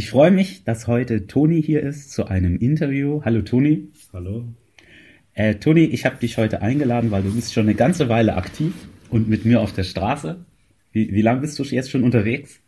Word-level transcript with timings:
Ich 0.00 0.08
freue 0.08 0.30
mich, 0.30 0.64
dass 0.64 0.86
heute 0.86 1.26
Toni 1.26 1.62
hier 1.62 1.82
ist 1.82 2.10
zu 2.10 2.24
einem 2.24 2.56
Interview. 2.56 3.20
Hallo 3.22 3.42
Toni. 3.42 3.88
Hallo. 4.14 4.44
Äh, 5.34 5.56
Toni, 5.56 5.84
ich 5.84 6.06
habe 6.06 6.16
dich 6.16 6.38
heute 6.38 6.62
eingeladen, 6.62 7.10
weil 7.10 7.22
du 7.22 7.34
bist 7.34 7.52
schon 7.52 7.64
eine 7.64 7.74
ganze 7.74 8.08
Weile 8.08 8.34
aktiv 8.36 8.72
und 9.10 9.28
mit 9.28 9.44
mir 9.44 9.60
auf 9.60 9.74
der 9.74 9.82
Straße. 9.82 10.42
Wie, 10.92 11.12
wie 11.12 11.20
lange 11.20 11.42
bist 11.42 11.58
du 11.58 11.64
jetzt 11.64 11.90
schon 11.90 12.02
unterwegs? 12.02 12.60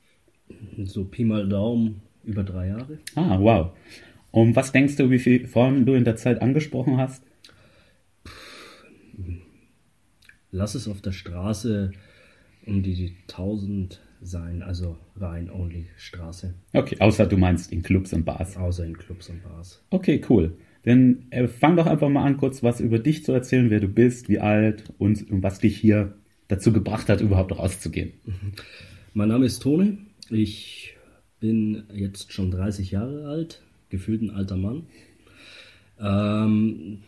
So 0.85 1.07
Pi 1.07 1.25
mal 1.25 1.49
Daumen 1.49 2.03
über 2.23 2.45
drei 2.45 2.69
Jahre. 2.69 2.99
Ah, 3.15 3.39
wow. 3.41 3.73
Und 4.31 4.55
was 4.55 4.73
denkst 4.73 4.97
du, 4.97 5.09
wie 5.09 5.19
viele 5.19 5.49
Frauen 5.49 5.87
du 5.87 5.95
in 5.95 6.05
der 6.05 6.17
Zeit 6.17 6.43
angesprochen 6.43 6.99
hast? 6.99 7.25
Lass 10.51 10.75
es 10.75 10.87
auf 10.87 11.01
der 11.01 11.13
Straße 11.13 11.93
um 12.67 12.83
die 12.83 13.15
1000 13.23 14.03
sein, 14.23 14.63
also 14.63 14.97
rein 15.17 15.51
only 15.51 15.89
Straße. 15.97 16.55
Okay, 16.73 16.97
außer 17.01 17.27
du 17.27 17.37
meinst 17.37 17.73
in 17.73 17.83
Clubs 17.83 18.13
und 18.13 18.25
Bars. 18.25 18.57
Außer 18.57 18.85
in 18.85 18.97
Clubs 18.97 19.29
und 19.29 19.43
Bars. 19.43 19.83
Okay, 19.91 20.21
cool. 20.29 20.57
Dann 20.85 21.27
äh, 21.31 21.49
fang 21.49 21.77
doch 21.77 21.87
einfach 21.87 22.09
mal 22.09 22.25
an, 22.25 22.37
kurz 22.37 22.63
was 22.63 22.81
über 22.81 22.99
dich 22.99 23.25
zu 23.25 23.33
erzählen, 23.33 23.71
wer 23.71 23.81
du 23.81 23.89
bist, 23.89 24.29
wie 24.29 24.41
alt 24.41 24.93
und, 24.99 25.31
und 25.31 25.43
was 25.43 25.59
dich 25.61 25.77
hier 25.77 26.15
dazu 26.49 26.73
gebracht 26.73 27.09
hat, 27.09 27.21
überhaupt 27.21 27.57
rauszugehen. 27.57 28.13
Mein 29.15 29.29
Name 29.29 29.47
ist 29.47 29.61
Tone. 29.61 29.99
Ich 30.31 30.97
bin 31.41 31.85
jetzt 31.93 32.33
schon 32.33 32.51
30 32.51 32.91
Jahre 32.93 33.29
alt, 33.29 33.63
gefühlt 33.91 34.23
ein 34.23 34.31
alter 34.31 34.57
Mann. 34.57 34.87
Ähm, 36.01 37.03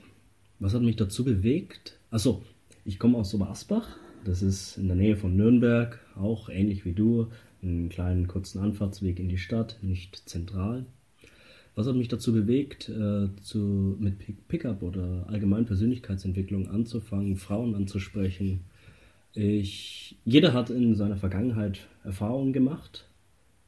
was 0.59 0.75
hat 0.75 0.83
mich 0.83 0.97
dazu 0.97 1.25
bewegt? 1.25 1.99
Achso, 2.11 2.43
ich 2.85 2.99
komme 2.99 3.19
aus 3.19 3.35
Oberasbach. 3.35 3.97
Das 4.25 4.43
ist 4.43 4.79
in 4.79 4.87
der 4.87 4.97
Nähe 4.97 5.17
von 5.17 5.37
Nürnberg, 5.37 6.01
auch 6.17 6.49
ähnlich 6.49 6.85
wie 6.85 6.93
du, 6.93 7.29
einen 7.63 7.89
kleinen 7.89 8.29
kurzen 8.29 8.59
Anfahrtsweg 8.59 9.19
in 9.19 9.29
die 9.29 9.39
Stadt, 9.39 9.79
nicht 9.83 10.29
zentral. 10.29 10.87
Was 11.75 11.89
hat 11.89 11.97
mich 11.97 12.09
dazu 12.09 12.33
bewegt, 12.33 12.89
äh, 12.89 13.29
zu, 13.43 13.97
mit 13.99 14.15
Pickup 14.49 14.83
oder 14.83 15.27
allgemein 15.29 15.65
Persönlichkeitsentwicklung 15.65 16.69
anzufangen, 16.69 17.37
Frauen 17.37 17.75
anzusprechen? 17.75 18.61
Ich, 19.35 20.17
jeder 20.25 20.53
hat 20.53 20.71
in 20.71 20.95
seiner 20.95 21.17
Vergangenheit 21.17 21.81
Erfahrungen 22.05 22.53
gemacht, 22.53 23.09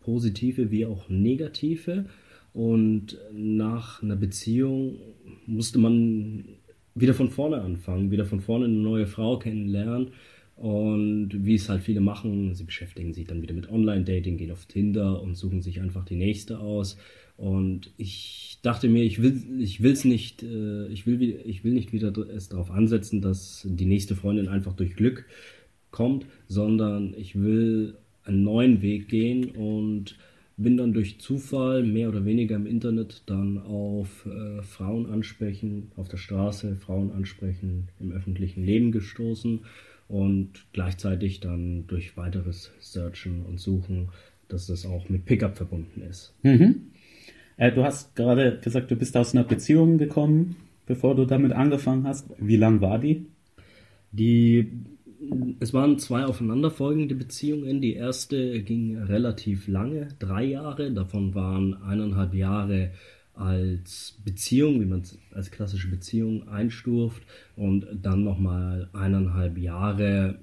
positive 0.00 0.70
wie 0.70 0.86
auch 0.86 1.08
negative. 1.08 2.06
Und 2.54 3.18
nach 3.34 4.02
einer 4.02 4.16
Beziehung 4.16 4.98
musste 5.46 5.78
man 5.78 6.44
wieder 6.94 7.12
von 7.12 7.28
vorne 7.28 7.60
anfangen, 7.60 8.10
wieder 8.10 8.24
von 8.24 8.40
vorne 8.40 8.66
eine 8.66 8.74
neue 8.74 9.06
Frau 9.06 9.38
kennenlernen. 9.38 10.12
Und 10.56 11.28
wie 11.32 11.54
es 11.54 11.68
halt 11.68 11.82
viele 11.82 12.00
machen, 12.00 12.54
sie 12.54 12.64
beschäftigen 12.64 13.12
sich 13.12 13.26
dann 13.26 13.42
wieder 13.42 13.54
mit 13.54 13.70
Online-Dating, 13.70 14.38
gehen 14.38 14.50
auf 14.50 14.64
Tinder 14.64 15.20
und 15.22 15.36
suchen 15.36 15.60
sich 15.60 15.82
einfach 15.82 16.04
die 16.06 16.16
nächste 16.16 16.58
aus. 16.60 16.96
Und 17.36 17.92
ich 17.98 18.58
dachte 18.62 18.88
mir, 18.88 19.04
ich 19.04 19.20
will, 19.20 19.42
ich 19.60 19.82
will's 19.82 20.06
nicht, 20.06 20.42
äh, 20.42 20.86
ich 20.88 21.06
will, 21.06 21.40
ich 21.44 21.62
will 21.62 21.74
nicht 21.74 21.92
wieder 21.92 22.16
es 22.34 22.48
darauf 22.48 22.70
ansetzen, 22.70 23.20
dass 23.20 23.66
die 23.68 23.84
nächste 23.84 24.16
Freundin 24.16 24.48
einfach 24.48 24.72
durch 24.72 24.96
Glück 24.96 25.26
kommt, 25.90 26.24
sondern 26.48 27.14
ich 27.18 27.38
will 27.38 27.98
einen 28.24 28.42
neuen 28.42 28.80
Weg 28.80 29.08
gehen 29.08 29.50
und 29.50 30.16
bin 30.56 30.78
dann 30.78 30.94
durch 30.94 31.20
Zufall 31.20 31.82
mehr 31.82 32.08
oder 32.08 32.24
weniger 32.24 32.56
im 32.56 32.66
Internet 32.66 33.24
dann 33.26 33.58
auf 33.58 34.24
äh, 34.24 34.62
Frauen 34.62 35.04
ansprechen, 35.04 35.92
auf 35.96 36.08
der 36.08 36.16
Straße 36.16 36.76
Frauen 36.76 37.12
ansprechen, 37.12 37.88
im 38.00 38.12
öffentlichen 38.12 38.64
Leben 38.64 38.90
gestoßen 38.90 39.60
und 40.08 40.66
gleichzeitig 40.72 41.40
dann 41.40 41.86
durch 41.86 42.16
weiteres 42.16 42.72
Searchen 42.80 43.44
und 43.44 43.58
Suchen, 43.58 44.08
dass 44.48 44.66
das 44.66 44.86
auch 44.86 45.08
mit 45.08 45.24
Pickup 45.24 45.56
verbunden 45.56 46.02
ist. 46.02 46.34
Mhm. 46.42 46.92
Äh, 47.56 47.72
du 47.72 47.82
hast 47.82 48.14
gerade 48.14 48.58
gesagt, 48.62 48.90
du 48.90 48.96
bist 48.96 49.16
aus 49.16 49.34
einer 49.34 49.44
Beziehung 49.44 49.98
gekommen, 49.98 50.56
bevor 50.86 51.14
du 51.14 51.24
damit 51.24 51.52
angefangen 51.52 52.06
hast. 52.06 52.28
Wie 52.38 52.56
lang 52.56 52.80
war 52.80 52.98
die? 52.98 53.26
Die 54.12 54.70
es 55.60 55.72
waren 55.72 55.98
zwei 55.98 56.24
aufeinanderfolgende 56.24 57.14
Beziehungen. 57.14 57.80
Die 57.80 57.94
erste 57.94 58.62
ging 58.62 58.98
relativ 58.98 59.66
lange, 59.66 60.08
drei 60.18 60.44
Jahre. 60.44 60.92
Davon 60.92 61.34
waren 61.34 61.74
eineinhalb 61.82 62.34
Jahre 62.34 62.90
als 63.36 64.18
Beziehung, 64.24 64.80
wie 64.80 64.86
man 64.86 65.00
es 65.00 65.18
als 65.32 65.50
klassische 65.50 65.88
Beziehung 65.88 66.48
einstuft. 66.48 67.22
Und 67.54 67.86
dann 68.02 68.24
nochmal 68.24 68.88
eineinhalb 68.92 69.58
Jahre. 69.58 70.38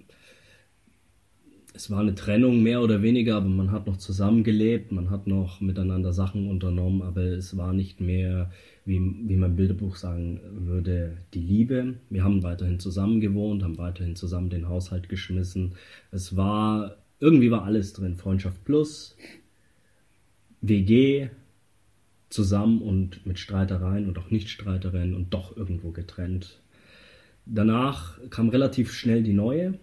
Es 1.76 1.90
war 1.90 2.02
eine 2.02 2.14
Trennung 2.14 2.62
mehr 2.62 2.82
oder 2.82 3.02
weniger, 3.02 3.36
aber 3.38 3.48
man 3.48 3.72
hat 3.72 3.88
noch 3.88 3.98
zusammengelebt, 3.98 4.92
man 4.92 5.10
hat 5.10 5.26
noch 5.26 5.60
miteinander 5.60 6.14
Sachen 6.14 6.48
unternommen, 6.48 7.02
aber 7.02 7.24
es 7.24 7.58
war 7.58 7.74
nicht 7.74 8.00
mehr 8.00 8.52
wie, 8.86 9.00
wie 9.00 9.36
mein 9.36 9.56
Bilderbuch 9.56 9.96
sagen 9.96 10.40
würde, 10.52 11.18
die 11.34 11.42
Liebe. 11.42 11.96
Wir 12.10 12.24
haben 12.24 12.44
weiterhin 12.44 12.80
zusammen 12.80 13.22
gewohnt, 13.22 13.64
haben 13.64 13.78
weiterhin 13.78 14.16
zusammen 14.16 14.50
den 14.50 14.68
Haushalt 14.68 15.10
geschmissen. 15.10 15.74
Es 16.12 16.36
war, 16.36 16.98
irgendwie 17.20 17.50
war 17.50 17.64
alles 17.64 17.94
drin. 17.94 18.18
Freundschaft 18.18 18.64
plus, 18.66 19.16
WG, 20.62 21.30
zusammen 22.34 22.82
und 22.82 23.26
mit 23.26 23.40
Streitereien 23.40 24.08
und 24.08 24.18
auch 24.18 24.32
Nicht-Streitereien 24.32 25.14
und 25.14 25.34
doch 25.34 25.56
irgendwo 25.56 25.92
getrennt. 25.92 26.60
Danach 27.46 28.20
kam 28.30 28.50
relativ 28.50 28.92
schnell 28.92 29.24
die 29.24 29.34
neue, 29.34 29.78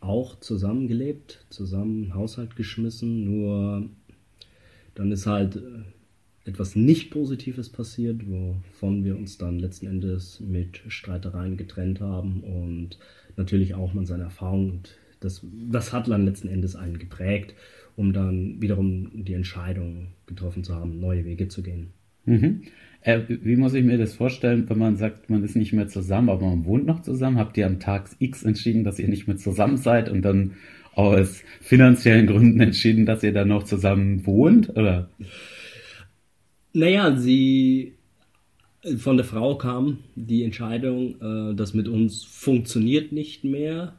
auch 0.00 0.40
zusammengelebt, 0.40 1.44
zusammen 1.50 2.14
Haushalt 2.14 2.56
geschmissen, 2.56 3.24
nur 3.24 3.88
dann 4.94 5.12
ist 5.12 5.26
halt 5.26 5.60
etwas 6.44 6.74
nicht 6.74 7.10
Positives 7.10 7.68
passiert, 7.68 8.22
wovon 8.28 9.04
wir 9.04 9.16
uns 9.16 9.38
dann 9.38 9.58
letzten 9.58 9.86
Endes 9.86 10.40
mit 10.40 10.80
Streitereien 10.88 11.56
getrennt 11.56 12.00
haben 12.00 12.40
und 12.40 12.98
natürlich 13.36 13.74
auch 13.74 13.94
man 13.94 14.06
seine 14.06 14.24
Erfahrung 14.24 14.82
das, 15.22 15.40
das 15.70 15.92
hat 15.92 16.08
dann 16.08 16.24
letzten 16.24 16.48
Endes 16.48 16.76
einen 16.76 16.98
geprägt, 16.98 17.54
um 17.96 18.12
dann 18.12 18.60
wiederum 18.60 19.24
die 19.24 19.34
Entscheidung 19.34 20.08
getroffen 20.26 20.64
zu 20.64 20.74
haben, 20.74 21.00
neue 21.00 21.24
Wege 21.24 21.48
zu 21.48 21.62
gehen. 21.62 21.88
Mhm. 22.24 22.62
Äh, 23.02 23.20
wie 23.28 23.56
muss 23.56 23.74
ich 23.74 23.84
mir 23.84 23.98
das 23.98 24.14
vorstellen, 24.14 24.68
wenn 24.68 24.78
man 24.78 24.96
sagt, 24.96 25.28
man 25.28 25.42
ist 25.42 25.56
nicht 25.56 25.72
mehr 25.72 25.88
zusammen, 25.88 26.28
aber 26.28 26.46
man 26.46 26.64
wohnt 26.64 26.86
noch 26.86 27.02
zusammen? 27.02 27.38
Habt 27.38 27.56
ihr 27.56 27.66
am 27.66 27.80
Tag 27.80 28.08
X 28.18 28.44
entschieden, 28.44 28.84
dass 28.84 28.98
ihr 28.98 29.08
nicht 29.08 29.26
mehr 29.26 29.36
zusammen 29.36 29.76
seid 29.76 30.08
und 30.08 30.22
dann 30.22 30.52
aus 30.94 31.42
finanziellen 31.60 32.26
Gründen 32.26 32.60
entschieden, 32.60 33.06
dass 33.06 33.22
ihr 33.22 33.32
dann 33.32 33.48
noch 33.48 33.64
zusammen 33.64 34.24
wohnt? 34.24 34.70
Oder? 34.70 35.10
Naja, 36.72 37.16
sie 37.16 37.94
von 38.96 39.16
der 39.16 39.26
Frau 39.26 39.56
kam 39.56 39.98
die 40.14 40.42
Entscheidung, 40.44 41.20
äh, 41.20 41.54
das 41.54 41.74
mit 41.74 41.88
uns 41.88 42.24
funktioniert 42.24 43.12
nicht 43.12 43.44
mehr 43.44 43.94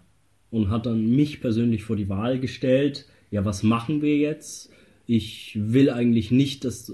und 0.50 0.70
hat 0.70 0.86
dann 0.86 1.16
mich 1.16 1.42
persönlich 1.42 1.84
vor 1.84 1.96
die 1.96 2.10
Wahl 2.10 2.40
gestellt, 2.40 3.08
ja, 3.34 3.44
was 3.46 3.64
machen 3.64 4.04
wir 4.04 4.16
jetzt? 4.16 4.70
Ich 5.08 5.58
will 5.60 5.90
eigentlich 5.90 6.30
nicht, 6.30 6.66
dass 6.66 6.90
äh, 6.90 6.94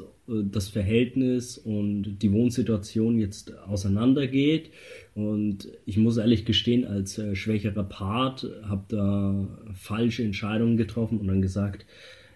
das 0.50 0.70
Verhältnis 0.70 1.58
und 1.58 2.20
die 2.22 2.32
Wohnsituation 2.32 3.20
jetzt 3.20 3.58
auseinandergeht. 3.68 4.70
Und 5.16 5.68
ich 5.86 5.98
muss 5.98 6.16
ehrlich 6.16 6.46
gestehen, 6.46 6.86
als 6.86 7.18
äh, 7.18 7.36
schwächerer 7.36 7.84
Part 7.84 8.50
habe 8.64 8.86
da 8.88 9.48
falsche 9.74 10.24
Entscheidungen 10.24 10.78
getroffen 10.78 11.20
und 11.20 11.28
dann 11.28 11.42
gesagt, 11.42 11.86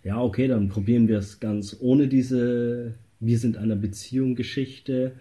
ja, 0.03 0.21
okay, 0.21 0.49
dann 0.49 0.67
probieren 0.67 1.07
wir 1.07 1.19
es 1.19 1.39
ganz 1.39 1.77
ohne 1.79 2.09
diese 2.09 2.95
wir 3.21 3.39
sind 3.39 3.55
einer 3.55 3.77
Beziehung 3.77 4.35
Geschichte, 4.35 5.13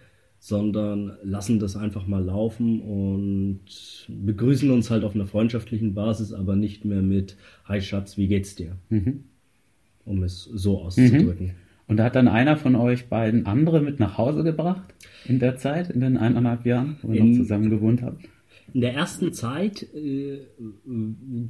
sondern 0.44 1.12
lassen 1.22 1.60
das 1.60 1.76
einfach 1.76 2.08
mal 2.08 2.24
laufen 2.24 2.80
und 2.80 3.60
begrüßen 4.08 4.72
uns 4.72 4.90
halt 4.90 5.04
auf 5.04 5.14
einer 5.14 5.26
freundschaftlichen 5.26 5.94
Basis, 5.94 6.32
aber 6.32 6.56
nicht 6.56 6.84
mehr 6.84 7.00
mit 7.00 7.36
Hi 7.64 7.80
Schatz, 7.80 8.16
wie 8.16 8.26
geht's 8.26 8.56
dir? 8.56 8.76
Mhm. 8.88 9.22
Um 10.04 10.24
es 10.24 10.42
so 10.42 10.80
auszudrücken. 10.80 11.46
Mhm. 11.46 11.52
Und 11.86 11.98
da 11.98 12.04
hat 12.04 12.16
dann 12.16 12.26
einer 12.26 12.56
von 12.56 12.74
euch 12.74 13.06
beiden 13.06 13.46
andere 13.46 13.82
mit 13.82 14.00
nach 14.00 14.18
Hause 14.18 14.42
gebracht 14.42 14.92
in 15.26 15.38
der 15.38 15.58
Zeit, 15.58 15.90
in 15.90 16.00
den 16.00 16.16
eineinhalb 16.16 16.66
Jahren, 16.66 16.96
wo 17.02 17.12
ihr 17.12 17.22
noch 17.22 17.36
zusammen 17.36 17.70
gewohnt 17.70 18.02
habt? 18.02 18.24
In 18.74 18.80
der 18.80 18.94
ersten 18.94 19.32
Zeit, 19.32 19.86
äh, 19.94 20.40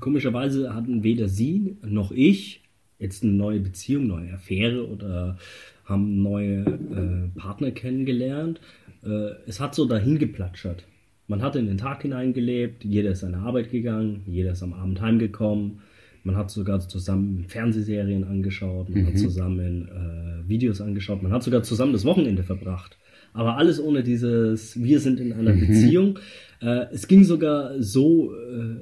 komischerweise 0.00 0.74
hatten 0.74 1.02
weder 1.02 1.28
sie 1.28 1.78
noch 1.82 2.12
ich 2.12 2.60
jetzt 2.98 3.22
eine 3.22 3.32
neue 3.32 3.60
Beziehung, 3.60 4.06
neue 4.06 4.34
Affäre 4.34 4.86
oder 4.86 5.38
haben 5.84 6.22
neue 6.22 6.60
äh, 6.60 7.38
Partner 7.38 7.70
kennengelernt. 7.70 8.60
Äh, 9.04 9.30
es 9.46 9.60
hat 9.60 9.74
so 9.74 9.84
dahin 9.84 10.18
geplatschert. 10.18 10.84
Man 11.28 11.42
hat 11.42 11.56
in 11.56 11.66
den 11.66 11.78
Tag 11.78 12.02
hineingelebt, 12.02 12.84
jeder 12.84 13.12
ist 13.12 13.20
seine 13.20 13.38
Arbeit 13.38 13.70
gegangen, 13.70 14.22
jeder 14.26 14.52
ist 14.52 14.62
am 14.62 14.72
Abend 14.72 15.00
heimgekommen. 15.00 15.80
Man 16.24 16.36
hat 16.36 16.50
sogar 16.50 16.80
zusammen 16.80 17.46
Fernsehserien 17.48 18.24
angeschaut, 18.24 18.90
man 18.90 19.02
mhm. 19.02 19.06
hat 19.08 19.18
zusammen 19.18 19.88
äh, 19.88 20.48
Videos 20.48 20.80
angeschaut, 20.80 21.22
man 21.22 21.32
hat 21.32 21.42
sogar 21.42 21.62
zusammen 21.62 21.92
das 21.92 22.04
Wochenende 22.04 22.42
verbracht. 22.42 22.96
Aber 23.32 23.56
alles 23.56 23.80
ohne 23.80 24.02
dieses, 24.02 24.80
wir 24.80 25.00
sind 25.00 25.18
in 25.20 25.32
einer 25.32 25.54
mhm. 25.54 25.60
Beziehung. 25.60 26.18
Äh, 26.60 26.86
es 26.92 27.08
ging 27.08 27.24
sogar 27.24 27.80
so, 27.82 28.34
äh, 28.34 28.76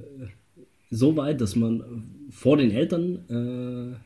so 0.90 1.17
weit, 1.17 1.40
dass 1.40 1.56
man 1.56 1.82
vor 2.31 2.56
den 2.56 2.70
Eltern 2.70 3.94
äh, 3.94 3.96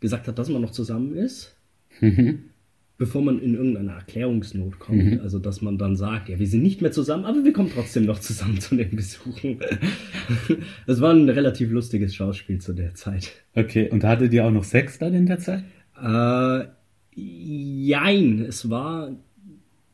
gesagt 0.00 0.28
hat, 0.28 0.38
dass 0.38 0.48
man 0.48 0.62
noch 0.62 0.70
zusammen 0.70 1.14
ist, 1.14 1.58
Mhm. 2.00 2.50
Bevor 2.98 3.22
man 3.22 3.40
in 3.40 3.54
irgendeine 3.54 3.92
Erklärungsnot 3.92 4.80
kommt. 4.80 5.20
Also, 5.20 5.38
dass 5.38 5.62
man 5.62 5.78
dann 5.78 5.94
sagt, 5.94 6.28
ja, 6.28 6.38
wir 6.38 6.46
sind 6.48 6.62
nicht 6.62 6.82
mehr 6.82 6.90
zusammen, 6.90 7.24
aber 7.24 7.44
wir 7.44 7.52
kommen 7.52 7.70
trotzdem 7.72 8.04
noch 8.04 8.18
zusammen 8.18 8.60
zu 8.60 8.74
den 8.76 8.94
Besuchen. 8.94 9.60
Das 10.86 11.00
war 11.00 11.12
ein 11.12 11.28
relativ 11.28 11.70
lustiges 11.70 12.14
Schauspiel 12.14 12.60
zu 12.60 12.72
der 12.72 12.94
Zeit. 12.94 13.32
Okay, 13.54 13.88
und 13.90 14.04
hattet 14.04 14.32
ihr 14.32 14.44
auch 14.44 14.50
noch 14.50 14.64
Sex 14.64 14.98
dann 14.98 15.14
in 15.14 15.26
der 15.26 15.38
Zeit? 15.38 15.62
Äh, 16.02 16.64
jein, 17.14 18.40
es 18.40 18.68
war, 18.68 19.16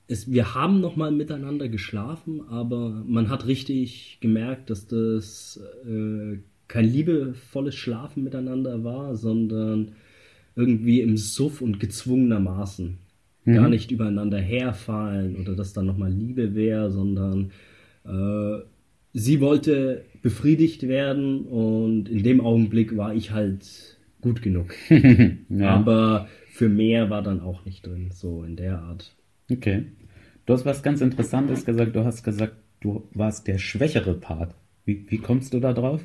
es, 0.09 0.31
wir 0.31 0.55
haben 0.55 0.81
noch 0.81 0.97
mal 0.97 1.11
miteinander 1.11 1.69
geschlafen, 1.69 2.41
aber 2.49 3.05
man 3.07 3.29
hat 3.29 3.47
richtig 3.47 4.19
gemerkt, 4.21 4.71
dass 4.71 4.87
das 4.87 5.61
äh, 5.87 6.39
kein 6.69 6.85
liebevolles 6.85 7.75
Schlafen 7.75 8.25
miteinander 8.25 8.83
war, 8.83 9.15
sondern 9.17 9.93
irgendwie 10.57 11.01
im 11.01 11.17
Suff 11.17 11.61
und 11.61 11.81
gezwungenermaßen. 11.81 12.99
Gar 13.47 13.69
nicht 13.69 13.91
übereinander 13.91 14.41
herfallen 14.41 15.37
oder 15.37 15.55
dass 15.55 15.75
dann 15.75 15.85
nochmal 15.85 16.11
Liebe 16.11 16.55
wäre, 16.55 16.91
sondern 16.91 17.51
äh, 18.07 18.65
sie 19.13 19.41
wollte 19.43 20.07
befriedigt 20.23 20.89
werden 20.89 21.43
und 21.43 22.09
in 22.09 22.23
dem 22.23 22.41
Augenblick 22.41 22.97
war 22.97 23.15
ich 23.15 23.33
halt 23.33 23.99
gut 24.23 24.41
genug. 24.41 24.75
Ja. 25.51 25.71
Aber 25.71 26.29
für 26.49 26.71
mehr 26.71 27.11
war 27.11 27.23
dann 27.23 27.41
auch 27.41 27.65
nicht 27.67 27.87
drin, 27.87 28.11
so 28.13 28.45
in 28.45 28.57
der 28.57 28.81
Art. 28.81 29.15
Okay. 29.51 29.85
Du 30.47 30.53
hast 30.55 30.65
was 30.65 30.83
ganz 30.83 31.01
Interessantes 31.01 31.65
gesagt. 31.65 31.95
Du 31.95 32.05
hast 32.05 32.25
gesagt, 32.25 32.57
du 32.81 33.07
warst 33.13 33.47
der 33.47 33.59
schwächere 33.59 34.15
Part. 34.15 34.55
Wie, 34.85 35.05
wie 35.11 35.19
kommst 35.19 35.53
du 35.53 35.61
da 35.61 35.73
drauf? 35.73 36.05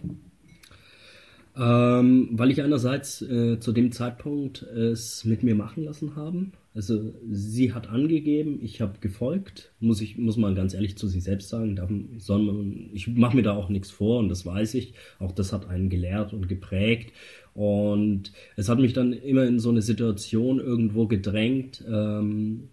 Ähm, 1.59 2.29
weil 2.31 2.51
ich 2.51 2.61
einerseits 2.61 3.21
äh, 3.21 3.59
zu 3.59 3.73
dem 3.73 3.91
Zeitpunkt 3.91 4.61
es 4.61 5.25
mit 5.25 5.43
mir 5.43 5.55
machen 5.55 5.83
lassen 5.83 6.15
haben. 6.15 6.53
Also 6.73 7.13
sie 7.29 7.73
hat 7.73 7.89
angegeben, 7.89 8.59
ich 8.61 8.79
habe 8.79 8.99
gefolgt, 9.01 9.73
muss 9.81 9.99
ich 9.99 10.17
muss 10.17 10.37
man 10.37 10.55
ganz 10.55 10.73
ehrlich 10.73 10.97
zu 10.97 11.07
sich 11.07 11.23
selbst 11.23 11.49
sagen. 11.49 11.75
Da 11.75 11.89
soll 12.17 12.43
man, 12.43 12.89
ich 12.93 13.07
mache 13.07 13.35
mir 13.35 13.43
da 13.43 13.53
auch 13.53 13.67
nichts 13.67 13.91
vor 13.91 14.19
und 14.19 14.29
das 14.29 14.45
weiß 14.45 14.75
ich. 14.75 14.93
Auch 15.19 15.33
das 15.33 15.51
hat 15.51 15.67
einen 15.67 15.89
gelehrt 15.89 16.31
und 16.31 16.47
geprägt. 16.47 17.11
Und 17.53 18.31
es 18.55 18.69
hat 18.69 18.79
mich 18.79 18.93
dann 18.93 19.11
immer 19.11 19.45
in 19.45 19.59
so 19.59 19.69
eine 19.69 19.81
Situation 19.81 20.59
irgendwo 20.59 21.07
gedrängt, 21.07 21.83
ähm, 21.91 22.69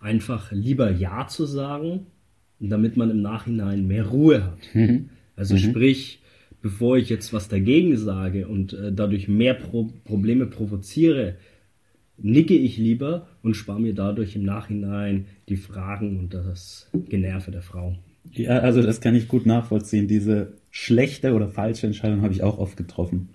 einfach 0.00 0.52
lieber 0.52 0.90
Ja 0.90 1.26
zu 1.26 1.46
sagen, 1.46 2.06
damit 2.58 2.98
man 2.98 3.10
im 3.10 3.22
Nachhinein 3.22 3.86
mehr 3.86 4.08
Ruhe 4.08 4.44
hat. 4.44 4.58
Also 5.36 5.56
sprich, 5.56 6.19
bevor 6.62 6.96
ich 6.96 7.08
jetzt 7.08 7.32
was 7.32 7.48
dagegen 7.48 7.96
sage 7.96 8.48
und 8.48 8.72
äh, 8.72 8.92
dadurch 8.92 9.28
mehr 9.28 9.54
Pro 9.54 9.90
Probleme 10.04 10.46
provoziere, 10.46 11.36
nicke 12.18 12.54
ich 12.54 12.76
lieber 12.76 13.28
und 13.42 13.54
spare 13.54 13.80
mir 13.80 13.94
dadurch 13.94 14.36
im 14.36 14.44
Nachhinein 14.44 15.26
die 15.48 15.56
Fragen 15.56 16.18
und 16.18 16.34
das 16.34 16.90
Generve 17.08 17.50
der 17.50 17.62
Frau. 17.62 17.96
Ja, 18.32 18.58
also 18.58 18.82
das 18.82 19.00
kann 19.00 19.14
ich 19.14 19.28
gut 19.28 19.46
nachvollziehen. 19.46 20.06
Diese 20.06 20.52
schlechte 20.70 21.32
oder 21.32 21.48
falsche 21.48 21.86
Entscheidung 21.86 22.22
habe 22.22 22.34
ich 22.34 22.42
auch 22.42 22.58
oft 22.58 22.76
getroffen. 22.76 23.30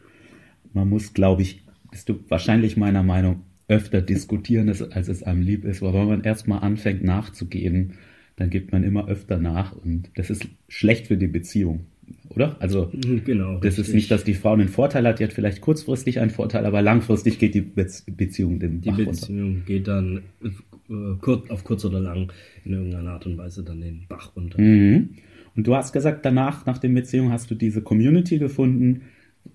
Man 0.74 0.90
muss, 0.90 1.14
glaube 1.14 1.42
ich, 1.42 1.64
bist 1.90 2.10
du 2.10 2.20
wahrscheinlich 2.30 2.78
meiner 2.78 3.04
Meinung, 3.04 3.42
öfter 3.68 4.02
diskutieren, 4.02 4.70
als 4.70 5.08
es 5.08 5.24
einem 5.24 5.42
lieb 5.42 5.66
ist. 5.66 5.82
Aber 5.82 5.94
wenn 5.94 6.08
man 6.08 6.24
erstmal 6.24 6.60
anfängt 6.60 7.04
nachzugeben, 7.04 7.94
dann 8.36 8.50
gibt 8.50 8.72
man 8.72 8.84
immer 8.84 9.08
öfter 9.08 9.38
nach 9.38 9.76
und 9.76 10.10
das 10.16 10.30
ist 10.30 10.48
schlecht 10.68 11.08
für 11.08 11.18
die 11.18 11.28
Beziehung, 11.28 11.88
oder? 12.30 12.56
Also 12.60 12.92
Genau. 13.26 13.60
das 13.60 13.74
ist 13.74 13.80
richtig. 13.80 13.96
nicht, 13.96 14.12
dass 14.12 14.24
die 14.24 14.34
Frau 14.34 14.54
einen 14.54 14.70
Vorteil 14.70 15.08
hat, 15.08 15.20
die 15.20 15.24
hat 15.24 15.34
vielleicht 15.34 15.62
kurzfristig 15.62 16.20
einen 16.20 16.32
Vorteil, 16.32 16.66
aber 16.66 16.82
langfristig 16.82 17.40
geht 17.40 17.56
die 17.56 17.62
Be 17.62 17.88
Beziehung 18.08 18.60
den 18.60 18.82
Die 18.82 18.90
Bach 18.90 18.98
runter. 18.98 19.12
Beziehung 19.12 19.64
geht 19.66 19.88
dann 19.88 20.22
äh, 20.44 20.94
kurz, 21.22 21.50
auf 21.50 21.64
kurz 21.64 21.86
oder 21.86 22.00
lang 22.00 22.32
in 22.64 22.74
irgendeiner 22.74 23.12
Art 23.12 23.26
und 23.26 23.38
Weise 23.38 23.64
dann 23.64 23.82
den 23.82 24.06
Bach 24.08 24.36
runter. 24.36 24.60
Mhm. 24.62 25.10
Und 25.56 25.68
du 25.68 25.76
hast 25.76 25.94
gesagt, 25.94 26.26
danach, 26.26 26.66
nach 26.66 26.78
der 26.80 26.90
Beziehung, 26.90 27.32
hast 27.32 27.50
du 27.50 27.56
diese 27.56 27.82
Community 27.82 28.40
gefunden. 28.40 29.04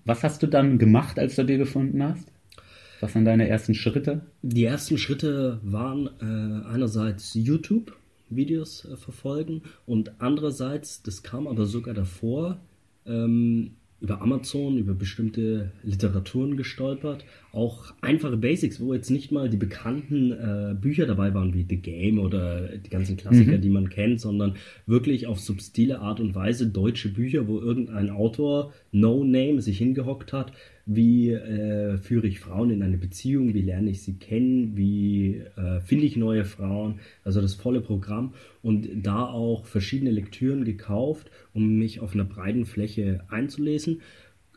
Was 0.05 0.23
hast 0.23 0.41
du 0.41 0.47
dann 0.47 0.79
gemacht, 0.79 1.19
als 1.19 1.35
du 1.35 1.43
die 1.43 1.57
gefunden 1.57 2.01
hast? 2.01 2.31
Was 3.01 3.13
waren 3.15 3.25
deine 3.25 3.47
ersten 3.47 3.73
Schritte? 3.73 4.21
Die 4.41 4.63
ersten 4.63 4.97
Schritte 4.97 5.59
waren 5.63 6.07
äh, 6.21 6.67
einerseits 6.67 7.33
YouTube-Videos 8.31 8.85
äh, 8.85 8.97
verfolgen 8.97 9.61
und 9.85 10.13
andererseits, 10.19 11.03
das 11.03 11.23
kam 11.23 11.47
aber 11.47 11.65
sogar 11.65 11.93
davor, 11.93 12.59
ähm, 13.05 13.71
über 13.99 14.21
Amazon, 14.21 14.77
über 14.77 14.93
bestimmte 14.93 15.71
Literaturen 15.83 16.57
gestolpert. 16.57 17.23
Auch 17.53 17.93
einfache 17.99 18.37
Basics, 18.37 18.79
wo 18.79 18.93
jetzt 18.93 19.09
nicht 19.09 19.31
mal 19.31 19.49
die 19.49 19.57
bekannten 19.57 20.31
äh, 20.31 20.73
Bücher 20.73 21.05
dabei 21.05 21.33
waren, 21.33 21.53
wie 21.53 21.65
The 21.67 21.77
Game 21.77 22.17
oder 22.17 22.77
die 22.77 22.89
ganzen 22.89 23.17
Klassiker, 23.17 23.57
die 23.57 23.69
man 23.69 23.89
kennt, 23.89 24.21
sondern 24.21 24.55
wirklich 24.85 25.27
auf 25.27 25.39
subtile 25.39 25.99
Art 25.99 26.21
und 26.21 26.33
Weise 26.33 26.67
deutsche 26.67 27.09
Bücher, 27.09 27.47
wo 27.47 27.59
irgendein 27.59 28.09
Autor, 28.09 28.73
No 28.93 29.25
Name, 29.25 29.61
sich 29.61 29.77
hingehockt 29.79 30.31
hat, 30.31 30.53
wie 30.85 31.31
äh, 31.31 31.97
führe 31.97 32.27
ich 32.27 32.39
Frauen 32.39 32.71
in 32.71 32.83
eine 32.83 32.97
Beziehung, 32.97 33.53
wie 33.53 33.61
lerne 33.61 33.89
ich 33.89 34.01
sie 34.01 34.15
kennen, 34.15 34.75
wie 34.75 35.41
äh, 35.57 35.79
finde 35.81 36.05
ich 36.05 36.17
neue 36.17 36.45
Frauen, 36.45 36.99
also 37.23 37.41
das 37.41 37.55
volle 37.55 37.81
Programm 37.81 38.33
und 38.63 38.87
da 39.03 39.25
auch 39.25 39.65
verschiedene 39.65 40.11
Lektüren 40.11 40.65
gekauft, 40.65 41.29
um 41.53 41.77
mich 41.77 41.99
auf 41.99 42.13
einer 42.13 42.23
breiten 42.23 42.65
Fläche 42.65 43.23
einzulesen. 43.29 44.01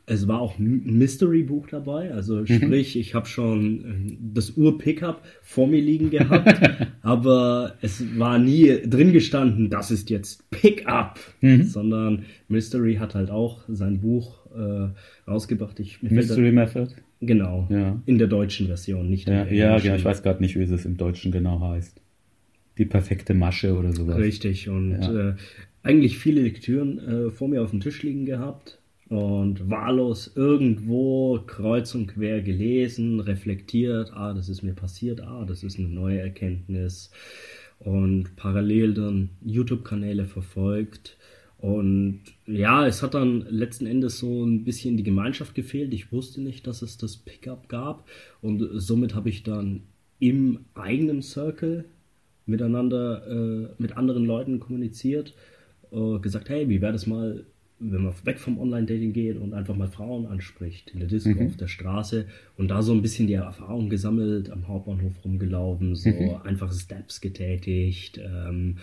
Es 0.07 0.29
war 0.29 0.41
auch 0.41 0.59
ein 0.59 0.83
Mystery-Buch 0.99 1.69
dabei, 1.71 2.13
also 2.13 2.45
sprich, 2.45 2.99
ich 2.99 3.15
habe 3.15 3.27
schon 3.27 3.85
äh, 4.11 4.17
das 4.35 4.55
Ur-Pickup 4.57 5.23
vor 5.43 5.67
mir 5.67 5.81
liegen 5.81 6.11
gehabt, 6.11 6.61
aber 7.03 7.77
es 7.81 8.05
war 8.19 8.39
nie 8.39 8.81
drin 8.87 9.13
gestanden, 9.15 9.71
das 9.71 9.91
ist 9.91 10.11
jetzt 10.11 10.49
Pickup, 10.51 11.19
sondern 11.63 12.25
Mystery 12.49 12.97
hat 12.97 13.15
halt 13.15 13.31
auch 13.31 13.63
sein 13.69 14.01
Buch 14.01 14.45
äh, 14.55 14.89
rausgebracht. 15.31 15.81
Ich, 15.81 16.03
Mystery 16.03 16.53
Method? 16.53 16.89
Genau, 17.21 17.67
Ja. 17.71 17.99
in 18.05 18.19
der 18.19 18.29
deutschen 18.29 18.67
Version, 18.67 19.09
nicht 19.09 19.27
in 19.27 19.33
Ja, 19.35 19.45
der 19.45 19.55
ja, 19.55 19.79
ja, 19.79 19.97
ich 19.97 20.05
weiß 20.05 20.23
gerade 20.23 20.43
nicht, 20.43 20.57
wie 20.57 20.63
es 20.65 20.85
im 20.85 20.99
Deutschen 20.99 21.33
genau 21.33 21.61
heißt. 21.61 21.99
Die 22.77 22.85
perfekte 22.85 23.33
Masche 23.33 23.75
oder 23.75 23.93
sowas. 23.95 24.19
Richtig, 24.19 24.69
und 24.69 24.93
Ja. 25.01 25.31
äh, 25.31 25.35
eigentlich 25.83 26.19
viele 26.19 26.43
Lektüren 26.43 26.99
äh, 26.99 27.31
vor 27.31 27.49
mir 27.49 27.63
auf 27.63 27.71
dem 27.71 27.81
Tisch 27.81 28.03
liegen 28.03 28.27
gehabt 28.27 28.79
und 29.09 29.71
wahllos 29.71 30.33
irgendwo 30.35 31.41
kreuz 31.47 31.95
und 31.95 32.07
quer 32.09 32.41
gelesen, 32.41 33.21
reflektiert, 33.21 34.13
ah, 34.15 34.33
das 34.33 34.49
ist 34.49 34.63
mir 34.63 34.75
passiert, 34.75 35.21
ah, 35.21 35.45
das 35.45 35.63
ist 35.63 35.79
eine 35.79 35.89
neue 35.89 36.21
Erkenntnis 36.21 37.11
und 37.79 38.37
parallel 38.37 38.95
dann 38.95 39.31
YouTube-Kanäle 39.45 40.25
verfolgt. 40.25 41.17
Und 41.59 42.21
ja, 42.47 42.87
es 42.87 43.03
hat 43.03 43.15
dann 43.15 43.47
letzten 43.49 43.87
Endes 43.87 44.19
so 44.19 44.45
ein 44.45 44.65
bisschen 44.65 44.97
die 44.97 45.03
Gemeinschaft 45.03 45.55
gefehlt. 45.55 45.95
Ich 45.95 46.13
wusste 46.13 46.43
nicht, 46.43 46.67
dass 46.67 46.83
es 46.83 46.99
das 46.99 47.17
Pickup 47.17 47.69
gab. 47.69 48.07
Und 48.43 48.69
somit 48.75 49.15
habe 49.15 49.31
ich 49.31 49.45
dann 49.45 49.85
im 50.19 50.67
eigenen 50.75 51.23
Circle 51.23 51.87
miteinander, 52.45 53.27
äh, 53.27 53.69
mit 53.79 53.97
anderen 53.97 54.27
Leuten 54.27 54.61
kommuniziert, 54.61 55.35
äh, 55.91 56.19
gesagt, 56.19 56.51
hey, 56.51 56.69
wie 56.69 56.83
wäre 56.83 56.93
das 56.93 57.07
mal, 57.07 57.47
wenn 57.91 58.03
man 58.03 58.15
weg 58.25 58.39
vom 58.39 58.59
Online-Dating 58.59 59.13
geht 59.13 59.37
und 59.37 59.53
einfach 59.55 59.75
mal 59.77 59.89
Frauen 59.89 60.27
anspricht, 60.27 60.91
in 60.91 61.01
der 61.01 61.09
Disco, 61.09 61.31
auf 61.45 61.57
der 61.57 61.69
Straße 61.69 62.27
und 62.57 62.69
da 62.69 62.83
so 62.83 62.93
ein 62.93 63.03
bisschen 63.03 63.27
die 63.27 63.35
Erfahrung 63.35 63.91
gesammelt, 63.91 64.51
am 64.51 64.67
Hauptbahnhof 64.69 65.13
rumgelaufen, 65.25 65.95
so 65.95 66.11
einfache 66.45 66.75
Steps 66.75 67.21
getätigt, 67.21 68.19
ähm, 68.19 68.79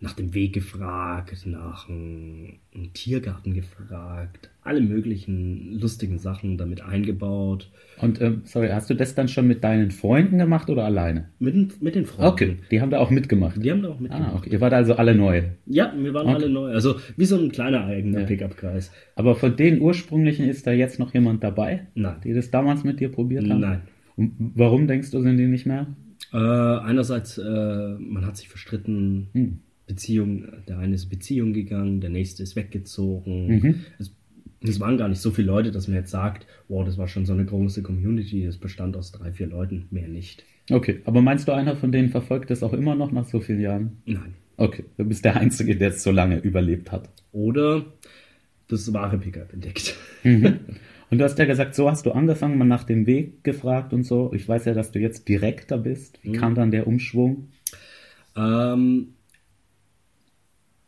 nach 0.00 0.12
dem 0.14 0.34
Weg 0.34 0.52
gefragt, 0.52 1.46
nach 1.46 1.88
einem, 1.88 2.58
Tiergarten 2.92 3.54
gefragt, 3.54 4.50
alle 4.62 4.80
möglichen 4.80 5.78
lustigen 5.80 6.18
Sachen 6.18 6.58
damit 6.58 6.82
eingebaut. 6.82 7.70
Und, 8.00 8.20
ähm, 8.20 8.42
sorry, 8.44 8.68
hast 8.68 8.90
du 8.90 8.94
das 8.94 9.14
dann 9.14 9.28
schon 9.28 9.46
mit 9.46 9.62
deinen 9.62 9.90
Freunden 9.92 10.38
gemacht 10.38 10.68
oder 10.68 10.84
alleine? 10.84 11.28
Mit, 11.38 11.54
den- 11.54 11.72
mit 11.80 11.94
den 11.94 12.04
Freunden. 12.04 12.32
Okay, 12.32 12.56
die 12.70 12.80
haben 12.80 12.90
da 12.90 12.98
auch 12.98 13.10
mitgemacht. 13.10 13.62
Die 13.62 13.70
haben 13.70 13.82
da 13.82 13.90
auch 13.90 14.00
mitgemacht. 14.00 14.32
Ah, 14.32 14.36
okay. 14.36 14.50
Ihr 14.50 14.60
wart 14.60 14.72
also 14.74 14.94
alle 14.94 15.14
neu. 15.14 15.42
Ja, 15.66 15.92
wir 15.96 16.12
waren 16.12 16.26
Okay. 16.26 16.34
alle 16.36 16.48
neu. 16.50 16.70
Also 16.72 16.96
wie 17.16 17.24
so 17.24 17.38
ein 17.38 17.52
kleiner 17.52 17.84
eigener 17.84 18.20
Ja. 18.20 18.26
Pickup-Kreis. 18.26 18.90
Aber 19.14 19.36
von 19.36 19.54
den 19.56 19.80
ursprünglichen 19.80 20.48
ist 20.48 20.66
da 20.66 20.72
jetzt 20.72 20.98
noch 20.98 21.14
jemand 21.14 21.44
dabei, 21.44 21.86
Nein. 21.94 22.16
die 22.24 22.32
das 22.34 22.50
damals 22.50 22.82
mit 22.84 23.00
dir 23.00 23.10
probiert 23.10 23.48
haben? 23.48 23.60
Nein. 23.60 23.82
Und 24.16 24.32
warum 24.54 24.86
denkst 24.88 25.10
du, 25.12 25.20
sind 25.22 25.36
die 25.38 25.46
nicht 25.46 25.66
mehr? 25.66 25.86
Äh, 26.32 26.36
einerseits, 26.38 27.38
äh, 27.38 27.94
man 27.98 28.26
hat 28.26 28.36
sich 28.36 28.48
verstritten, 28.48 29.28
Hm. 29.32 29.60
Beziehung, 29.86 30.46
der 30.66 30.78
eine 30.78 30.94
ist 30.94 31.06
Beziehung 31.06 31.52
gegangen, 31.52 32.00
der 32.00 32.10
nächste 32.10 32.42
ist 32.42 32.56
weggezogen. 32.56 33.46
Mhm. 33.46 33.74
Es, 33.98 34.12
es 34.62 34.80
waren 34.80 34.96
gar 34.96 35.08
nicht 35.08 35.20
so 35.20 35.30
viele 35.30 35.48
Leute, 35.48 35.70
dass 35.70 35.88
man 35.88 35.96
jetzt 35.96 36.10
sagt, 36.10 36.46
wow, 36.68 36.84
das 36.84 36.96
war 36.96 37.06
schon 37.06 37.26
so 37.26 37.32
eine 37.32 37.44
große 37.44 37.82
Community, 37.82 38.46
das 38.46 38.56
bestand 38.56 38.96
aus 38.96 39.12
drei, 39.12 39.32
vier 39.32 39.46
Leuten, 39.46 39.86
mehr 39.90 40.08
nicht. 40.08 40.44
Okay, 40.70 41.00
aber 41.04 41.20
meinst 41.20 41.46
du, 41.46 41.52
einer 41.52 41.76
von 41.76 41.92
denen 41.92 42.08
verfolgt 42.08 42.50
das 42.50 42.62
auch 42.62 42.72
immer 42.72 42.94
noch 42.94 43.12
nach 43.12 43.26
so 43.26 43.40
vielen 43.40 43.60
Jahren? 43.60 43.98
Nein. 44.06 44.34
Okay, 44.56 44.84
du 44.96 45.04
bist 45.04 45.24
der 45.24 45.36
Einzige, 45.36 45.76
der 45.76 45.90
es 45.90 46.02
so 46.02 46.10
lange 46.10 46.38
überlebt 46.38 46.92
hat. 46.92 47.10
Oder 47.32 47.84
das 48.68 48.92
wahre 48.92 49.18
Pickup 49.18 49.52
entdeckt. 49.52 49.94
Und 51.10 51.18
du 51.18 51.24
hast 51.24 51.38
ja 51.38 51.44
gesagt, 51.44 51.74
so 51.74 51.90
hast 51.90 52.06
du 52.06 52.12
angefangen, 52.12 52.56
mal 52.56 52.64
nach 52.64 52.84
dem 52.84 53.06
Weg 53.06 53.44
gefragt 53.44 53.92
und 53.92 54.04
so. 54.04 54.32
Ich 54.34 54.48
weiß 54.48 54.64
ja, 54.64 54.74
dass 54.74 54.90
du 54.90 54.98
jetzt 54.98 55.28
Direkter 55.28 55.78
bist. 55.78 56.18
Wie 56.22 56.30
mhm. 56.30 56.34
kam 56.34 56.54
dann 56.54 56.70
der 56.70 56.86
Umschwung? 56.86 57.50
Ähm, 58.36 59.13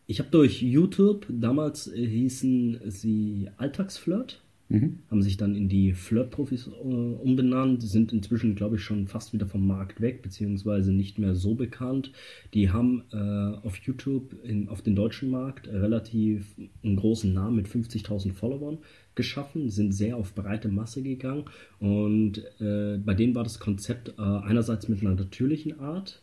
ich 0.06 0.20
habe 0.20 0.30
durch 0.30 0.62
YouTube, 0.62 1.26
damals 1.28 1.90
hießen 1.92 2.80
sie 2.86 3.48
Alltagsflirt, 3.56 4.40
mhm. 4.68 5.00
haben 5.10 5.22
sich 5.22 5.36
dann 5.36 5.56
in 5.56 5.68
die 5.68 5.94
Flirt-Profis 5.94 6.68
äh, 6.68 6.70
umbenannt, 6.70 7.82
sind 7.82 8.12
inzwischen, 8.12 8.54
glaube 8.54 8.76
ich, 8.76 8.82
schon 8.82 9.08
fast 9.08 9.32
wieder 9.32 9.46
vom 9.46 9.66
Markt 9.66 10.00
weg, 10.00 10.22
beziehungsweise 10.22 10.92
nicht 10.92 11.18
mehr 11.18 11.34
so 11.34 11.54
bekannt. 11.54 12.12
Die 12.54 12.70
haben 12.70 13.02
äh, 13.12 13.66
auf 13.66 13.76
YouTube 13.78 14.36
in, 14.44 14.68
auf 14.68 14.80
den 14.80 14.94
deutschen 14.94 15.30
Markt 15.30 15.66
relativ 15.66 16.54
einen 16.84 16.96
großen 16.96 17.32
Namen 17.32 17.56
mit 17.56 17.68
50.000 17.68 18.32
Followern 18.32 18.78
geschaffen, 19.16 19.70
sind 19.70 19.92
sehr 19.92 20.16
auf 20.16 20.34
breite 20.34 20.68
Masse 20.68 21.02
gegangen 21.02 21.46
und 21.80 22.38
äh, 22.60 22.98
bei 22.98 23.14
denen 23.14 23.34
war 23.34 23.44
das 23.44 23.58
Konzept 23.58 24.10
äh, 24.18 24.22
einerseits 24.22 24.88
mit 24.88 25.00
einer 25.00 25.14
natürlichen 25.14 25.80
Art 25.80 26.22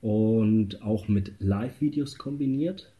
und 0.00 0.82
auch 0.82 1.06
mit 1.06 1.34
Live-Videos 1.38 2.18
kombiniert 2.18 2.93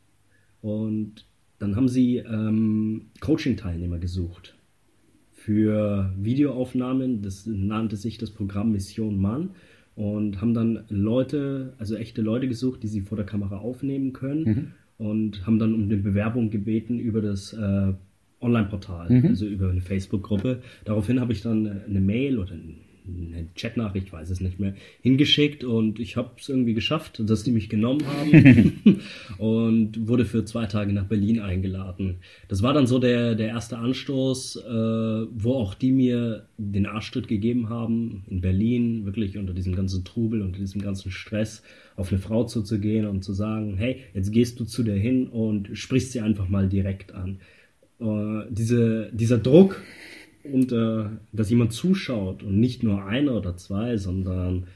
und 0.64 1.26
dann 1.58 1.76
haben 1.76 1.88
sie 1.88 2.16
ähm, 2.16 3.10
Coaching-Teilnehmer 3.20 3.98
gesucht 3.98 4.54
für 5.34 6.10
Videoaufnahmen. 6.18 7.20
Das 7.20 7.44
nannte 7.44 7.96
sich 7.96 8.16
das 8.16 8.30
Programm 8.30 8.72
Mission 8.72 9.20
Mann 9.20 9.50
und 9.94 10.40
haben 10.40 10.54
dann 10.54 10.84
Leute, 10.88 11.74
also 11.78 11.96
echte 11.96 12.22
Leute 12.22 12.48
gesucht, 12.48 12.82
die 12.82 12.88
sie 12.88 13.02
vor 13.02 13.16
der 13.16 13.26
Kamera 13.26 13.58
aufnehmen 13.58 14.14
können 14.14 14.44
mhm. 14.44 14.72
und 14.96 15.46
haben 15.46 15.58
dann 15.58 15.74
um 15.74 15.82
eine 15.82 15.98
Bewerbung 15.98 16.48
gebeten 16.48 16.98
über 16.98 17.20
das 17.20 17.52
äh, 17.52 17.92
Online-Portal, 18.40 19.10
mhm. 19.10 19.26
also 19.26 19.46
über 19.46 19.68
eine 19.68 19.82
Facebook-Gruppe. 19.82 20.62
Daraufhin 20.86 21.20
habe 21.20 21.34
ich 21.34 21.42
dann 21.42 21.82
eine 21.86 22.00
Mail 22.00 22.38
oder 22.38 22.54
eine 23.06 23.48
Chatnachricht, 23.54 24.12
weiß 24.12 24.30
es 24.30 24.40
nicht 24.40 24.58
mehr, 24.58 24.74
hingeschickt 25.02 25.62
und 25.62 25.98
ich 25.98 26.16
habe 26.16 26.30
es 26.38 26.48
irgendwie 26.48 26.74
geschafft, 26.74 27.22
dass 27.24 27.42
die 27.42 27.50
mich 27.50 27.68
genommen 27.68 28.06
haben 28.06 29.00
und 29.38 30.08
wurde 30.08 30.24
für 30.24 30.44
zwei 30.44 30.66
Tage 30.66 30.92
nach 30.92 31.06
Berlin 31.06 31.40
eingeladen. 31.40 32.20
Das 32.48 32.62
war 32.62 32.72
dann 32.72 32.86
so 32.86 32.98
der, 32.98 33.34
der 33.34 33.48
erste 33.48 33.78
Anstoß, 33.78 34.56
äh, 34.56 34.70
wo 34.70 35.54
auch 35.54 35.74
die 35.74 35.92
mir 35.92 36.48
den 36.56 36.86
Arschtritt 36.86 37.28
gegeben 37.28 37.68
haben, 37.68 38.24
in 38.28 38.40
Berlin 38.40 39.04
wirklich 39.04 39.36
unter 39.36 39.52
diesem 39.52 39.74
ganzen 39.74 40.04
Trubel, 40.04 40.40
unter 40.40 40.58
diesem 40.58 40.80
ganzen 40.80 41.10
Stress 41.10 41.62
auf 41.96 42.10
eine 42.10 42.20
Frau 42.20 42.44
zuzugehen 42.44 43.06
und 43.06 43.22
zu 43.22 43.34
sagen, 43.34 43.76
hey, 43.76 44.00
jetzt 44.14 44.32
gehst 44.32 44.58
du 44.60 44.64
zu 44.64 44.82
der 44.82 44.96
hin 44.96 45.28
und 45.28 45.76
sprichst 45.76 46.12
sie 46.12 46.20
einfach 46.20 46.48
mal 46.48 46.68
direkt 46.68 47.14
an. 47.14 47.38
Äh, 48.00 48.46
diese, 48.50 49.10
dieser 49.12 49.38
Druck, 49.38 49.82
und 50.44 50.72
äh, 50.72 51.04
dass 51.32 51.50
jemand 51.50 51.72
zuschaut 51.72 52.42
und 52.42 52.60
nicht 52.60 52.82
nur 52.82 53.04
einer 53.04 53.36
oder 53.36 53.56
zwei, 53.56 53.96
sondern 53.96 54.66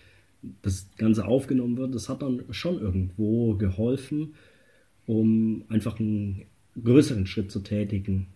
das 0.63 0.89
Ganze 0.97 1.27
aufgenommen 1.27 1.77
wird, 1.77 1.95
das 1.95 2.09
hat 2.09 2.23
dann 2.23 2.43
schon 2.51 2.81
irgendwo 2.81 3.55
geholfen, 3.55 4.35
um 5.07 5.65
einfach 5.69 5.99
einen 5.99 6.43
größeren 6.83 7.27
Schritt 7.27 7.51
zu 7.51 7.61
tätigen. 7.61 8.29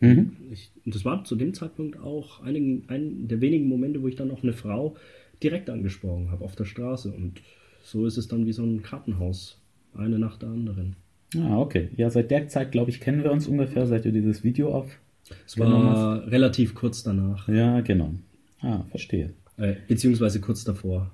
Mhm. 0.00 0.36
Ich, 0.50 0.70
und 0.84 0.94
das 0.94 1.04
war 1.04 1.24
zu 1.24 1.36
dem 1.36 1.54
Zeitpunkt 1.54 1.98
auch 1.98 2.42
einigen, 2.42 2.84
ein 2.88 3.28
der 3.28 3.40
wenigen 3.40 3.66
Momente, 3.66 4.02
wo 4.02 4.08
ich 4.08 4.16
dann 4.16 4.30
auch 4.30 4.42
eine 4.42 4.52
Frau 4.52 4.96
direkt 5.42 5.70
angesprochen 5.70 6.30
habe 6.30 6.44
auf 6.44 6.54
der 6.54 6.64
Straße. 6.64 7.10
Und 7.10 7.40
so 7.82 8.06
ist 8.06 8.18
es 8.18 8.28
dann 8.28 8.46
wie 8.46 8.52
so 8.52 8.62
ein 8.62 8.82
Kartenhaus, 8.82 9.58
eine 9.94 10.18
nach 10.18 10.36
der 10.36 10.50
anderen. 10.50 10.96
Ah, 11.36 11.58
okay. 11.58 11.88
Ja, 11.96 12.10
seit 12.10 12.30
der 12.30 12.48
Zeit, 12.48 12.72
glaube 12.72 12.90
ich, 12.90 13.00
kennen 13.00 13.22
wir 13.22 13.32
uns 13.32 13.48
ungefähr, 13.48 13.86
seit 13.86 14.04
du 14.04 14.12
dieses 14.12 14.44
Video 14.44 14.72
auf 14.72 14.98
es 15.46 15.58
war 15.58 16.26
relativ 16.26 16.74
kurz 16.74 17.02
danach. 17.02 17.48
Ja, 17.48 17.80
genau. 17.80 18.14
Ah, 18.60 18.82
verstehe. 18.90 19.34
Äh, 19.56 19.74
beziehungsweise 19.86 20.40
kurz 20.40 20.64
davor. 20.64 21.10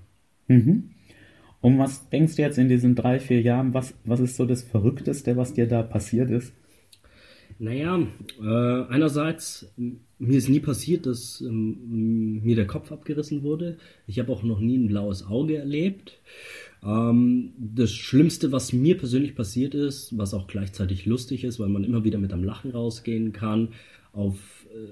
Mhm. 0.49 0.91
Und 1.61 1.79
was 1.79 2.09
denkst 2.11 2.37
du 2.37 2.43
jetzt 2.43 2.59
in 2.59 2.69
diesen 2.69 2.95
drei, 2.95 3.19
vier 3.19 3.41
Jahren, 3.41 3.73
was, 3.73 3.95
was 4.05 4.21
ist 4.21 4.37
so 4.37 4.45
das 4.45 4.63
Verrückteste, 4.63 5.37
was 5.37 5.55
dir 5.55 5.67
da 5.67 5.83
passiert 5.83 6.31
ist? 6.31 6.53
Naja, 7.59 8.07
äh, 8.43 8.93
einerseits, 8.93 9.73
mir 9.77 10.37
ist 10.37 10.49
nie 10.49 10.61
passiert, 10.61 11.07
dass 11.07 11.41
ähm, 11.41 12.43
mir 12.43 12.57
der 12.57 12.67
Kopf 12.67 12.91
abgerissen 12.91 13.43
wurde. 13.43 13.79
Ich 14.07 14.19
habe 14.19 14.33
auch 14.33 14.43
noch 14.43 14.61
nie 14.61 14.77
ein 14.77 14.89
blaues 14.89 15.27
Auge 15.27 15.57
erlebt. 15.57 16.19
Ähm, 16.83 17.53
das 17.57 17.93
Schlimmste, 17.93 18.53
was 18.53 18.73
mir 18.73 18.99
persönlich 18.99 19.35
passiert 19.35 19.75
ist, 19.75 20.19
was 20.19 20.35
auch 20.35 20.49
gleichzeitig 20.49 21.07
lustig 21.07 21.45
ist, 21.45 21.61
weil 21.61 21.69
man 21.69 21.85
immer 21.85 22.05
wieder 22.05 22.19
mit 22.19 22.33
einem 22.33 22.45
Lachen 22.45 22.73
rausgehen 22.73 23.33
kann, 23.33 23.69
auf 24.15 24.67
äh, 24.73 24.89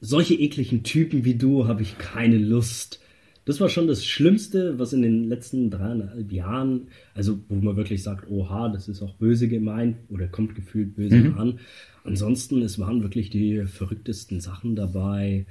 solche 0.00 0.34
ekligen 0.34 0.82
Typen 0.82 1.24
wie 1.24 1.34
du 1.34 1.68
habe 1.68 1.82
ich 1.82 1.98
keine 1.98 2.38
Lust. 2.38 3.00
Das 3.44 3.60
war 3.60 3.68
schon 3.68 3.88
das 3.88 4.04
Schlimmste, 4.04 4.78
was 4.78 4.92
in 4.92 5.02
den 5.02 5.24
letzten 5.24 5.68
dreieinhalb 5.70 6.30
Jahren, 6.30 6.88
also 7.12 7.40
wo 7.48 7.56
man 7.56 7.76
wirklich 7.76 8.02
sagt, 8.02 8.30
oha, 8.30 8.68
das 8.68 8.88
ist 8.88 9.02
auch 9.02 9.14
böse 9.14 9.48
gemeint 9.48 9.96
oder 10.08 10.28
kommt 10.28 10.54
gefühlt 10.54 10.94
böse 10.94 11.16
mhm. 11.16 11.38
an. 11.38 11.60
Ansonsten, 12.04 12.62
es 12.62 12.78
waren 12.78 13.02
wirklich 13.02 13.30
die 13.30 13.64
verrücktesten 13.64 14.40
Sachen 14.40 14.76
dabei. 14.76 15.46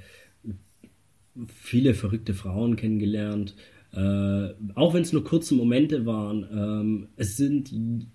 Viele 1.46 1.92
verrückte 1.94 2.32
Frauen 2.32 2.76
kennengelernt. 2.76 3.54
Äh, 3.94 4.54
auch 4.74 4.94
wenn 4.94 5.02
es 5.02 5.12
nur 5.12 5.22
kurze 5.22 5.54
Momente 5.54 6.06
waren, 6.06 6.46
ähm, 6.50 7.08
es 7.16 7.36
sind 7.36 7.70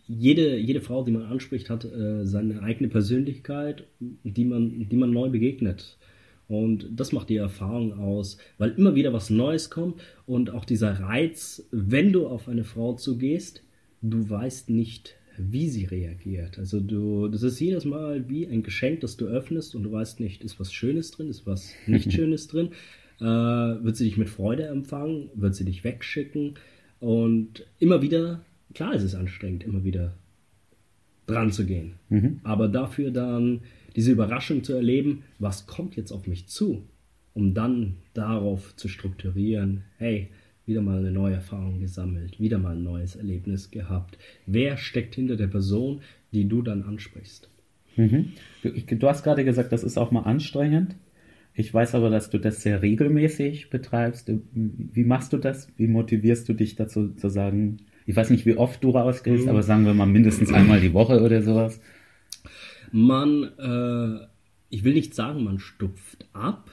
jede, 0.07 0.57
jede 0.57 0.81
Frau, 0.81 1.03
die 1.03 1.12
man 1.12 1.24
anspricht, 1.24 1.69
hat 1.69 1.86
äh, 1.86 2.25
seine 2.25 2.63
eigene 2.63 2.89
Persönlichkeit, 2.89 3.84
die 4.00 4.46
man, 4.46 4.89
die 4.89 4.96
man 4.96 5.12
neu 5.12 5.29
begegnet. 5.29 5.98
Und 6.48 6.88
das 6.96 7.12
macht 7.12 7.29
die 7.29 7.36
Erfahrung 7.36 7.93
aus, 8.00 8.38
weil 8.57 8.72
immer 8.72 8.96
wieder 8.96 9.13
was 9.13 9.29
Neues 9.29 9.69
kommt 9.69 10.01
und 10.25 10.50
auch 10.50 10.65
dieser 10.65 11.00
Reiz, 11.00 11.67
wenn 11.72 12.13
du 12.13 12.27
auf 12.27 12.48
eine 12.48 12.63
Frau 12.63 12.93
zugehst, 12.93 13.62
du 14.01 14.29
weißt 14.29 14.69
nicht, 14.69 15.15
wie 15.38 15.69
sie 15.69 15.86
reagiert. 15.86 16.57
Also 16.57 16.79
du, 16.79 17.27
das 17.27 17.43
ist 17.43 17.60
jedes 17.60 17.86
Mal 17.86 18.27
wie 18.29 18.48
ein 18.48 18.63
Geschenk, 18.63 19.01
das 19.01 19.17
du 19.17 19.25
öffnest 19.25 19.75
und 19.75 19.84
du 19.84 19.91
weißt 19.91 20.19
nicht, 20.19 20.43
ist 20.43 20.60
was 20.60 20.74
Schönes 20.74 21.12
drin, 21.12 21.29
ist 21.29 21.46
was 21.46 21.74
nicht 21.86 22.12
Schönes 22.13 22.48
drin. 22.48 22.69
Äh, 23.19 23.24
wird 23.24 23.95
sie 23.95 24.05
dich 24.05 24.17
mit 24.17 24.29
Freude 24.29 24.67
empfangen? 24.67 25.29
Wird 25.33 25.55
sie 25.55 25.65
dich 25.65 25.83
wegschicken? 25.83 26.55
Und 27.00 27.65
immer 27.79 28.01
wieder, 28.01 28.41
klar 28.74 28.93
ist 28.93 29.03
es 29.03 29.15
anstrengend, 29.15 29.63
immer 29.63 29.83
wieder 29.83 30.13
dran 31.25 31.51
zu 31.51 31.65
gehen. 31.65 31.93
Mhm. 32.09 32.39
Aber 32.43 32.67
dafür 32.67 33.12
dann 33.12 33.62
diese 33.95 34.12
Überraschung 34.12 34.63
zu 34.63 34.74
erleben, 34.74 35.24
was 35.39 35.67
kommt 35.67 35.95
jetzt 35.95 36.12
auf 36.12 36.27
mich 36.27 36.47
zu, 36.47 36.83
um 37.33 37.53
dann 37.53 37.97
darauf 38.13 38.75
zu 38.75 38.88
strukturieren, 38.88 39.83
hey, 39.97 40.29
wieder 40.65 40.81
mal 40.81 41.00
eine 41.00 41.12
neue 41.12 41.36
Erfahrung 41.36 41.79
gesammelt, 41.79 42.39
wieder 42.39 42.59
mal 42.59 42.75
ein 42.75 42.83
neues 42.83 43.15
Erlebnis 43.15 43.71
gehabt. 43.71 44.17
Wer 44.45 44.77
steckt 44.77 45.15
hinter 45.15 45.38
der 45.38 45.47
Person, 45.47 46.01
die 46.33 46.47
du 46.47 46.62
dann 46.62 46.83
ansprichst? 46.83 47.50
Mhm. 47.95 48.33
Du, 48.62 48.71
du 48.71 49.07
hast 49.07 49.24
gerade 49.24 49.45
gesagt, 49.45 49.71
das 49.71 49.83
ist 49.83 49.97
auch 49.97 50.12
mal 50.12 50.24
anstrengend. 50.24 50.95
Ich 51.60 51.74
weiß 51.74 51.96
aber, 51.96 52.12
dass 52.12 52.30
du 52.30 52.38
das 52.38 52.62
sehr 52.62 52.84
regelmäßig 52.84 53.72
betreibst. 53.72 54.32
Wie 54.54 55.04
machst 55.04 55.34
du 55.34 55.38
das? 55.38 55.68
Wie 55.76 55.88
motivierst 55.88 56.48
du 56.48 56.54
dich 56.54 56.76
dazu 56.76 57.16
zu 57.16 57.30
sagen, 57.30 57.78
ich 58.06 58.16
weiß 58.16 58.30
nicht, 58.30 58.46
wie 58.46 58.58
oft 58.58 58.84
du 58.84 58.92
rausgehst, 58.92 59.46
mhm. 59.46 59.50
aber 59.50 59.64
sagen 59.64 59.84
wir 59.84 59.96
mal 59.96 60.06
mindestens 60.06 60.54
einmal 60.54 60.80
die 60.80 60.94
Woche 60.94 61.20
oder 61.20 61.42
sowas? 61.42 61.82
Man, 62.92 63.44
äh, 63.58 64.28
ich 64.70 64.84
will 64.84 64.94
nicht 64.94 65.16
sagen, 65.16 65.44
man 65.44 65.58
stupft 65.58 66.28
ab, 66.32 66.70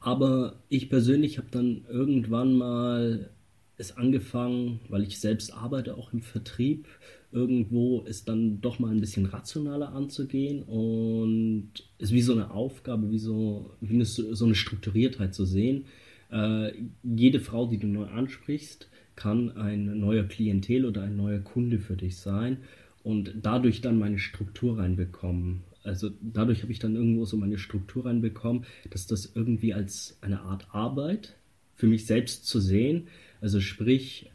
aber 0.00 0.64
ich 0.68 0.90
persönlich 0.90 1.38
habe 1.38 1.48
dann 1.52 1.84
irgendwann 1.88 2.54
mal 2.54 3.30
es 3.76 3.96
angefangen, 3.96 4.80
weil 4.88 5.04
ich 5.04 5.20
selbst 5.20 5.54
arbeite 5.54 5.96
auch 5.96 6.12
im 6.12 6.22
Vertrieb, 6.22 6.88
irgendwo 7.30 8.04
es 8.06 8.24
dann 8.24 8.60
doch 8.60 8.78
mal 8.78 8.90
ein 8.90 9.00
bisschen 9.00 9.26
rationaler 9.26 9.92
anzugehen 9.92 10.62
und 10.62 11.70
es 11.98 12.12
wie 12.12 12.22
so 12.22 12.32
eine 12.32 12.50
Aufgabe, 12.50 13.10
wie 13.10 13.18
so, 13.18 13.74
wie 13.80 13.94
eine, 13.94 14.04
so 14.04 14.44
eine 14.44 14.54
Strukturiertheit 14.54 15.34
zu 15.34 15.44
sehen. 15.44 15.84
Äh, 16.30 16.72
jede 17.02 17.40
Frau, 17.40 17.66
die 17.66 17.78
du 17.78 17.86
neu 17.86 18.06
ansprichst, 18.06 18.88
kann 19.14 19.56
ein 19.56 19.98
neuer 19.98 20.24
Klientel 20.24 20.86
oder 20.86 21.02
ein 21.02 21.16
neuer 21.16 21.40
Kunde 21.40 21.78
für 21.78 21.96
dich 21.96 22.16
sein 22.16 22.58
und 23.02 23.34
dadurch 23.42 23.80
dann 23.80 23.98
meine 23.98 24.18
Struktur 24.18 24.78
reinbekommen. 24.78 25.64
Also 25.82 26.10
dadurch 26.20 26.62
habe 26.62 26.72
ich 26.72 26.78
dann 26.78 26.96
irgendwo 26.96 27.24
so 27.24 27.36
meine 27.36 27.58
Struktur 27.58 28.06
reinbekommen, 28.06 28.64
dass 28.90 29.06
das 29.06 29.32
irgendwie 29.34 29.74
als 29.74 30.18
eine 30.20 30.42
Art 30.42 30.68
Arbeit 30.72 31.36
für 31.74 31.86
mich 31.86 32.06
selbst 32.06 32.46
zu 32.46 32.60
sehen. 32.60 33.08
Also 33.40 33.60
sprich, 33.60 34.30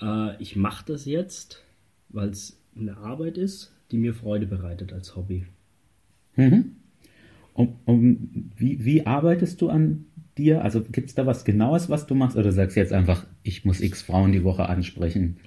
äh, 0.00 0.40
ich 0.42 0.56
mache 0.56 0.84
das 0.86 1.04
jetzt 1.04 1.64
weil 2.08 2.30
es 2.30 2.58
eine 2.76 2.96
Arbeit 2.96 3.38
ist, 3.38 3.72
die 3.90 3.98
mir 3.98 4.14
Freude 4.14 4.46
bereitet 4.46 4.92
als 4.92 5.16
Hobby. 5.16 5.46
Mhm. 6.36 6.76
Und, 7.54 7.74
und 7.86 8.52
wie, 8.56 8.84
wie 8.84 9.06
arbeitest 9.06 9.60
du 9.60 9.68
an 9.68 10.04
dir? 10.36 10.62
Also 10.62 10.82
gibt 10.82 11.08
es 11.08 11.14
da 11.14 11.26
was 11.26 11.44
Genaues, 11.44 11.90
was 11.90 12.06
du 12.06 12.14
machst? 12.14 12.36
Oder 12.36 12.52
sagst 12.52 12.76
du 12.76 12.80
jetzt 12.80 12.92
einfach, 12.92 13.26
ich 13.42 13.64
muss 13.64 13.80
x 13.80 14.02
Frauen 14.02 14.32
die 14.32 14.44
Woche 14.44 14.68
ansprechen? 14.68 15.38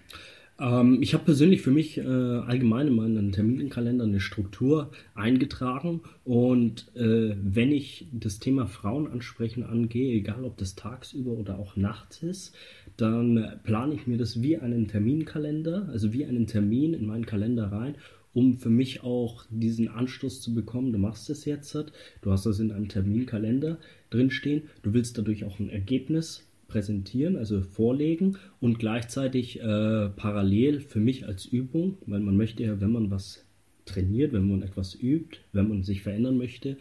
Ähm, 0.62 1.02
ich 1.02 1.14
habe 1.14 1.26
persönlich 1.26 1.62
für 1.62 1.72
mich 1.72 1.98
äh, 1.98 2.04
allgemein 2.04 2.88
in 2.88 2.96
meinen 2.96 3.32
Terminkalender 3.32 4.06
eine 4.06 4.20
Struktur 4.20 4.92
eingetragen 5.16 6.02
und 6.24 6.96
äh, 6.96 7.36
wenn 7.42 7.72
ich 7.72 8.08
das 8.12 8.40
Thema 8.40 8.68
Frauen 8.68 9.08
ansprechen 9.08 9.64
angehe, 9.64 10.14
egal 10.14 10.44
ob 10.44 10.58
das 10.58 10.76
tagsüber 10.76 11.32
oder 11.32 11.58
auch 11.58 11.76
nachts 11.76 12.22
ist, 12.22 12.56
dann 12.96 13.60
plane 13.64 13.96
ich 13.96 14.06
mir 14.06 14.18
das 14.18 14.44
wie 14.44 14.58
einen 14.58 14.88
Terminkalender, 14.88 15.90
also 15.92 16.14
wie 16.14 16.26
einen 16.26 16.46
Termin 16.46 16.94
in 16.94 17.08
meinen 17.08 17.26
Kalender 17.26 17.72
rein 17.72 17.96
um 18.34 18.54
für 18.54 18.70
mich 18.70 19.04
auch 19.04 19.44
diesen 19.50 19.90
Anstoß 19.90 20.42
zu 20.42 20.56
bekommen, 20.56 20.94
du 20.94 20.98
machst 20.98 21.30
es 21.30 21.44
jetzt, 21.44 21.76
du 22.22 22.32
hast 22.32 22.46
das 22.46 22.62
in 22.62 22.72
einem 22.72 22.88
Terminkalender 22.88 23.78
drinstehen, 24.10 24.64
du 24.84 24.94
willst 24.94 25.18
dadurch 25.18 25.44
auch 25.44 25.60
ein 25.60 25.70
Ergebnis 25.70 26.48
präsentieren, 26.72 27.36
also 27.36 27.62
vorlegen 27.62 28.38
und 28.60 28.80
gleichzeitig 28.80 29.60
äh, 29.60 30.10
parallel 30.10 30.80
für 30.80 31.00
mich 31.00 31.28
als 31.28 31.46
Übung, 31.46 31.98
weil 32.06 32.22
man 32.22 32.38
möchte 32.38 32.64
ja, 32.64 32.80
wenn 32.80 32.92
man 32.92 33.12
was 33.12 33.46
trainiert, 33.86 34.32
wenn 34.32 34.50
man 34.50 34.62
etwas 34.62 34.96
übt, 34.96 35.40
wenn 35.52 35.68
man 35.68 35.84
sich 35.84 36.02
verändern 36.02 36.38
möchte, 36.38 36.78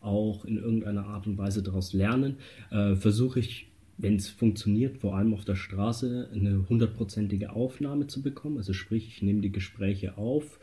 auch 0.00 0.44
in 0.44 0.58
irgendeiner 0.58 1.06
Art 1.06 1.26
und 1.26 1.38
Weise 1.38 1.62
daraus 1.62 1.92
lernen, 1.92 2.36
äh, 2.70 2.94
versuche 2.94 3.40
ich, 3.40 3.68
wenn 3.98 4.16
es 4.16 4.28
funktioniert, 4.28 4.98
vor 4.98 5.16
allem 5.16 5.34
auf 5.34 5.44
der 5.44 5.56
Straße, 5.56 6.28
eine 6.32 6.68
hundertprozentige 6.68 7.52
Aufnahme 7.52 8.06
zu 8.06 8.22
bekommen. 8.22 8.58
Also 8.58 8.72
sprich, 8.72 9.08
ich 9.08 9.22
nehme 9.22 9.40
die 9.40 9.52
Gespräche 9.52 10.16
auf, 10.16 10.58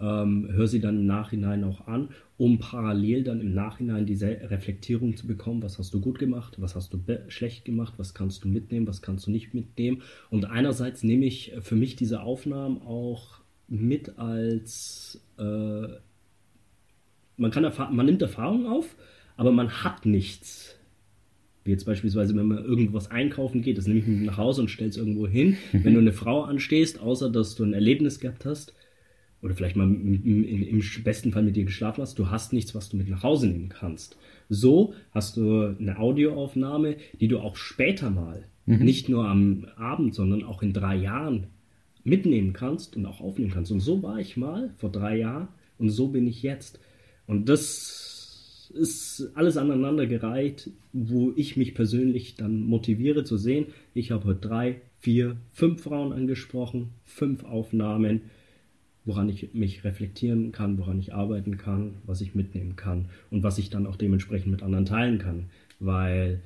ähm, 0.00 0.48
höre 0.50 0.66
sie 0.66 0.80
dann 0.80 0.98
im 0.98 1.06
Nachhinein 1.06 1.64
auch 1.64 1.86
an, 1.86 2.08
um 2.36 2.58
parallel 2.58 3.22
dann 3.22 3.40
im 3.40 3.54
Nachhinein 3.54 4.06
diese 4.06 4.26
Reflektierung 4.26 5.16
zu 5.16 5.26
bekommen, 5.26 5.62
was 5.62 5.78
hast 5.78 5.92
du 5.92 6.00
gut 6.00 6.18
gemacht, 6.18 6.56
was 6.60 6.74
hast 6.74 6.92
du 6.94 6.98
schlecht 7.28 7.64
gemacht, 7.64 7.94
was 7.98 8.14
kannst 8.14 8.44
du 8.44 8.48
mitnehmen, 8.48 8.86
was 8.86 9.02
kannst 9.02 9.26
du 9.26 9.30
nicht 9.30 9.52
mitnehmen. 9.52 10.02
Und 10.30 10.46
einerseits 10.46 11.02
nehme 11.02 11.26
ich 11.26 11.52
für 11.60 11.76
mich 11.76 11.96
diese 11.96 12.22
Aufnahmen 12.22 12.80
auch 12.82 13.40
mit 13.68 14.18
als 14.18 15.20
äh, 15.38 15.88
man 17.36 17.50
kann 17.50 17.72
man 17.92 18.06
nimmt 18.06 18.22
Erfahrung 18.22 18.66
auf, 18.66 18.96
aber 19.36 19.52
man 19.52 19.82
hat 19.82 20.04
nichts. 20.04 20.76
Wie 21.64 21.70
jetzt 21.70 21.84
beispielsweise, 21.84 22.34
wenn 22.36 22.46
man 22.46 22.64
irgendwas 22.64 23.10
einkaufen 23.10 23.62
geht, 23.62 23.78
das 23.78 23.86
nehme 23.86 24.00
ich 24.00 24.06
mit 24.06 24.22
nach 24.22 24.38
Hause 24.38 24.62
und 24.62 24.70
stelle 24.70 24.90
es 24.90 24.96
irgendwo 24.96 25.26
hin. 25.26 25.56
Wenn 25.72 25.92
du 25.92 26.00
eine 26.00 26.12
Frau 26.12 26.42
anstehst, 26.42 27.00
außer 27.00 27.30
dass 27.30 27.54
du 27.54 27.64
ein 27.64 27.74
Erlebnis 27.74 28.18
gehabt 28.18 28.46
hast, 28.46 28.74
oder 29.42 29.54
vielleicht 29.54 29.76
mal 29.76 29.84
im, 29.84 30.82
besten 31.04 31.32
Fall 31.32 31.42
mit 31.42 31.56
dir 31.56 31.64
geschlafen 31.64 32.02
hast, 32.02 32.18
du 32.18 32.30
hast 32.30 32.52
nichts, 32.52 32.74
was 32.74 32.90
du 32.90 32.96
mit 32.96 33.08
nach 33.08 33.22
Hause 33.22 33.48
nehmen 33.48 33.68
kannst. 33.68 34.16
So 34.48 34.94
hast 35.12 35.36
du 35.36 35.76
eine 35.78 35.98
Audioaufnahme, 35.98 36.96
die 37.20 37.28
du 37.28 37.38
auch 37.38 37.56
später 37.56 38.10
mal, 38.10 38.44
mhm. 38.66 38.84
nicht 38.84 39.08
nur 39.08 39.26
am 39.26 39.66
Abend, 39.76 40.14
sondern 40.14 40.44
auch 40.44 40.62
in 40.62 40.72
drei 40.72 40.96
Jahren 40.96 41.46
mitnehmen 42.04 42.52
kannst 42.52 42.96
und 42.96 43.06
auch 43.06 43.20
aufnehmen 43.20 43.52
kannst. 43.52 43.72
Und 43.72 43.80
so 43.80 44.02
war 44.02 44.18
ich 44.18 44.36
mal 44.36 44.74
vor 44.76 44.90
drei 44.90 45.18
Jahren 45.18 45.48
und 45.78 45.90
so 45.90 46.08
bin 46.08 46.26
ich 46.26 46.42
jetzt. 46.42 46.80
Und 47.26 47.48
das 47.48 48.70
ist 48.74 49.30
alles 49.34 49.56
aneinandergereiht, 49.56 50.70
wo 50.92 51.32
ich 51.34 51.56
mich 51.56 51.74
persönlich 51.74 52.36
dann 52.36 52.62
motiviere 52.62 53.24
zu 53.24 53.36
sehen. 53.36 53.66
Ich 53.94 54.10
habe 54.10 54.26
heute 54.26 54.48
drei, 54.48 54.80
vier, 54.98 55.36
fünf 55.52 55.82
Frauen 55.82 56.12
angesprochen, 56.12 56.90
fünf 57.04 57.44
Aufnahmen 57.44 58.22
woran 59.04 59.28
ich 59.28 59.54
mich 59.54 59.84
reflektieren 59.84 60.52
kann, 60.52 60.78
woran 60.78 60.98
ich 60.98 61.14
arbeiten 61.14 61.56
kann, 61.56 61.94
was 62.04 62.20
ich 62.20 62.34
mitnehmen 62.34 62.76
kann 62.76 63.06
und 63.30 63.42
was 63.42 63.58
ich 63.58 63.70
dann 63.70 63.86
auch 63.86 63.96
dementsprechend 63.96 64.50
mit 64.50 64.62
anderen 64.62 64.84
teilen 64.84 65.18
kann. 65.18 65.46
Weil, 65.78 66.40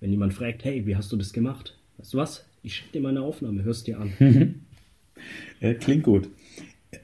wenn 0.00 0.10
jemand 0.10 0.34
fragt, 0.34 0.64
hey, 0.64 0.86
wie 0.86 0.96
hast 0.96 1.12
du 1.12 1.16
das 1.16 1.32
gemacht? 1.32 1.76
Weißt 1.98 2.14
du 2.14 2.18
was? 2.18 2.46
Ich 2.62 2.74
schicke 2.74 2.92
dir 2.92 3.02
meine 3.02 3.22
Aufnahme, 3.22 3.62
hörst 3.62 3.86
dir 3.86 4.00
an. 4.00 4.12
Klingt 5.80 6.04
gut. 6.04 6.28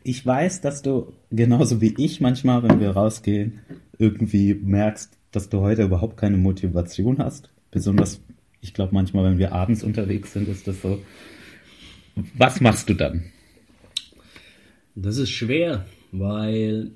Ich 0.02 0.24
weiß, 0.24 0.62
dass 0.62 0.82
du 0.82 1.12
genauso 1.30 1.80
wie 1.80 1.94
ich 1.98 2.20
manchmal, 2.20 2.62
wenn 2.62 2.80
wir 2.80 2.90
rausgehen, 2.90 3.60
irgendwie 3.98 4.54
merkst, 4.54 5.16
dass 5.30 5.48
du 5.48 5.60
heute 5.60 5.82
überhaupt 5.82 6.16
keine 6.16 6.36
Motivation 6.38 7.18
hast. 7.18 7.50
Besonders, 7.70 8.20
ich 8.60 8.72
glaube 8.72 8.94
manchmal, 8.94 9.24
wenn 9.24 9.38
wir 9.38 9.52
abends 9.52 9.82
unterwegs 9.82 10.32
sind, 10.32 10.48
ist 10.48 10.66
das 10.66 10.80
so. 10.80 11.02
Was 12.38 12.60
machst 12.60 12.88
du 12.88 12.94
dann? 12.94 13.24
Das 14.96 15.18
ist 15.18 15.30
schwer, 15.30 15.86
weil 16.12 16.92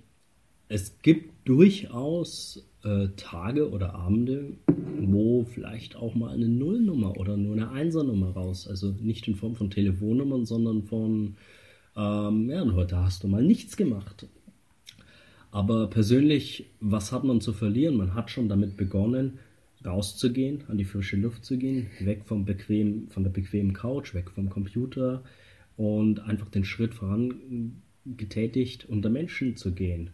es 0.68 0.98
gibt 1.02 1.48
durchaus 1.48 2.64
äh, 2.84 3.08
Tage 3.16 3.70
oder 3.70 3.94
Abende, 3.94 4.52
wo 5.00 5.44
vielleicht 5.44 5.96
auch 5.96 6.14
mal 6.14 6.32
eine 6.32 6.48
Nullnummer 6.48 7.16
oder 7.16 7.36
nur 7.36 7.54
eine 7.54 7.70
Einsernummer 7.70 8.30
raus. 8.30 8.68
Also 8.68 8.94
nicht 9.00 9.26
in 9.26 9.34
Form 9.34 9.56
von 9.56 9.70
Telefonnummern, 9.70 10.46
sondern 10.46 10.84
von, 10.84 11.36
ähm, 11.96 12.48
ja, 12.48 12.64
heute 12.72 12.98
hast 12.98 13.24
du 13.24 13.28
mal 13.28 13.42
nichts 13.42 13.76
gemacht. 13.76 14.28
Aber 15.50 15.88
persönlich, 15.88 16.66
was 16.80 17.10
hat 17.10 17.24
man 17.24 17.40
zu 17.40 17.52
verlieren? 17.52 17.96
Man 17.96 18.14
hat 18.14 18.30
schon 18.30 18.48
damit 18.48 18.76
begonnen, 18.76 19.40
rauszugehen, 19.84 20.62
an 20.68 20.78
die 20.78 20.84
frische 20.84 21.16
Luft 21.16 21.44
zu 21.44 21.58
gehen, 21.58 21.88
weg 21.98 22.22
vom 22.26 22.44
bequem, 22.44 23.08
von 23.08 23.24
der 23.24 23.30
bequemen 23.30 23.72
Couch, 23.72 24.14
weg 24.14 24.30
vom 24.30 24.50
Computer 24.50 25.24
und 25.76 26.20
einfach 26.20 26.48
den 26.50 26.64
Schritt 26.64 26.94
voran 26.94 27.80
getätigt, 28.16 28.86
unter 28.88 29.10
Menschen 29.10 29.56
zu 29.56 29.72
gehen. 29.72 30.10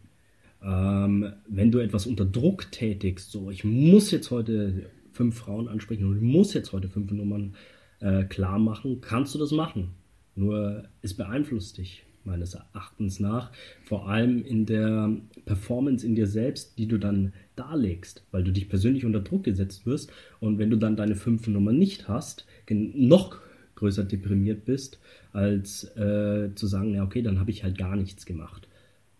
Ähm, 0.62 1.32
wenn 1.46 1.70
du 1.70 1.78
etwas 1.78 2.06
unter 2.06 2.24
Druck 2.24 2.70
tätigst, 2.72 3.30
so 3.30 3.50
ich 3.50 3.64
muss 3.64 4.10
jetzt 4.10 4.30
heute 4.30 4.90
fünf 5.12 5.36
Frauen 5.36 5.68
ansprechen 5.68 6.06
und 6.06 6.16
ich 6.16 6.22
muss 6.22 6.54
jetzt 6.54 6.72
heute 6.72 6.88
fünf 6.88 7.10
Nummern 7.12 7.54
äh, 8.00 8.24
klar 8.24 8.58
machen, 8.58 9.00
kannst 9.00 9.34
du 9.34 9.38
das 9.38 9.52
machen. 9.52 9.90
Nur 10.34 10.84
es 11.02 11.14
beeinflusst 11.14 11.78
dich 11.78 12.04
meines 12.24 12.54
Erachtens 12.54 13.20
nach, 13.20 13.52
vor 13.84 14.08
allem 14.08 14.42
in 14.44 14.64
der 14.64 15.14
Performance 15.44 16.06
in 16.06 16.14
dir 16.14 16.26
selbst, 16.26 16.78
die 16.78 16.88
du 16.88 16.98
dann 16.98 17.34
darlegst, 17.54 18.24
weil 18.30 18.42
du 18.42 18.50
dich 18.50 18.68
persönlich 18.68 19.04
unter 19.04 19.20
Druck 19.20 19.44
gesetzt 19.44 19.84
wirst 19.86 20.10
und 20.40 20.58
wenn 20.58 20.70
du 20.70 20.76
dann 20.76 20.96
deine 20.96 21.16
fünf 21.16 21.46
Nummern 21.46 21.78
nicht 21.78 22.08
hast, 22.08 22.46
noch 22.70 23.38
größer 23.84 24.04
deprimiert 24.04 24.64
bist, 24.64 24.98
als 25.32 25.84
äh, 25.96 26.54
zu 26.54 26.66
sagen, 26.66 26.94
ja, 26.94 27.04
okay, 27.04 27.20
dann 27.20 27.38
habe 27.38 27.50
ich 27.50 27.64
halt 27.64 27.76
gar 27.76 27.96
nichts 27.96 28.24
gemacht, 28.24 28.66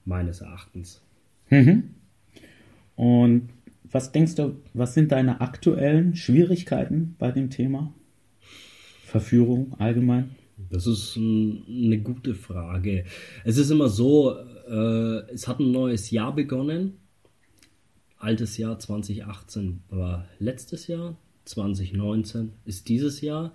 meines 0.07 0.41
Erachtens. 0.41 1.03
Mhm. 1.51 1.91
Und 2.97 3.51
was 3.91 4.11
denkst 4.11 4.37
du, 4.37 4.57
was 4.73 4.95
sind 4.95 5.13
deine 5.13 5.43
aktuellen 5.43 6.17
Schwierigkeiten 6.17 7.15
bei 7.19 7.31
dem 7.31 7.51
Thema? 7.51 7.93
Verführung 9.05 9.75
allgemein? 9.79 10.31
Das 10.71 10.87
ist 10.87 11.19
eine 11.19 11.99
gute 11.99 12.35
Frage. 12.35 13.05
Es 13.45 13.59
ist 13.59 13.71
immer 13.71 13.91
so, 13.91 14.35
äh, 14.67 15.31
es 15.31 15.47
hat 15.47 15.61
ein 15.61 15.73
neues 15.73 16.11
Jahr 16.11 16.35
begonnen. 16.35 16.95
Altes 18.17 18.57
Jahr 18.57 18.79
2018 18.79 19.83
war 19.91 20.25
letztes 20.39 20.87
Jahr, 20.87 21.19
2019 21.45 22.53
ist 22.65 22.89
dieses 22.89 23.21
Jahr. 23.21 23.53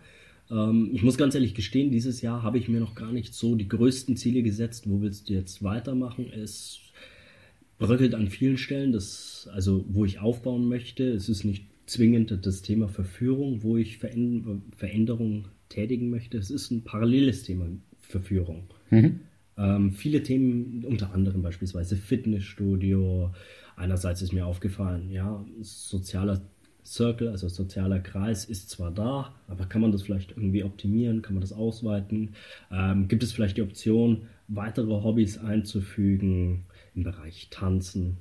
Ähm, 0.51 0.89
ich 0.93 1.03
muss 1.03 1.17
ganz 1.17 1.35
ehrlich 1.35 1.53
gestehen, 1.53 1.91
dieses 1.91 2.21
Jahr 2.21 2.43
habe 2.43 2.57
ich 2.57 2.67
mir 2.67 2.79
noch 2.79 2.95
gar 2.95 3.11
nicht 3.11 3.33
so 3.33 3.55
die 3.55 3.67
größten 3.67 4.17
Ziele 4.17 4.43
gesetzt. 4.43 4.89
Wo 4.89 5.01
willst 5.01 5.29
du 5.29 5.33
jetzt 5.33 5.63
weitermachen? 5.63 6.31
Es 6.31 6.79
bröckelt 7.77 8.15
an 8.15 8.27
vielen 8.27 8.57
Stellen, 8.57 8.91
das, 8.91 9.49
also 9.53 9.85
wo 9.89 10.05
ich 10.05 10.19
aufbauen 10.19 10.67
möchte. 10.67 11.09
Es 11.09 11.29
ist 11.29 11.43
nicht 11.43 11.65
zwingend 11.85 12.45
das 12.45 12.61
Thema 12.61 12.87
Verführung, 12.87 13.63
wo 13.63 13.77
ich 13.77 13.97
Veränderungen 13.97 15.47
tätigen 15.69 16.09
möchte. 16.09 16.37
Es 16.37 16.51
ist 16.51 16.71
ein 16.71 16.83
paralleles 16.83 17.43
Thema 17.43 17.67
Verführung. 18.01 18.67
Mhm. 18.89 19.21
Ähm, 19.57 19.91
viele 19.91 20.23
Themen, 20.23 20.83
unter 20.85 21.13
anderem 21.13 21.41
beispielsweise 21.41 21.95
Fitnessstudio. 21.95 23.31
Einerseits 23.75 24.21
ist 24.21 24.33
mir 24.33 24.45
aufgefallen, 24.45 25.09
ja, 25.09 25.45
sozialer 25.61 26.41
Circle, 26.89 27.29
also 27.29 27.47
sozialer 27.49 27.99
Kreis, 27.99 28.45
ist 28.45 28.69
zwar 28.69 28.91
da, 28.91 29.35
aber 29.47 29.67
kann 29.67 29.81
man 29.81 29.91
das 29.91 30.01
vielleicht 30.01 30.31
irgendwie 30.31 30.63
optimieren? 30.63 31.21
Kann 31.21 31.35
man 31.35 31.41
das 31.41 31.53
ausweiten? 31.53 32.33
Ähm, 32.71 33.07
gibt 33.07 33.21
es 33.21 33.31
vielleicht 33.31 33.57
die 33.57 33.61
Option, 33.61 34.23
weitere 34.47 34.91
Hobbys 35.03 35.37
einzufügen 35.37 36.65
im 36.95 37.03
Bereich 37.03 37.49
Tanzen, 37.51 38.17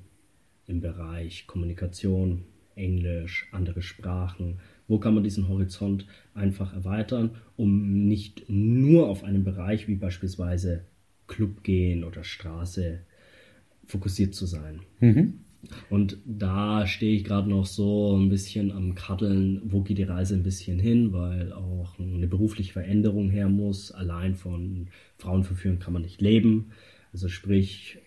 im 0.67 0.81
Bereich 0.81 1.47
Kommunikation, 1.47 2.43
Englisch, 2.75 3.47
andere 3.51 3.81
Sprachen? 3.81 4.59
Wo 4.87 4.99
kann 4.99 5.15
man 5.15 5.23
diesen 5.23 5.47
Horizont 5.49 6.05
einfach 6.35 6.73
erweitern, 6.73 7.31
um 7.57 8.07
nicht 8.07 8.49
nur 8.49 9.09
auf 9.09 9.23
einen 9.23 9.43
Bereich 9.43 9.87
wie 9.87 9.95
beispielsweise 9.95 10.85
Club 11.27 11.63
gehen 11.63 12.03
oder 12.03 12.23
Straße 12.23 12.99
fokussiert 13.85 14.35
zu 14.35 14.45
sein? 14.45 14.81
Mhm. 14.99 15.39
Und 15.89 16.17
da 16.25 16.87
stehe 16.87 17.15
ich 17.15 17.23
gerade 17.23 17.49
noch 17.49 17.65
so 17.65 18.15
ein 18.17 18.29
bisschen 18.29 18.71
am 18.71 18.95
Kaddeln, 18.95 19.61
wo 19.65 19.81
geht 19.81 19.97
die 19.97 20.03
Reise 20.03 20.35
ein 20.35 20.43
bisschen 20.43 20.79
hin, 20.79 21.11
weil 21.11 21.51
auch 21.51 21.99
eine 21.99 22.27
berufliche 22.27 22.73
Veränderung 22.73 23.29
her 23.29 23.49
muss. 23.49 23.91
Allein 23.91 24.35
von 24.35 24.87
Frauen 25.17 25.43
verführen 25.43 25.79
kann 25.79 25.93
man 25.93 26.03
nicht 26.03 26.21
leben. 26.21 26.71
Also 27.11 27.27
sprich, 27.27 27.97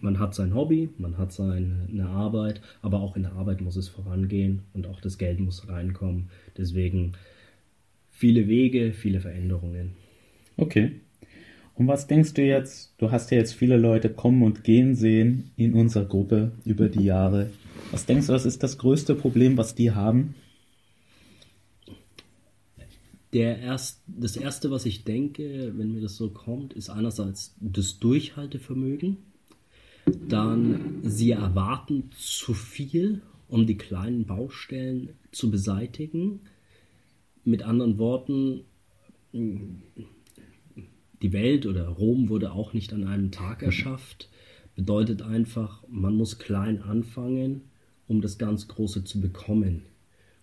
man 0.00 0.18
hat 0.18 0.34
sein 0.34 0.54
Hobby, 0.54 0.88
man 0.98 1.18
hat 1.18 1.32
seine 1.32 2.08
Arbeit, 2.08 2.62
aber 2.80 3.00
auch 3.00 3.16
in 3.16 3.22
der 3.22 3.32
Arbeit 3.32 3.60
muss 3.60 3.76
es 3.76 3.88
vorangehen 3.88 4.62
und 4.72 4.86
auch 4.86 5.00
das 5.00 5.18
Geld 5.18 5.40
muss 5.40 5.68
reinkommen. 5.68 6.30
Deswegen 6.56 7.12
viele 8.10 8.48
Wege, 8.48 8.92
viele 8.92 9.20
Veränderungen. 9.20 9.92
Okay. 10.56 11.00
Und 11.74 11.88
was 11.88 12.06
denkst 12.06 12.34
du 12.34 12.42
jetzt? 12.42 12.92
Du 12.98 13.10
hast 13.10 13.30
ja 13.30 13.38
jetzt 13.38 13.54
viele 13.54 13.78
Leute 13.78 14.10
kommen 14.10 14.42
und 14.42 14.64
gehen 14.64 14.94
sehen 14.94 15.50
in 15.56 15.74
unserer 15.74 16.04
Gruppe 16.04 16.52
über 16.64 16.88
die 16.88 17.04
Jahre. 17.04 17.50
Was 17.90 18.06
denkst 18.06 18.26
du, 18.26 18.32
was 18.32 18.46
ist 18.46 18.62
das 18.62 18.78
größte 18.78 19.14
Problem, 19.14 19.56
was 19.56 19.74
die 19.74 19.92
haben? 19.92 20.34
Der 23.32 23.58
erst, 23.60 24.02
das 24.06 24.36
erste, 24.36 24.70
was 24.70 24.86
ich 24.86 25.04
denke, 25.04 25.72
wenn 25.76 25.92
mir 25.92 26.00
das 26.00 26.16
so 26.16 26.30
kommt, 26.30 26.72
ist 26.72 26.90
einerseits 26.90 27.54
das 27.60 27.98
Durchhaltevermögen. 27.98 29.18
Dann, 30.28 31.00
sie 31.02 31.30
erwarten 31.30 32.10
zu 32.16 32.54
viel, 32.54 33.22
um 33.48 33.66
die 33.66 33.76
kleinen 33.76 34.24
Baustellen 34.24 35.10
zu 35.30 35.50
beseitigen. 35.50 36.40
Mit 37.44 37.62
anderen 37.62 37.98
Worten, 37.98 38.64
die 41.22 41.32
Welt 41.32 41.66
oder 41.66 41.86
Rom 41.88 42.28
wurde 42.28 42.52
auch 42.52 42.72
nicht 42.72 42.92
an 42.92 43.04
einem 43.04 43.30
Tag 43.30 43.62
erschafft. 43.62 44.28
Bedeutet 44.74 45.22
einfach, 45.22 45.82
man 45.88 46.14
muss 46.16 46.38
klein 46.38 46.82
anfangen, 46.82 47.62
um 48.08 48.20
das 48.20 48.38
ganz 48.38 48.68
Große 48.68 49.04
zu 49.04 49.20
bekommen. 49.20 49.82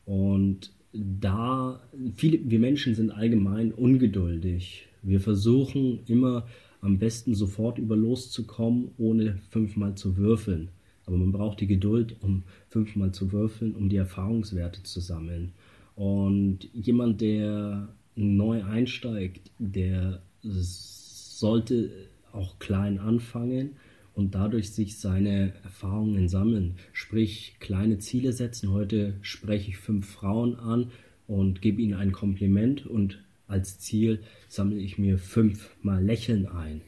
Und 0.05 0.71
da, 0.93 1.81
viele, 2.15 2.39
wir 2.49 2.59
Menschen 2.59 2.95
sind 2.95 3.11
allgemein 3.11 3.71
ungeduldig. 3.71 4.87
Wir 5.01 5.19
versuchen 5.19 5.99
immer 6.07 6.47
am 6.81 6.99
besten 6.99 7.35
sofort 7.35 7.77
über 7.77 7.95
loszukommen, 7.95 8.91
ohne 8.97 9.39
fünfmal 9.49 9.95
zu 9.95 10.17
würfeln. 10.17 10.69
Aber 11.05 11.17
man 11.17 11.31
braucht 11.31 11.61
die 11.61 11.67
Geduld, 11.67 12.15
um 12.21 12.43
fünfmal 12.69 13.11
zu 13.13 13.31
würfeln, 13.31 13.75
um 13.75 13.89
die 13.89 13.95
Erfahrungswerte 13.95 14.83
zu 14.83 14.99
sammeln. 14.99 15.53
Und 15.95 16.67
jemand, 16.73 17.21
der 17.21 17.89
neu 18.15 18.63
einsteigt, 18.63 19.51
der 19.57 20.21
sollte 20.49 21.91
auch 22.31 22.59
klein 22.59 22.99
anfangen 22.99 23.75
und 24.13 24.33
dadurch 24.35 24.71
sich 24.71 24.97
seine 24.97 25.53
Erfahrungen 25.63 26.27
sammeln. 26.27 26.75
Sprich, 26.91 27.55
kleine 27.59 27.99
Ziele 27.99 28.33
setzen. 28.33 28.71
Heute 28.71 29.13
spreche 29.21 29.69
ich 29.69 29.77
fünf 29.77 30.07
Frauen 30.09 30.55
an 30.55 30.91
und 31.27 31.61
gebe 31.61 31.81
ihnen 31.81 31.93
ein 31.93 32.11
Kompliment 32.11 32.85
und 32.85 33.19
als 33.47 33.79
Ziel 33.79 34.23
sammle 34.49 34.79
ich 34.79 34.97
mir 34.97 35.17
fünfmal 35.17 36.03
Lächeln 36.03 36.47
ein. 36.47 36.81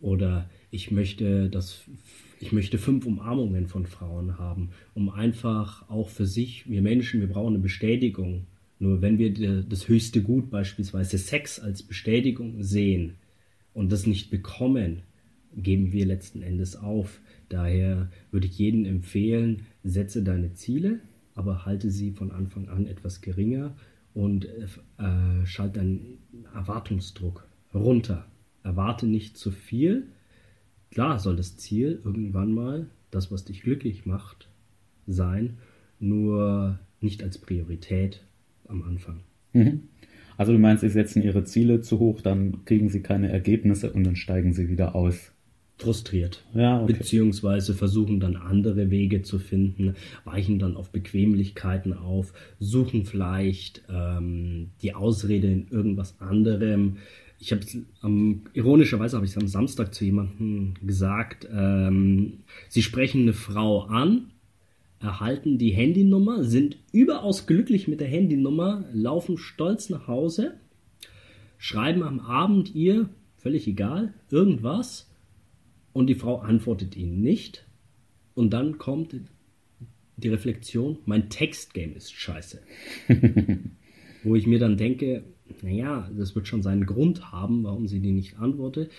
Oder 0.00 0.48
ich 0.70 0.90
möchte, 0.90 1.50
dass, 1.50 1.82
ich 2.38 2.52
möchte 2.52 2.78
fünf 2.78 3.06
Umarmungen 3.06 3.66
von 3.66 3.86
Frauen 3.86 4.38
haben, 4.38 4.70
um 4.94 5.10
einfach 5.10 5.88
auch 5.90 6.08
für 6.08 6.26
sich, 6.26 6.70
wir 6.70 6.80
Menschen, 6.80 7.20
wir 7.20 7.28
brauchen 7.28 7.54
eine 7.54 7.62
Bestätigung. 7.62 8.46
Nur 8.80 9.02
wenn 9.02 9.18
wir 9.18 9.62
das 9.62 9.88
höchste 9.88 10.22
Gut, 10.22 10.50
beispielsweise 10.50 11.18
Sex, 11.18 11.60
als 11.60 11.82
Bestätigung 11.82 12.62
sehen 12.62 13.16
und 13.74 13.92
das 13.92 14.06
nicht 14.06 14.30
bekommen, 14.30 15.02
geben 15.54 15.92
wir 15.92 16.06
letzten 16.06 16.40
Endes 16.40 16.76
auf. 16.76 17.20
Daher 17.50 18.10
würde 18.30 18.46
ich 18.46 18.58
jedem 18.58 18.86
empfehlen, 18.86 19.66
setze 19.84 20.22
deine 20.22 20.54
Ziele, 20.54 21.00
aber 21.34 21.66
halte 21.66 21.90
sie 21.90 22.12
von 22.12 22.32
Anfang 22.32 22.70
an 22.70 22.86
etwas 22.86 23.20
geringer 23.20 23.76
und 24.14 24.46
äh, 24.46 25.44
schalte 25.44 25.80
deinen 25.80 26.18
Erwartungsdruck 26.54 27.46
runter. 27.74 28.26
Erwarte 28.62 29.06
nicht 29.06 29.36
zu 29.36 29.50
viel. 29.50 30.06
Klar 30.90 31.18
soll 31.18 31.36
das 31.36 31.58
Ziel 31.58 32.00
irgendwann 32.02 32.52
mal, 32.52 32.86
das, 33.10 33.30
was 33.30 33.44
dich 33.44 33.60
glücklich 33.60 34.06
macht, 34.06 34.48
sein, 35.06 35.58
nur 35.98 36.78
nicht 37.02 37.22
als 37.22 37.36
Priorität 37.36 38.22
am 38.70 38.82
Anfang. 38.82 39.20
Mhm. 39.52 39.82
Also 40.36 40.52
du 40.52 40.58
meinst, 40.58 40.80
sie 40.80 40.88
setzen 40.88 41.22
ihre 41.22 41.44
Ziele 41.44 41.82
zu 41.82 41.98
hoch, 41.98 42.22
dann 42.22 42.64
kriegen 42.64 42.88
sie 42.88 43.02
keine 43.02 43.30
Ergebnisse 43.30 43.92
und 43.92 44.04
dann 44.04 44.16
steigen 44.16 44.54
sie 44.54 44.70
wieder 44.70 44.94
aus. 44.94 45.32
Frustriert. 45.76 46.44
Ja, 46.54 46.82
okay. 46.82 46.92
Beziehungsweise 46.92 47.74
versuchen 47.74 48.20
dann 48.20 48.36
andere 48.36 48.90
Wege 48.90 49.22
zu 49.22 49.38
finden, 49.38 49.94
weichen 50.24 50.58
dann 50.58 50.76
auf 50.76 50.90
Bequemlichkeiten 50.90 51.94
auf, 51.94 52.34
suchen 52.58 53.06
vielleicht 53.06 53.82
ähm, 53.88 54.70
die 54.82 54.94
Ausrede 54.94 55.46
in 55.46 55.68
irgendwas 55.68 56.20
anderem. 56.20 56.98
Ich 57.38 57.52
habe 57.52 57.62
ähm, 58.04 58.42
ironischerweise 58.52 59.16
habe 59.16 59.24
ich 59.24 59.32
es 59.32 59.38
am 59.38 59.48
Samstag 59.48 59.94
zu 59.94 60.04
jemandem 60.04 60.74
gesagt, 60.86 61.48
ähm, 61.50 62.40
sie 62.68 62.82
sprechen 62.82 63.22
eine 63.22 63.32
Frau 63.32 63.84
an, 63.84 64.30
erhalten 65.00 65.58
die 65.58 65.70
Handynummer, 65.70 66.44
sind 66.44 66.76
überaus 66.92 67.46
glücklich 67.46 67.88
mit 67.88 68.00
der 68.00 68.08
Handynummer, 68.08 68.84
laufen 68.92 69.38
stolz 69.38 69.88
nach 69.88 70.06
Hause, 70.06 70.60
schreiben 71.56 72.02
am 72.02 72.20
Abend 72.20 72.74
ihr, 72.74 73.08
völlig 73.38 73.66
egal, 73.66 74.14
irgendwas 74.30 75.10
und 75.92 76.06
die 76.06 76.14
Frau 76.14 76.38
antwortet 76.38 76.96
ihnen 76.96 77.22
nicht. 77.22 77.66
Und 78.34 78.52
dann 78.52 78.78
kommt 78.78 79.16
die 80.16 80.28
Reflexion, 80.28 80.98
mein 81.06 81.30
Textgame 81.30 81.94
ist 81.94 82.12
scheiße. 82.12 82.60
Wo 84.22 84.36
ich 84.36 84.46
mir 84.46 84.58
dann 84.58 84.76
denke, 84.76 85.24
naja, 85.62 86.10
das 86.16 86.34
wird 86.34 86.46
schon 86.46 86.62
seinen 86.62 86.84
Grund 86.84 87.32
haben, 87.32 87.64
warum 87.64 87.88
sie 87.88 88.00
die 88.00 88.12
nicht 88.12 88.38
antwortet. 88.38 88.90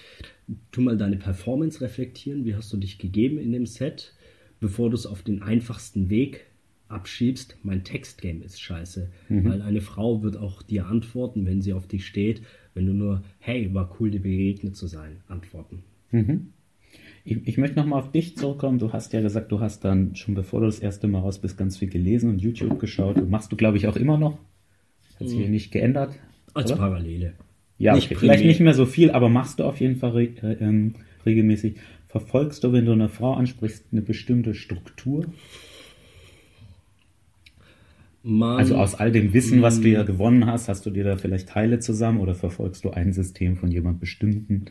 Tu 0.71 0.81
mal 0.81 0.97
deine 0.97 1.17
Performance 1.17 1.79
reflektieren, 1.81 2.43
wie 2.43 2.55
hast 2.55 2.73
du 2.73 2.77
dich 2.77 2.97
gegeben 2.97 3.37
in 3.37 3.51
dem 3.51 3.67
Set? 3.67 4.13
Bevor 4.62 4.89
du 4.89 4.95
es 4.95 5.06
auf 5.06 5.24
den 5.24 5.41
einfachsten 5.41 6.10
Weg 6.10 6.45
abschiebst, 6.88 7.58
mein 7.63 7.84
Textgame 7.84 8.43
ist 8.43 8.62
scheiße. 8.62 9.10
Mhm. 9.28 9.45
Weil 9.45 9.62
eine 9.62 9.82
Frau 9.82 10.24
wird 10.24 10.38
auch 10.38 10.62
dir 10.62 10.88
antworten, 10.88 11.45
wenn 11.45 11.62
sie 11.62 11.74
auf 11.74 11.88
dich 11.88 12.06
steht, 12.06 12.43
wenn 12.74 12.86
du 12.86 12.93
nur, 12.93 13.24
hey, 13.39 13.74
war 13.74 13.97
cool, 14.00 14.12
dir 14.12 14.21
begegnet 14.21 14.78
zu 14.78 14.88
sein, 14.88 15.17
antworten. 15.28 15.84
Mhm. 16.12 16.54
Ich, 17.24 17.47
ich, 17.47 17.58
möchte 17.58 17.78
nochmal 17.78 18.00
auf 18.00 18.12
dich 18.12 18.36
zurückkommen. 18.36 18.80
Du 18.80 18.93
hast 18.93 19.13
ja 19.13 19.21
gesagt, 19.21 19.52
du 19.52 19.60
hast 19.60 19.86
dann 19.86 20.15
schon 20.15 20.34
bevor 20.34 20.62
du 20.62 20.65
das 20.65 20.80
erste 20.80 21.08
Mal 21.08 21.19
raus 21.19 21.39
bist, 21.39 21.58
ganz 21.58 21.78
viel 21.78 21.89
gelesen 21.89 22.30
und 22.30 22.41
YouTube 22.41 22.80
geschaut. 22.80 23.17
Und 23.17 23.30
machst 23.30 23.52
du, 23.52 23.56
glaube 23.56 23.78
ich, 23.78 23.88
auch 23.88 23.95
immer 23.95 24.17
noch. 24.17 24.39
Hat 25.19 25.30
sich 25.30 25.45
mhm. 25.45 25.52
nicht 25.52 25.71
geändert. 25.71 26.15
Als 26.54 26.71
oder? 26.71 26.80
Parallele. 26.80 27.34
Ja, 27.78 27.95
okay. 27.95 28.15
vielleicht 28.15 28.45
nicht 28.45 28.60
mehr 28.60 28.74
so 28.74 28.86
viel, 28.86 29.12
aber 29.12 29.30
machst 29.30 29.60
du 29.60 29.63
auf 29.63 29.80
jeden 29.80 29.95
Fall 29.95 30.12
re 30.12 30.24
äh, 30.41 30.54
ähm, 30.60 30.95
regelmäßig. 31.26 31.78
Verfolgst 32.12 32.65
du, 32.65 32.74
wenn 32.74 32.86
du 32.86 32.91
eine 32.91 33.08
Frau 33.08 33.36
ansprichst, 33.36 33.86
eine 33.93 34.02
bestimmte 34.02 34.54
Struktur? 34.54 35.28
Man, 38.21 38.58
also 38.58 38.76
aus 38.76 38.95
all 38.95 39.13
dem 39.13 39.32
Wissen, 39.32 39.62
was 39.62 39.80
du 39.80 39.88
ja 39.88 40.04
gewonnen 40.04 40.45
hast, 40.45 40.67
hast 40.67 40.86
du 40.86 40.89
dir 40.89 41.06
da 41.06 41.15
vielleicht 41.15 41.47
Teile 41.47 41.80
zusammen 41.80 42.19
oder 42.19 42.36
verfolgst 42.36 42.84
du 42.84 42.89
ein 42.89 43.13
System 43.13 43.56
von 43.56 43.71
jemand 43.71 44.02
bestimmten? 44.02 44.65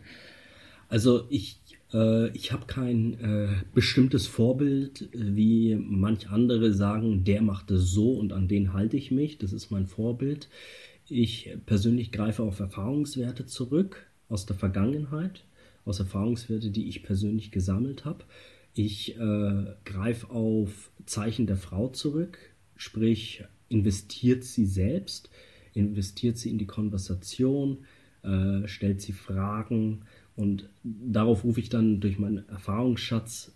Also 0.90 1.22
ich, 1.30 1.58
äh, 1.94 2.28
ich 2.36 2.52
habe 2.52 2.66
kein 2.66 3.14
äh, 3.14 3.48
bestimmtes 3.72 4.26
Vorbild, 4.26 5.08
wie 5.14 5.76
manch 5.80 6.28
andere 6.28 6.74
sagen, 6.74 7.24
der 7.24 7.40
macht 7.40 7.70
es 7.70 7.90
so 7.90 8.12
und 8.18 8.34
an 8.34 8.48
den 8.48 8.74
halte 8.74 8.98
ich 8.98 9.10
mich. 9.10 9.38
Das 9.38 9.54
ist 9.54 9.70
mein 9.70 9.86
Vorbild. 9.86 10.50
Ich 11.08 11.56
persönlich 11.64 12.12
greife 12.12 12.42
auf 12.42 12.60
Erfahrungswerte 12.60 13.46
zurück 13.46 14.06
aus 14.28 14.44
der 14.44 14.56
Vergangenheit 14.56 15.42
aus 15.90 16.00
Erfahrungswerte, 16.00 16.70
die 16.70 16.88
ich 16.88 17.02
persönlich 17.02 17.50
gesammelt 17.50 18.04
habe. 18.04 18.24
Ich 18.72 19.16
äh, 19.18 19.64
greife 19.84 20.30
auf 20.30 20.90
Zeichen 21.04 21.46
der 21.46 21.56
Frau 21.56 21.88
zurück, 21.88 22.38
sprich 22.76 23.44
investiert 23.68 24.44
sie 24.44 24.64
selbst, 24.64 25.28
investiert 25.74 26.38
sie 26.38 26.50
in 26.50 26.58
die 26.58 26.66
Konversation, 26.66 27.78
äh, 28.22 28.66
stellt 28.66 29.00
sie 29.00 29.12
Fragen 29.12 30.02
und 30.36 30.68
darauf 30.84 31.44
rufe 31.44 31.60
ich 31.60 31.68
dann 31.68 32.00
durch 32.00 32.18
meinen 32.18 32.48
Erfahrungsschatz 32.48 33.52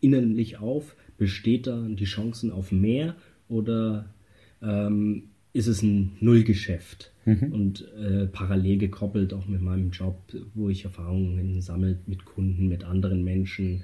innerlich 0.00 0.58
auf, 0.58 0.96
besteht 1.18 1.66
da 1.66 1.86
die 1.86 2.04
Chancen 2.04 2.50
auf 2.50 2.72
mehr 2.72 3.16
oder 3.48 4.14
ähm, 4.62 5.30
ist 5.58 5.66
es 5.66 5.82
ein 5.82 6.16
Nullgeschäft 6.20 7.12
mhm. 7.24 7.52
und 7.52 7.88
äh, 7.98 8.26
parallel 8.26 8.78
gekoppelt 8.78 9.34
auch 9.34 9.48
mit 9.48 9.60
meinem 9.60 9.90
Job, 9.90 10.22
wo 10.54 10.68
ich 10.68 10.84
Erfahrungen 10.84 11.60
sammle 11.60 11.98
mit 12.06 12.24
Kunden, 12.24 12.68
mit 12.68 12.84
anderen 12.84 13.24
Menschen, 13.24 13.82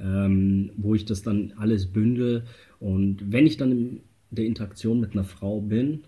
ähm, 0.00 0.72
wo 0.76 0.96
ich 0.96 1.04
das 1.04 1.22
dann 1.22 1.52
alles 1.56 1.86
bündel. 1.86 2.42
Und 2.80 3.30
wenn 3.30 3.46
ich 3.46 3.56
dann 3.56 3.70
in 3.70 4.00
der 4.32 4.46
Interaktion 4.46 4.98
mit 4.98 5.12
einer 5.12 5.22
Frau 5.22 5.60
bin, 5.60 6.00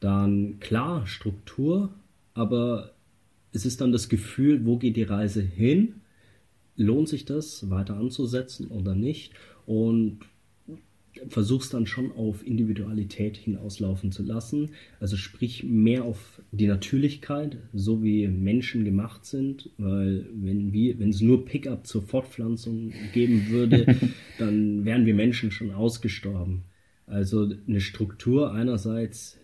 dann 0.00 0.58
klar 0.58 1.06
Struktur, 1.06 1.90
aber 2.32 2.94
es 3.52 3.66
ist 3.66 3.82
dann 3.82 3.92
das 3.92 4.08
Gefühl, 4.08 4.64
wo 4.64 4.78
geht 4.78 4.96
die 4.96 5.02
Reise 5.02 5.42
hin? 5.42 5.96
Lohnt 6.76 7.10
sich 7.10 7.26
das 7.26 7.68
weiter 7.68 7.98
anzusetzen 7.98 8.68
oder 8.68 8.94
nicht? 8.94 9.34
Und 9.66 10.20
versuchst 11.28 11.74
dann 11.74 11.86
schon 11.86 12.12
auf 12.12 12.46
Individualität 12.46 13.36
hinauslaufen 13.36 14.12
zu 14.12 14.22
lassen. 14.22 14.70
Also 15.00 15.16
sprich 15.16 15.64
mehr 15.64 16.04
auf 16.04 16.42
die 16.52 16.66
Natürlichkeit, 16.66 17.58
so 17.72 18.02
wie 18.02 18.28
Menschen 18.28 18.84
gemacht 18.84 19.24
sind, 19.24 19.70
weil 19.78 20.26
wenn 20.32 20.72
wir, 20.72 20.98
wenn 20.98 21.10
es 21.10 21.20
nur 21.20 21.44
Pickup 21.44 21.86
zur 21.86 22.02
Fortpflanzung 22.02 22.92
geben 23.12 23.48
würde, 23.48 23.96
dann 24.38 24.84
wären 24.84 25.06
wir 25.06 25.14
Menschen 25.14 25.50
schon 25.50 25.72
ausgestorben. 25.72 26.64
Also 27.06 27.50
eine 27.66 27.80
Struktur 27.80 28.52
einerseits, 28.52 29.38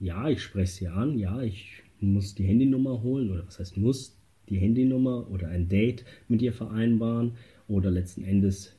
ja, 0.00 0.28
ich 0.28 0.42
spreche 0.42 0.72
sie 0.72 0.88
an, 0.88 1.18
ja, 1.18 1.42
ich 1.42 1.82
muss 2.00 2.34
die 2.34 2.44
Handynummer 2.44 3.02
holen, 3.02 3.30
oder 3.30 3.46
was 3.46 3.58
heißt 3.58 3.76
muss, 3.76 4.18
die 4.48 4.58
Handynummer 4.58 5.28
oder 5.30 5.48
ein 5.48 5.68
Date 5.68 6.04
mit 6.28 6.42
ihr 6.42 6.52
vereinbaren 6.52 7.32
oder 7.68 7.90
letzten 7.90 8.22
Endes 8.22 8.76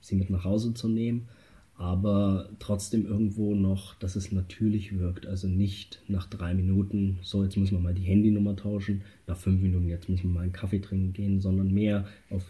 sie 0.00 0.16
mit 0.16 0.30
nach 0.30 0.44
Hause 0.44 0.74
zu 0.74 0.88
nehmen, 0.88 1.28
aber 1.78 2.50
trotzdem 2.58 3.06
irgendwo 3.06 3.54
noch, 3.54 3.94
dass 3.94 4.16
es 4.16 4.32
natürlich 4.32 4.98
wirkt. 4.98 5.26
Also 5.26 5.46
nicht 5.46 6.02
nach 6.08 6.28
drei 6.28 6.52
Minuten, 6.52 7.18
so 7.22 7.44
jetzt 7.44 7.56
müssen 7.56 7.76
wir 7.76 7.80
mal 7.80 7.94
die 7.94 8.02
Handynummer 8.02 8.56
tauschen, 8.56 9.02
nach 9.28 9.36
fünf 9.36 9.62
Minuten, 9.62 9.88
jetzt 9.88 10.08
müssen 10.08 10.24
wir 10.24 10.34
mal 10.34 10.40
einen 10.42 10.52
Kaffee 10.52 10.80
trinken 10.80 11.12
gehen, 11.12 11.40
sondern 11.40 11.72
mehr 11.72 12.06
auf 12.30 12.44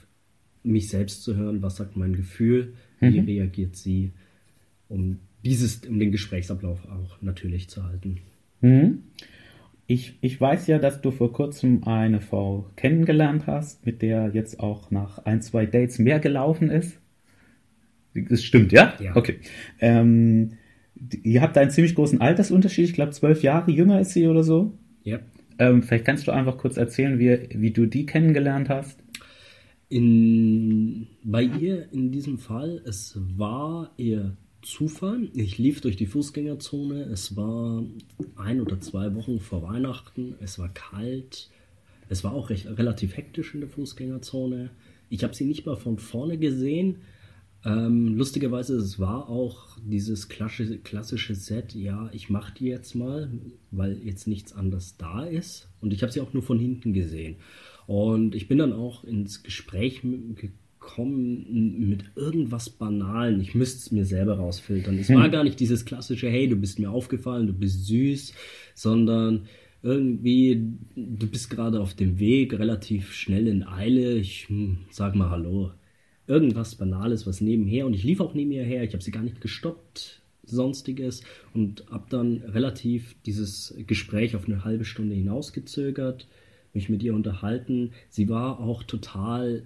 mich 0.62 0.88
selbst 0.88 1.22
zu 1.24 1.36
hören, 1.36 1.60
was 1.60 1.76
sagt 1.76 1.94
mein 1.96 2.14
Gefühl, 2.14 2.72
wie 3.00 3.20
mhm. 3.20 3.26
reagiert 3.26 3.76
sie, 3.76 4.12
um 4.88 5.18
dieses, 5.44 5.86
um 5.86 5.98
den 5.98 6.10
Gesprächsablauf 6.10 6.86
auch 6.86 7.20
natürlich 7.20 7.68
zu 7.68 7.84
halten. 7.84 8.20
Mhm. 8.62 9.02
Ich, 9.86 10.18
ich 10.22 10.40
weiß 10.40 10.66
ja, 10.68 10.78
dass 10.78 11.02
du 11.02 11.10
vor 11.10 11.32
kurzem 11.34 11.84
eine 11.84 12.22
Frau 12.22 12.70
kennengelernt 12.76 13.46
hast, 13.46 13.84
mit 13.84 14.00
der 14.00 14.30
jetzt 14.32 14.58
auch 14.58 14.90
nach 14.90 15.18
ein, 15.26 15.42
zwei 15.42 15.66
Dates 15.66 15.98
mehr 15.98 16.18
gelaufen 16.18 16.70
ist. 16.70 16.98
Das 18.14 18.42
stimmt, 18.42 18.72
ja? 18.72 18.94
Ja. 19.00 19.16
Okay. 19.16 19.38
Ähm, 19.80 20.54
ihr 21.22 21.40
habt 21.42 21.56
einen 21.58 21.70
ziemlich 21.70 21.94
großen 21.94 22.20
Altersunterschied. 22.20 22.86
Ich 22.86 22.94
glaube, 22.94 23.12
zwölf 23.12 23.42
Jahre 23.42 23.70
jünger 23.70 24.00
ist 24.00 24.12
sie 24.12 24.26
oder 24.26 24.42
so. 24.42 24.72
Ja. 25.04 25.20
Ähm, 25.58 25.82
vielleicht 25.82 26.04
kannst 26.04 26.26
du 26.26 26.32
einfach 26.32 26.58
kurz 26.58 26.76
erzählen, 26.76 27.18
wie, 27.18 27.48
wie 27.54 27.70
du 27.70 27.86
die 27.86 28.06
kennengelernt 28.06 28.68
hast. 28.68 28.98
In, 29.88 31.06
bei 31.24 31.42
ihr 31.42 31.90
in 31.92 32.12
diesem 32.12 32.38
Fall, 32.38 32.82
es 32.84 33.18
war 33.36 33.92
eher 33.96 34.36
Zufall. 34.62 35.30
Ich 35.34 35.58
lief 35.58 35.80
durch 35.80 35.96
die 35.96 36.06
Fußgängerzone. 36.06 37.04
Es 37.04 37.36
war 37.36 37.82
ein 38.36 38.60
oder 38.60 38.80
zwei 38.80 39.14
Wochen 39.14 39.40
vor 39.40 39.62
Weihnachten. 39.62 40.34
Es 40.40 40.58
war 40.58 40.68
kalt. 40.68 41.48
Es 42.08 42.24
war 42.24 42.32
auch 42.32 42.50
recht, 42.50 42.66
relativ 42.66 43.16
hektisch 43.16 43.54
in 43.54 43.60
der 43.60 43.68
Fußgängerzone. 43.68 44.70
Ich 45.08 45.24
habe 45.24 45.34
sie 45.34 45.44
nicht 45.44 45.64
mal 45.64 45.76
von 45.76 45.98
vorne 45.98 46.38
gesehen. 46.38 46.96
Ähm, 47.64 48.16
lustigerweise, 48.16 48.76
es 48.76 48.98
war 48.98 49.28
auch 49.28 49.76
dieses 49.84 50.28
klassische, 50.28 50.78
klassische 50.78 51.34
Set, 51.34 51.74
ja, 51.74 52.08
ich 52.12 52.30
mache 52.30 52.54
die 52.54 52.66
jetzt 52.66 52.94
mal, 52.94 53.30
weil 53.70 53.98
jetzt 54.04 54.28
nichts 54.28 54.52
anderes 54.52 54.96
da 54.96 55.24
ist. 55.24 55.68
Und 55.80 55.92
ich 55.92 56.02
habe 56.02 56.12
sie 56.12 56.20
auch 56.20 56.32
nur 56.32 56.42
von 56.42 56.58
hinten 56.58 56.92
gesehen. 56.92 57.36
Und 57.86 58.34
ich 58.34 58.48
bin 58.48 58.58
dann 58.58 58.72
auch 58.72 59.02
ins 59.02 59.42
Gespräch 59.42 60.02
gekommen 60.36 61.88
mit 61.88 62.04
irgendwas 62.14 62.70
Banalen. 62.70 63.40
Ich 63.40 63.54
müsste 63.54 63.78
es 63.78 63.90
mir 63.90 64.04
selber 64.04 64.36
rausfiltern. 64.36 64.98
Es 64.98 65.08
war 65.08 65.24
hm. 65.24 65.32
gar 65.32 65.44
nicht 65.44 65.58
dieses 65.58 65.84
klassische, 65.84 66.28
hey, 66.28 66.48
du 66.48 66.56
bist 66.56 66.78
mir 66.78 66.90
aufgefallen, 66.90 67.48
du 67.48 67.52
bist 67.52 67.86
süß, 67.86 68.34
sondern 68.74 69.46
irgendwie, 69.82 70.62
du 70.94 71.26
bist 71.26 71.50
gerade 71.50 71.80
auf 71.80 71.94
dem 71.94 72.18
Weg, 72.18 72.52
relativ 72.52 73.12
schnell 73.12 73.48
in 73.48 73.64
Eile. 73.64 74.16
Ich 74.16 74.48
hm, 74.48 74.78
sag 74.90 75.14
mal 75.14 75.30
Hallo. 75.30 75.72
Irgendwas 76.28 76.76
Banales, 76.76 77.26
was 77.26 77.40
nebenher. 77.40 77.86
Und 77.86 77.94
ich 77.94 78.04
lief 78.04 78.20
auch 78.20 78.34
neben 78.34 78.52
ihr 78.52 78.64
her. 78.64 78.84
Ich 78.84 78.92
habe 78.92 79.02
sie 79.02 79.10
gar 79.10 79.24
nicht 79.24 79.40
gestoppt, 79.40 80.22
sonstiges. 80.44 81.22
Und 81.52 81.84
habe 81.90 82.06
dann 82.08 82.42
relativ 82.46 83.16
dieses 83.26 83.74
Gespräch 83.86 84.36
auf 84.36 84.46
eine 84.46 84.64
halbe 84.64 84.84
Stunde 84.84 85.16
hinausgezögert 85.16 86.28
mich 86.78 86.88
mit 86.88 87.02
ihr 87.02 87.14
unterhalten. 87.14 87.92
Sie 88.08 88.28
war 88.28 88.60
auch 88.60 88.82
total. 88.82 89.64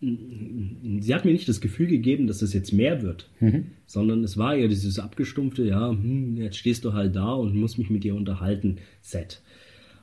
Sie 0.00 1.14
hat 1.14 1.24
mir 1.24 1.32
nicht 1.32 1.48
das 1.48 1.60
Gefühl 1.60 1.86
gegeben, 1.86 2.26
dass 2.26 2.42
es 2.42 2.52
jetzt 2.52 2.72
mehr 2.72 3.02
wird, 3.02 3.30
mhm. 3.40 3.68
sondern 3.86 4.24
es 4.24 4.36
war 4.36 4.54
ja 4.54 4.68
dieses 4.68 4.98
abgestumpfte, 4.98 5.64
ja, 5.64 5.90
hm, 5.90 6.36
jetzt 6.36 6.58
stehst 6.58 6.84
du 6.84 6.92
halt 6.92 7.16
da 7.16 7.32
und 7.32 7.56
musst 7.56 7.78
mich 7.78 7.88
mit 7.88 8.04
dir 8.04 8.14
unterhalten, 8.14 8.76
Set. 9.00 9.40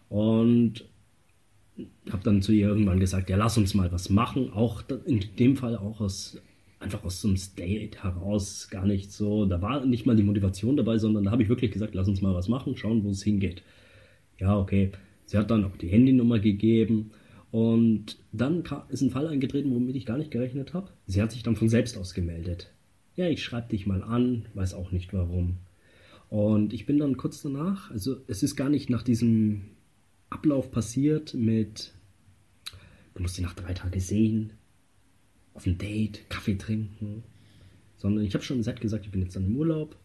Und 0.10 0.86
habe 2.12 2.24
dann 2.24 2.42
zu 2.42 2.52
ihr 2.52 2.68
irgendwann 2.68 3.00
gesagt, 3.00 3.30
ja, 3.30 3.38
lass 3.38 3.58
uns 3.58 3.74
mal 3.74 3.92
was 3.92 4.10
machen. 4.10 4.52
Auch 4.54 4.84
in 5.06 5.24
dem 5.40 5.56
Fall 5.56 5.76
auch 5.76 6.00
aus 6.00 6.42
einfach 6.80 7.04
aus 7.04 7.22
so 7.22 7.30
einem 7.30 7.38
State 7.38 8.04
heraus, 8.04 8.68
gar 8.70 8.86
nicht 8.86 9.12
so. 9.12 9.46
Da 9.46 9.62
war 9.62 9.86
nicht 9.86 10.06
mal 10.06 10.16
die 10.16 10.24
Motivation 10.24 10.78
dabei, 10.78 10.98
sondern 10.98 11.24
da 11.24 11.32
habe 11.32 11.44
ich 11.44 11.50
wirklich 11.50 11.72
gesagt, 11.72 11.96
lass 11.96 12.08
uns 12.08 12.22
mal 12.22 12.36
was 12.36 12.50
machen, 12.50 12.76
schauen, 12.76 13.04
wo 13.04 13.10
es 13.10 13.24
hingeht. 13.24 13.64
Ja, 14.38 14.58
okay. 14.58 14.92
Sie 15.26 15.38
hat 15.38 15.50
dann 15.50 15.64
auch 15.64 15.78
die 15.78 15.88
Handynummer 15.88 16.40
gegeben 16.40 17.12
und 17.52 18.18
dann 18.32 18.64
ist 18.90 19.02
ein 19.02 19.12
Fall 19.12 19.28
eingetreten, 19.28 19.74
womit 19.74 19.96
ich 19.96 20.06
gar 20.06 20.18
nicht 20.18 20.32
gerechnet 20.32 20.74
habe. 20.74 20.90
Sie 21.08 21.22
hat 21.22 21.32
sich 21.32 21.44
dann 21.44 21.56
von 21.56 21.70
selbst 21.70 21.98
aus 21.98 22.14
gemeldet. 22.14 22.72
Ja, 23.16 23.30
ich 23.30 23.44
schreibe 23.44 23.70
dich 23.70 23.88
mal 23.88 24.04
an, 24.04 24.46
weiß 24.54 24.74
auch 24.74 24.92
nicht 24.92 25.14
warum. 25.14 25.58
Und 26.30 26.74
ich 26.74 26.86
bin 26.86 26.98
dann 26.98 27.16
kurz 27.16 27.42
danach, 27.42 27.92
also 27.92 28.18
es 28.28 28.44
ist 28.44 28.56
gar 28.56 28.70
nicht 28.70 28.90
nach 28.90 29.04
diesem 29.04 29.66
Ablauf 30.34 30.72
passiert 30.72 31.34
mit, 31.34 31.94
du 33.14 33.22
musst 33.22 33.36
sie 33.36 33.42
nach 33.42 33.54
drei 33.54 33.74
Tagen 33.74 34.00
sehen, 34.00 34.54
auf 35.54 35.66
ein 35.66 35.78
Date, 35.78 36.30
Kaffee 36.30 36.56
trinken, 36.56 37.24
sondern 37.98 38.26
ich 38.26 38.34
habe 38.34 38.44
schon 38.44 38.58
im 38.58 38.64
Set 38.64 38.82
gesagt, 38.82 39.06
ich 39.06 39.12
bin 39.12 39.22
jetzt 39.22 39.36
dann 39.36 39.46
im 39.46 39.56
Urlaub 39.56 39.96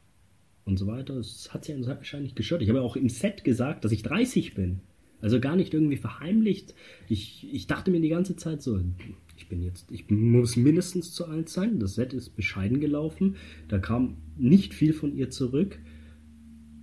und 0.64 0.78
so 0.78 0.86
weiter. 0.86 1.16
Es 1.16 1.52
hat 1.52 1.64
sie 1.64 1.72
anscheinend 1.72 2.36
gestört. 2.36 2.62
Ich 2.62 2.68
habe 2.68 2.82
auch 2.82 2.96
im 2.96 3.08
Set 3.08 3.42
gesagt, 3.42 3.84
dass 3.84 3.92
ich 3.92 4.02
30 4.02 4.54
bin. 4.54 4.80
Also 5.20 5.40
gar 5.40 5.56
nicht 5.56 5.74
irgendwie 5.74 5.96
verheimlicht. 5.96 6.74
Ich, 7.08 7.52
ich 7.52 7.66
dachte 7.66 7.90
mir 7.90 8.00
die 8.00 8.08
ganze 8.08 8.36
Zeit 8.36 8.62
so, 8.62 8.80
ich 9.36 9.48
bin 9.48 9.62
jetzt, 9.62 9.90
ich 9.90 10.08
muss 10.10 10.56
mindestens 10.56 11.12
zu 11.12 11.26
alt 11.26 11.48
sein. 11.48 11.80
Das 11.80 11.94
Set 11.94 12.12
ist 12.12 12.36
bescheiden 12.36 12.80
gelaufen. 12.80 13.36
Da 13.66 13.78
kam 13.78 14.18
nicht 14.36 14.74
viel 14.74 14.92
von 14.92 15.16
ihr 15.16 15.30
zurück. 15.30 15.78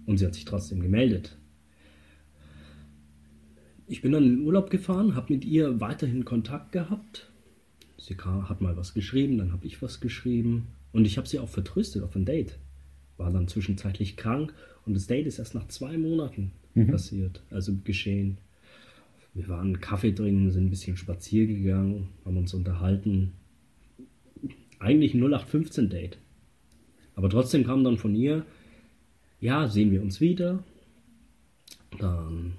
Und 0.05 0.17
sie 0.17 0.25
hat 0.25 0.35
sich 0.35 0.45
trotzdem 0.45 0.81
gemeldet. 0.81 1.37
Ich 3.87 4.01
bin 4.01 4.11
dann 4.11 4.23
in 4.23 4.37
den 4.37 4.45
Urlaub 4.45 4.69
gefahren, 4.69 5.15
habe 5.15 5.33
mit 5.33 5.45
ihr 5.45 5.79
weiterhin 5.79 6.25
Kontakt 6.25 6.71
gehabt. 6.71 7.29
Sie 7.97 8.15
hat 8.17 8.61
mal 8.61 8.77
was 8.77 8.93
geschrieben, 8.93 9.37
dann 9.37 9.51
habe 9.51 9.65
ich 9.65 9.81
was 9.81 9.99
geschrieben. 9.99 10.67
Und 10.91 11.05
ich 11.05 11.17
habe 11.17 11.27
sie 11.27 11.39
auch 11.39 11.49
vertröstet 11.49 12.03
auf 12.03 12.15
ein 12.15 12.25
Date. 12.25 12.57
War 13.17 13.31
dann 13.31 13.47
zwischenzeitlich 13.47 14.17
krank 14.17 14.53
und 14.85 14.93
das 14.93 15.07
Date 15.07 15.27
ist 15.27 15.39
erst 15.39 15.55
nach 15.55 15.67
zwei 15.67 15.97
Monaten 15.97 16.51
mhm. 16.73 16.87
passiert, 16.87 17.41
also 17.49 17.73
geschehen. 17.83 18.37
Wir 19.33 19.47
waren 19.49 19.81
Kaffee 19.81 20.13
trinken, 20.13 20.51
sind 20.51 20.67
ein 20.67 20.69
bisschen 20.69 20.95
spazieren 20.95 21.63
gegangen, 21.63 22.09
haben 22.23 22.37
uns 22.37 22.53
unterhalten. 22.53 23.33
Eigentlich 24.79 25.13
ein 25.13 25.21
0815 25.21 25.89
Date. 25.89 26.17
Aber 27.15 27.29
trotzdem 27.29 27.65
kam 27.65 27.83
dann 27.83 27.97
von 27.97 28.15
ihr, 28.15 28.45
ja, 29.41 29.67
sehen 29.67 29.91
wir 29.91 30.01
uns 30.01 30.21
wieder. 30.21 30.63
Dann, 31.99 32.53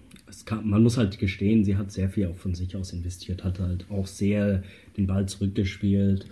kam, 0.44 0.68
man 0.68 0.82
muss 0.82 0.96
halt 0.96 1.18
gestehen, 1.18 1.64
sie 1.64 1.76
hat 1.76 1.92
sehr 1.92 2.08
viel 2.08 2.26
auch 2.26 2.36
von 2.36 2.54
sich 2.54 2.76
aus 2.76 2.92
investiert, 2.92 3.44
hat 3.44 3.60
halt 3.60 3.86
auch 3.90 4.06
sehr 4.06 4.62
den 4.96 5.06
Ball 5.06 5.26
zurückgespielt. 5.26 6.26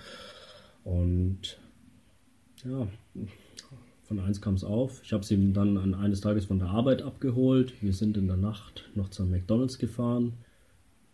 Und 0.85 1.59
ja, 2.65 2.89
von 4.05 4.19
eins 4.21 4.41
kam 4.41 4.55
es 4.55 4.65
auf. 4.65 5.01
Ich 5.03 5.13
habe 5.13 5.25
sie 5.25 5.53
dann 5.53 5.79
an 5.79 5.95
eines 5.95 6.21
Tages 6.21 6.47
von 6.47 6.59
der 6.59 6.69
Arbeit 6.69 7.03
abgeholt. 7.03 7.73
Wir 7.81 7.93
sind 7.93 8.17
in 8.17 8.27
der 8.27 8.37
Nacht 8.37 8.89
noch 8.95 9.09
zum 9.09 9.31
McDonalds 9.31 9.79
gefahren, 9.79 10.35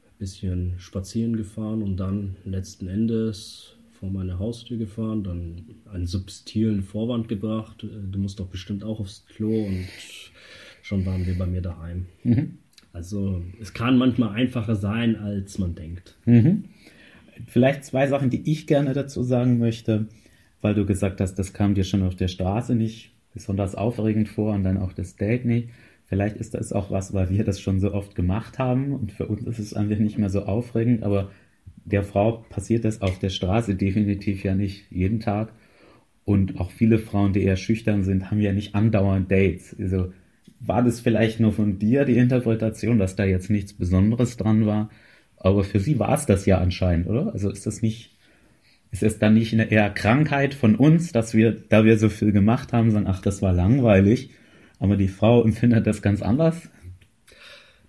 ein 0.04 0.18
bisschen 0.18 0.74
spazieren 0.78 1.36
gefahren 1.36 1.82
und 1.82 1.96
dann 1.96 2.36
letzten 2.44 2.88
Endes 2.88 3.76
vor 3.92 4.10
meine 4.10 4.38
Haustür 4.38 4.78
gefahren, 4.78 5.22
dann 5.22 5.66
einen 5.92 6.06
subtilen 6.06 6.82
Vorwand 6.82 7.28
gebracht. 7.28 7.82
Du 7.82 8.18
musst 8.18 8.40
doch 8.40 8.48
bestimmt 8.48 8.82
auch 8.82 8.98
aufs 8.98 9.26
Klo 9.26 9.66
und 9.66 9.86
schon 10.82 11.04
waren 11.04 11.26
wir 11.26 11.36
bei 11.36 11.46
mir 11.46 11.60
daheim. 11.60 12.06
Mhm. 12.24 12.58
Also 12.92 13.42
es 13.60 13.72
kann 13.72 13.96
manchmal 13.96 14.30
einfacher 14.30 14.76
sein, 14.76 15.16
als 15.16 15.58
man 15.58 15.74
denkt. 15.74 16.16
Mhm. 16.26 16.64
Vielleicht 17.46 17.84
zwei 17.84 18.06
Sachen, 18.06 18.30
die 18.30 18.50
ich 18.50 18.66
gerne 18.66 18.92
dazu 18.92 19.22
sagen 19.22 19.58
möchte 19.58 20.06
weil 20.60 20.74
du 20.74 20.84
gesagt 20.84 21.20
hast, 21.20 21.34
das 21.34 21.52
kam 21.52 21.74
dir 21.74 21.84
schon 21.84 22.02
auf 22.02 22.14
der 22.14 22.28
Straße 22.28 22.74
nicht 22.74 23.12
besonders 23.32 23.74
aufregend 23.74 24.28
vor 24.28 24.54
und 24.54 24.64
dann 24.64 24.78
auch 24.78 24.92
das 24.92 25.16
Date 25.16 25.44
nicht. 25.44 25.70
Vielleicht 26.06 26.36
ist 26.36 26.54
das 26.54 26.72
auch 26.72 26.90
was, 26.90 27.14
weil 27.14 27.30
wir 27.30 27.44
das 27.44 27.60
schon 27.60 27.78
so 27.78 27.94
oft 27.94 28.14
gemacht 28.14 28.58
haben 28.58 28.92
und 28.92 29.12
für 29.12 29.26
uns 29.26 29.46
ist 29.46 29.58
es 29.58 29.74
einfach 29.74 29.98
nicht 29.98 30.18
mehr 30.18 30.30
so 30.30 30.42
aufregend, 30.42 31.02
aber 31.04 31.30
der 31.84 32.02
Frau 32.02 32.44
passiert 32.48 32.84
das 32.84 33.00
auf 33.00 33.18
der 33.18 33.30
Straße 33.30 33.74
definitiv 33.74 34.42
ja 34.44 34.54
nicht 34.54 34.90
jeden 34.90 35.20
Tag. 35.20 35.52
Und 36.24 36.60
auch 36.60 36.70
viele 36.70 36.98
Frauen, 36.98 37.32
die 37.32 37.42
eher 37.42 37.56
schüchtern 37.56 38.04
sind, 38.04 38.30
haben 38.30 38.40
ja 38.40 38.52
nicht 38.52 38.74
andauernd 38.74 39.30
Dates. 39.30 39.74
Also 39.78 40.12
war 40.60 40.82
das 40.82 41.00
vielleicht 41.00 41.40
nur 41.40 41.52
von 41.52 41.78
dir 41.78 42.04
die 42.04 42.18
Interpretation, 42.18 42.98
dass 42.98 43.16
da 43.16 43.24
jetzt 43.24 43.50
nichts 43.50 43.72
Besonderes 43.72 44.36
dran 44.36 44.66
war? 44.66 44.90
Aber 45.36 45.64
für 45.64 45.80
sie 45.80 45.98
war 45.98 46.14
es 46.14 46.26
das 46.26 46.46
ja 46.46 46.58
anscheinend, 46.58 47.08
oder? 47.08 47.32
Also 47.32 47.50
ist 47.50 47.66
das 47.66 47.82
nicht 47.82 48.10
ist 48.90 49.02
es 49.02 49.18
dann 49.18 49.34
nicht 49.34 49.52
eine 49.52 49.70
eher 49.70 49.90
Krankheit 49.90 50.54
von 50.54 50.74
uns, 50.74 51.12
dass 51.12 51.34
wir, 51.34 51.52
da 51.52 51.84
wir 51.84 51.96
so 51.98 52.08
viel 52.08 52.32
gemacht 52.32 52.72
haben, 52.72 52.90
sagen, 52.90 53.06
ach, 53.06 53.20
das 53.20 53.40
war 53.40 53.52
langweilig, 53.52 54.30
aber 54.78 54.96
die 54.96 55.08
Frau 55.08 55.44
empfindet 55.44 55.86
das 55.86 56.02
ganz 56.02 56.22
anders? 56.22 56.68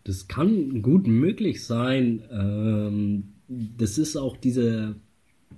Das 0.04 0.28
kann 0.28 0.82
gut 0.82 1.08
möglich 1.08 1.66
sein. 1.66 2.24
Ähm, 2.32 3.34
das 3.48 3.98
ist 3.98 4.16
auch 4.16 4.38
diese 4.38 4.96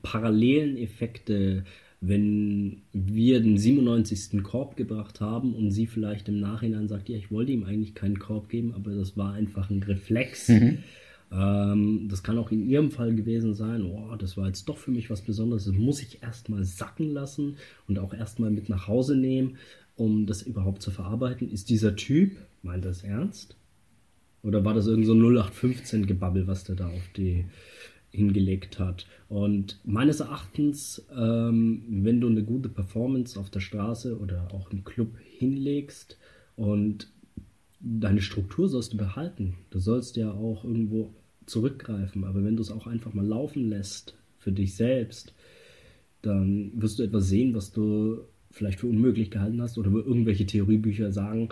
parallelen 0.01 0.77
Effekte, 0.77 1.65
wenn 2.05 2.81
wir 2.91 3.39
den 3.39 3.57
97. 3.57 4.43
Korb 4.43 4.75
gebracht 4.75 5.21
haben 5.21 5.55
und 5.55 5.71
sie 5.71 5.87
vielleicht 5.87 6.27
im 6.27 6.37
Nachhinein 6.37 6.89
sagt, 6.89 7.07
ja, 7.07 7.17
ich 7.17 7.31
wollte 7.31 7.53
ihm 7.53 7.63
eigentlich 7.63 7.95
keinen 7.95 8.19
Korb 8.19 8.49
geben, 8.49 8.73
aber 8.73 8.91
das 8.91 9.15
war 9.15 9.33
einfach 9.33 9.69
ein 9.69 9.81
Reflex. 9.81 10.49
Mhm. 10.49 10.79
Ähm, 11.31 12.07
das 12.09 12.21
kann 12.21 12.37
auch 12.37 12.51
in 12.51 12.67
ihrem 12.67 12.91
Fall 12.91 13.15
gewesen 13.15 13.53
sein, 13.53 13.83
oh, 13.83 14.15
das 14.17 14.35
war 14.35 14.47
jetzt 14.47 14.67
doch 14.67 14.77
für 14.77 14.91
mich 14.91 15.09
was 15.09 15.21
Besonderes, 15.21 15.63
das 15.63 15.75
muss 15.75 16.01
ich 16.01 16.21
erstmal 16.21 16.65
sacken 16.65 17.09
lassen 17.09 17.55
und 17.87 17.97
auch 17.99 18.13
erstmal 18.13 18.51
mit 18.51 18.67
nach 18.67 18.89
Hause 18.89 19.15
nehmen, 19.15 19.55
um 19.95 20.25
das 20.25 20.41
überhaupt 20.41 20.81
zu 20.81 20.91
verarbeiten. 20.91 21.49
Ist 21.49 21.69
dieser 21.69 21.95
Typ, 21.95 22.35
meint 22.63 22.83
das 22.83 23.03
ernst? 23.03 23.55
Oder 24.43 24.65
war 24.65 24.73
das 24.73 24.87
irgend 24.87 25.05
so 25.05 25.13
0815-Gebabbel, 25.13 26.47
was 26.47 26.65
der 26.65 26.75
da 26.75 26.87
auf 26.87 27.07
die 27.15 27.45
hingelegt 28.13 28.79
hat. 28.79 29.07
Und 29.27 29.79
meines 29.83 30.19
Erachtens, 30.19 31.05
ähm, 31.13 31.83
wenn 31.89 32.21
du 32.21 32.27
eine 32.27 32.43
gute 32.43 32.69
Performance 32.69 33.39
auf 33.39 33.49
der 33.49 33.59
Straße 33.59 34.17
oder 34.19 34.53
auch 34.53 34.69
im 34.71 34.83
Club 34.83 35.17
hinlegst 35.19 36.17
und 36.55 37.11
deine 37.79 38.21
Struktur 38.21 38.69
sollst 38.69 38.93
du 38.93 38.97
behalten. 38.97 39.55
Du 39.71 39.79
sollst 39.79 40.15
ja 40.15 40.31
auch 40.31 40.63
irgendwo 40.63 41.13
zurückgreifen, 41.45 42.23
aber 42.23 42.43
wenn 42.43 42.55
du 42.55 42.61
es 42.61 42.71
auch 42.71 42.87
einfach 42.87 43.13
mal 43.13 43.25
laufen 43.25 43.67
lässt 43.67 44.15
für 44.37 44.51
dich 44.51 44.75
selbst, 44.75 45.33
dann 46.21 46.71
wirst 46.75 46.99
du 46.99 47.03
etwas 47.03 47.27
sehen, 47.27 47.53
was 47.53 47.71
du 47.71 48.21
vielleicht 48.51 48.79
für 48.79 48.87
unmöglich 48.87 49.31
gehalten 49.31 49.61
hast 49.61 49.77
oder 49.77 49.91
wo 49.91 49.97
irgendwelche 49.97 50.45
Theoriebücher 50.45 51.11
sagen, 51.11 51.49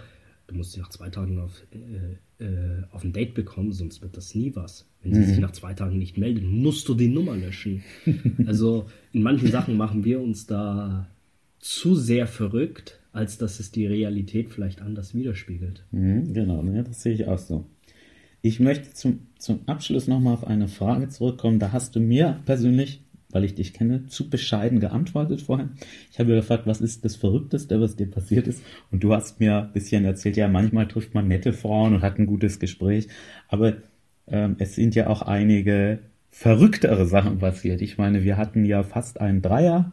du 0.48 0.56
musst 0.56 0.74
dich 0.74 0.82
nach 0.82 0.90
zwei 0.90 1.10
Tagen 1.10 1.40
auf, 1.40 1.64
äh, 1.72 2.18
äh, 2.42 2.84
auf 2.92 3.04
ein 3.04 3.14
Date 3.14 3.34
bekommen, 3.34 3.72
sonst 3.72 4.02
wird 4.02 4.18
das 4.18 4.36
nie 4.36 4.56
was. 4.56 4.88
Wenn 5.02 5.14
sie 5.14 5.22
mhm. 5.22 5.26
sich 5.26 5.40
nach 5.40 5.52
zwei 5.52 5.74
Tagen 5.74 5.98
nicht 5.98 6.18
meldet, 6.18 6.44
musst 6.44 6.88
du 6.90 6.96
die 6.96 7.08
Nummer 7.08 7.36
löschen. 7.36 7.84
also 8.46 8.88
in 9.14 9.24
manchen 9.24 9.50
Sachen 9.50 9.78
machen 9.78 10.04
wir 10.04 10.20
uns 10.20 10.48
da 10.48 11.08
zu 11.60 11.96
sehr 11.96 12.28
verrückt, 12.28 13.00
als 13.14 13.38
dass 13.38 13.60
es 13.60 13.72
die 13.72 13.86
Realität 13.86 14.50
vielleicht 14.50 14.82
anders 14.82 15.14
widerspiegelt. 15.14 15.86
Mhm, 15.92 16.34
genau, 16.34 16.62
ne, 16.64 16.84
das 16.84 17.04
sehe 17.04 17.14
ich 17.14 17.28
auch 17.28 17.38
so. 17.38 17.66
Ich 18.42 18.60
möchte 18.60 18.92
zum, 18.94 19.20
zum 19.38 19.60
Abschluss 19.68 20.08
nochmal 20.08 20.34
auf 20.34 20.48
eine 20.48 20.68
Frage 20.68 21.10
zurückkommen. 21.10 21.60
Da 21.60 21.72
hast 21.72 21.96
du 21.96 22.00
mir 22.00 22.40
persönlich 22.46 23.02
weil 23.34 23.44
ich 23.44 23.56
dich 23.56 23.74
kenne, 23.74 24.08
zu 24.08 24.30
bescheiden 24.30 24.80
geantwortet 24.80 25.42
vorhin. 25.42 25.72
Ich 26.12 26.20
habe 26.20 26.36
gefragt, 26.36 26.68
was 26.68 26.82
ist 26.82 27.06
das 27.06 27.16
Verrückteste, 27.16 27.80
was 27.82 27.96
dir 27.96 28.10
passiert 28.10 28.48
ist? 28.48 28.64
Und 28.92 29.04
du 29.04 29.14
hast 29.14 29.40
mir 29.40 29.64
ein 29.64 29.74
bisschen 29.74 30.06
erzählt, 30.06 30.38
ja, 30.38 30.48
manchmal 30.48 30.88
trifft 30.88 31.14
man 31.14 31.28
nette 31.28 31.54
Frauen 31.54 31.96
und 31.96 32.02
hat 32.02 32.20
ein 32.20 32.26
gutes 32.26 32.60
Gespräch, 32.60 33.08
aber 33.48 33.78
ähm, 34.28 34.56
es 34.60 34.76
sind 34.76 34.96
ja 34.96 35.08
auch 35.08 35.22
einige 35.22 36.00
verrücktere 36.30 37.06
Sachen 37.06 37.40
passiert. 37.40 37.82
Ich 37.82 37.98
meine, 37.98 38.24
wir 38.24 38.38
hatten 38.38 38.66
ja 38.66 38.84
fast 38.84 39.20
einen 39.20 39.42
Dreier 39.42 39.92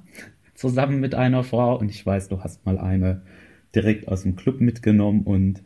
zusammen 0.55 1.01
mit 1.01 1.15
einer 1.15 1.45
Frau 1.45 1.79
und 1.79 1.91
ich 1.91 2.05
weiß, 2.05 2.29
du 2.29 2.43
hast 2.43 2.65
mal 2.65 2.79
eine 2.79 3.23
direkt 3.75 4.09
aus 4.09 4.23
dem 4.23 4.37
Club 4.37 4.61
mitgenommen 4.61 5.23
und 5.23 5.63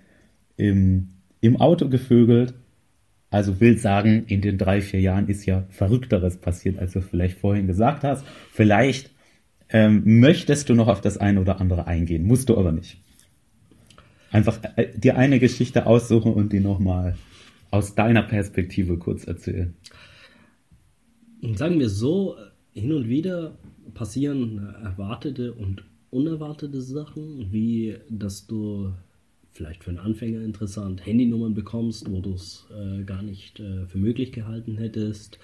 im, 0.57 1.09
im 1.41 1.61
Auto 1.61 1.89
gevögelt 1.89 2.55
also 3.33 3.61
will 3.61 3.79
sagen, 3.79 4.25
in 4.27 4.43
den 4.43 4.59
drei, 4.59 4.83
vier 4.83 5.01
Jahren 5.01 5.27
ist 5.27 5.47
ja 5.47 5.65
Verrückteres 5.71 6.37
passiert, 6.37 6.79
als 6.79 6.93
du 6.93 7.01
vielleicht 7.01 7.39
vorhin 7.39 7.67
gesagt 7.67 8.05
hast. 8.05 8.25
Vielleicht 8.53 9.11
ähm, 9.71 10.03
möchtest 10.21 10.69
du 10.69 10.75
noch 10.75 10.89
auf 10.89 11.01
das 11.01 11.17
eine 11.17 11.41
oder 11.41 11.59
andere 11.59 11.87
eingehen, 11.87 12.25
musst 12.25 12.51
du 12.51 12.59
aber 12.59 12.73
nicht. 12.73 12.99
Einfach 14.31 14.61
äh, 14.77 14.89
dir 14.95 15.17
eine 15.17 15.41
Geschichte 15.41 15.87
aussuchen 15.87 16.35
und 16.35 16.53
die 16.53 16.61
nochmal 16.61 17.17
aus 17.71 17.95
deiner 17.95 18.23
Perspektive 18.23 18.99
kurz 18.99 19.25
erzählen. 19.25 19.75
Sagen 21.55 21.81
wir 21.81 21.89
so, 21.89 22.37
hin 22.73 22.93
und 22.93 23.09
wieder 23.09 23.57
passieren 23.95 24.75
erwartete 24.83 25.55
und 25.55 25.85
unerwartete 26.11 26.83
Sachen, 26.83 27.51
wie 27.51 27.97
dass 28.11 28.47
du 28.47 28.93
vielleicht 29.53 29.85
für 29.85 29.91
einen 29.91 29.99
Anfänger 29.99 30.43
interessant, 30.43 31.05
Handynummern 31.05 31.55
bekommst, 31.55 32.11
wo 32.11 32.21
du 32.21 32.35
es 32.35 32.67
äh, 32.75 33.05
gar 33.05 33.23
nicht 33.23 33.61
äh, 33.61 33.87
für 33.87 33.99
möglich 33.99 34.33
gehalten 34.33 34.77
hättest. 34.77 35.39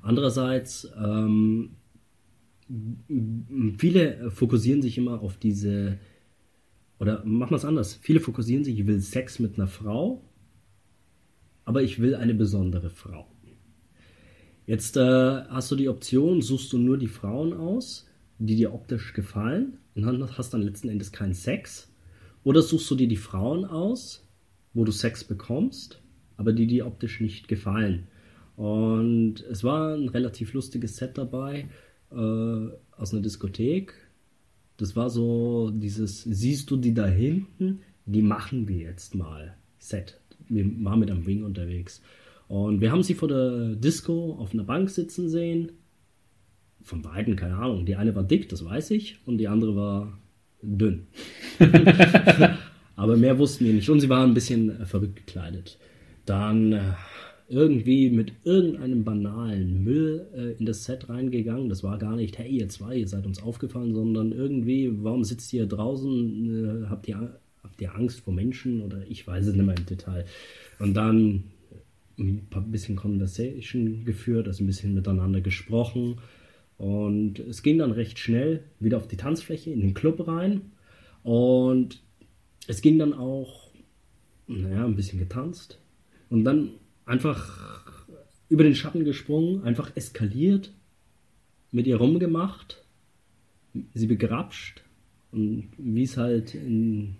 Andererseits, 0.00 0.88
ähm, 0.96 1.70
viele 3.78 4.30
fokussieren 4.30 4.80
sich 4.80 4.96
immer 4.96 5.20
auf 5.20 5.36
diese, 5.36 5.98
oder 7.00 7.24
machen 7.24 7.50
wir 7.50 7.56
es 7.56 7.64
anders, 7.64 7.94
viele 7.94 8.20
fokussieren 8.20 8.64
sich, 8.64 8.78
ich 8.78 8.86
will 8.86 9.00
Sex 9.00 9.38
mit 9.38 9.58
einer 9.58 9.66
Frau, 9.66 10.22
aber 11.64 11.82
ich 11.82 12.00
will 12.00 12.14
eine 12.14 12.34
besondere 12.34 12.90
Frau. 12.90 13.26
Jetzt 14.66 14.96
äh, 14.96 15.00
hast 15.00 15.70
du 15.70 15.76
die 15.76 15.88
Option, 15.88 16.42
suchst 16.42 16.72
du 16.72 16.78
nur 16.78 16.98
die 16.98 17.08
Frauen 17.08 17.54
aus, 17.54 18.06
die 18.38 18.54
dir 18.54 18.72
optisch 18.72 19.14
gefallen 19.14 19.78
und 19.94 20.38
hast 20.38 20.54
dann 20.54 20.62
letzten 20.62 20.90
Endes 20.90 21.10
keinen 21.10 21.34
Sex 21.34 21.90
oder 22.44 22.62
suchst 22.62 22.90
du 22.90 22.94
dir 22.94 23.08
die 23.08 23.16
Frauen 23.16 23.64
aus, 23.64 24.26
wo 24.74 24.84
du 24.84 24.92
Sex 24.92 25.24
bekommst, 25.24 26.00
aber 26.36 26.52
die 26.52 26.66
dir 26.66 26.86
optisch 26.86 27.20
nicht 27.20 27.48
gefallen. 27.48 28.08
Und 28.56 29.44
es 29.50 29.62
war 29.62 29.94
ein 29.94 30.08
relativ 30.08 30.52
lustiges 30.52 30.96
Set 30.96 31.16
dabei 31.16 31.68
äh, 32.10 32.16
aus 32.96 33.12
einer 33.12 33.22
Diskothek. 33.22 33.94
Das 34.76 34.96
war 34.96 35.10
so 35.10 35.70
dieses, 35.70 36.22
siehst 36.22 36.70
du 36.70 36.76
die 36.76 36.94
da 36.94 37.06
hinten? 37.06 37.80
Die 38.06 38.22
machen 38.22 38.66
wir 38.68 38.78
jetzt 38.78 39.14
mal. 39.14 39.56
Set. 39.78 40.20
Wir 40.48 40.64
waren 40.84 41.00
mit 41.00 41.10
einem 41.10 41.26
Wing 41.26 41.44
unterwegs. 41.44 42.02
Und 42.48 42.80
wir 42.80 42.90
haben 42.90 43.02
sie 43.02 43.14
vor 43.14 43.28
der 43.28 43.74
Disco 43.76 44.36
auf 44.38 44.54
einer 44.54 44.64
Bank 44.64 44.90
sitzen 44.90 45.28
sehen. 45.28 45.72
Von 46.82 47.02
beiden, 47.02 47.36
keine 47.36 47.56
Ahnung. 47.56 47.84
Die 47.84 47.96
eine 47.96 48.14
war 48.14 48.24
dick, 48.24 48.48
das 48.48 48.64
weiß 48.64 48.92
ich. 48.92 49.18
Und 49.26 49.38
die 49.38 49.48
andere 49.48 49.76
war 49.76 50.18
dünn. 50.62 51.06
Aber 52.96 53.16
mehr 53.16 53.38
wussten 53.38 53.64
wir 53.64 53.72
nicht. 53.72 53.88
Und 53.88 54.00
sie 54.00 54.08
waren 54.08 54.30
ein 54.30 54.34
bisschen 54.34 54.80
äh, 54.80 54.86
verrückt 54.86 55.16
gekleidet. 55.16 55.78
Dann 56.26 56.72
äh, 56.72 56.80
irgendwie 57.48 58.10
mit 58.10 58.32
irgendeinem 58.44 59.04
banalen 59.04 59.82
Müll 59.82 60.26
äh, 60.34 60.52
in 60.58 60.66
das 60.66 60.84
Set 60.84 61.08
reingegangen. 61.08 61.68
Das 61.68 61.82
war 61.82 61.98
gar 61.98 62.16
nicht, 62.16 62.38
hey, 62.38 62.50
ihr 62.50 62.68
zwei, 62.68 62.96
ihr 62.96 63.08
seid 63.08 63.24
uns 63.24 63.42
aufgefallen, 63.42 63.94
sondern 63.94 64.32
irgendwie, 64.32 64.90
warum 65.02 65.24
sitzt 65.24 65.52
ihr 65.52 65.66
draußen? 65.66 66.84
Äh, 66.84 66.88
habt, 66.88 67.08
ihr, 67.08 67.38
habt 67.62 67.80
ihr 67.80 67.94
Angst 67.94 68.20
vor 68.20 68.34
Menschen? 68.34 68.82
Oder 68.82 69.02
ich 69.08 69.26
weiß 69.26 69.46
es 69.46 69.54
nicht 69.54 69.64
mehr 69.64 69.76
im 69.76 69.86
Detail. 69.86 70.24
Und 70.78 70.94
dann 70.94 71.44
ein 72.18 72.48
bisschen 72.66 72.96
Conversation 72.96 74.04
geführt, 74.04 74.48
also 74.48 74.64
ein 74.64 74.66
bisschen 74.66 74.94
miteinander 74.94 75.40
gesprochen. 75.40 76.16
Und 76.76 77.38
es 77.38 77.62
ging 77.62 77.78
dann 77.78 77.92
recht 77.92 78.18
schnell 78.18 78.64
wieder 78.80 78.96
auf 78.96 79.08
die 79.08 79.16
Tanzfläche, 79.16 79.70
in 79.70 79.80
den 79.80 79.94
Club 79.94 80.26
rein. 80.26 80.72
Und 81.28 82.00
es 82.68 82.80
ging 82.80 82.98
dann 82.98 83.12
auch, 83.12 83.70
naja, 84.46 84.86
ein 84.86 84.96
bisschen 84.96 85.18
getanzt. 85.18 85.78
Und 86.30 86.44
dann 86.44 86.70
einfach 87.04 87.98
über 88.48 88.64
den 88.64 88.74
Schatten 88.74 89.04
gesprungen, 89.04 89.62
einfach 89.62 89.94
eskaliert, 89.94 90.72
mit 91.70 91.86
ihr 91.86 91.96
rumgemacht, 91.96 92.82
sie 93.92 94.06
begrapscht. 94.06 94.82
Und 95.30 95.68
wie 95.76 96.04
es 96.04 96.16
halt, 96.16 96.54
wenn 96.54 97.18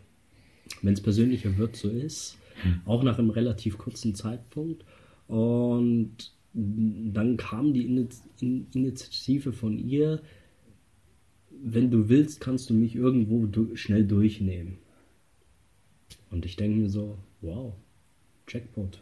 es 0.83 1.03
persönlicher 1.03 1.59
wird, 1.59 1.77
so 1.77 1.91
ist. 1.91 2.39
Hm. 2.63 2.81
Auch 2.87 3.03
nach 3.03 3.19
einem 3.19 3.29
relativ 3.29 3.77
kurzen 3.77 4.15
Zeitpunkt. 4.15 4.87
Und 5.27 6.33
dann 6.55 7.37
kam 7.37 7.75
die 7.75 7.85
Initiative 8.73 9.53
von 9.53 9.79
ihr, 9.79 10.23
wenn 11.63 11.91
du 11.91 12.09
willst, 12.09 12.41
kannst 12.41 12.71
du 12.71 12.75
mich 12.75 12.95
irgendwo 12.95 13.47
du 13.47 13.75
schnell 13.77 14.07
durchnehmen. 14.07 14.79
Und 16.31 16.45
ich 16.45 16.57
denke 16.57 16.79
mir 16.79 16.91
so, 16.91 17.19
wow, 17.41 17.75
Jackpot. 18.49 19.01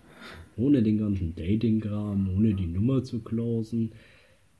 Ohne 0.57 0.83
den 0.83 0.99
ganzen 0.99 1.35
Dating-Kram, 1.35 2.31
ohne 2.35 2.55
die 2.55 2.67
Nummer 2.67 3.05
zu 3.05 3.21
closen. 3.21 3.93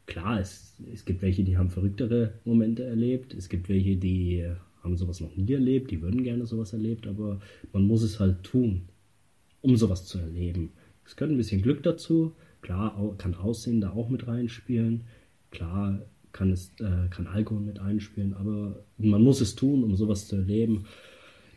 Klar, 0.07 0.41
es, 0.41 0.77
es 0.93 1.05
gibt 1.05 1.23
welche, 1.23 1.43
die 1.43 1.57
haben 1.57 1.71
verrücktere 1.71 2.35
Momente 2.45 2.85
erlebt. 2.85 3.35
Es 3.35 3.49
gibt 3.49 3.69
welche, 3.69 3.97
die 3.97 4.45
haben 4.83 4.97
sowas 4.97 5.21
noch 5.21 5.35
nie 5.35 5.53
erlebt, 5.53 5.91
die 5.91 6.03
würden 6.03 6.23
gerne 6.23 6.47
sowas 6.47 6.73
erlebt, 6.73 7.09
aber 7.09 7.41
man 7.73 7.87
muss 7.87 8.03
es 8.03 8.21
halt 8.21 8.45
tun, 8.45 8.83
um 9.61 9.77
sowas 9.77 10.07
zu 10.07 10.19
erleben. 10.19 10.71
Es 11.05 11.17
gehört 11.17 11.33
ein 11.33 11.39
bisschen 11.39 11.63
Glück 11.63 11.83
dazu, 11.83 12.35
Klar 12.67 13.15
kann 13.19 13.37
Aussehen 13.37 13.81
da 13.81 13.91
auch 13.91 14.09
mit 14.09 14.27
reinspielen. 14.27 15.05
Klar 15.53 16.03
kann, 16.37 16.53
es, 16.53 16.73
äh, 16.81 17.09
kann 17.11 17.27
Alkohol 17.27 17.63
mit 17.63 17.81
einspielen, 17.81 18.35
aber 18.35 18.85
man 18.99 19.23
muss 19.23 19.41
es 19.41 19.55
tun, 19.55 19.83
um 19.83 19.97
sowas 19.97 20.29
zu 20.29 20.37
erleben. 20.37 20.85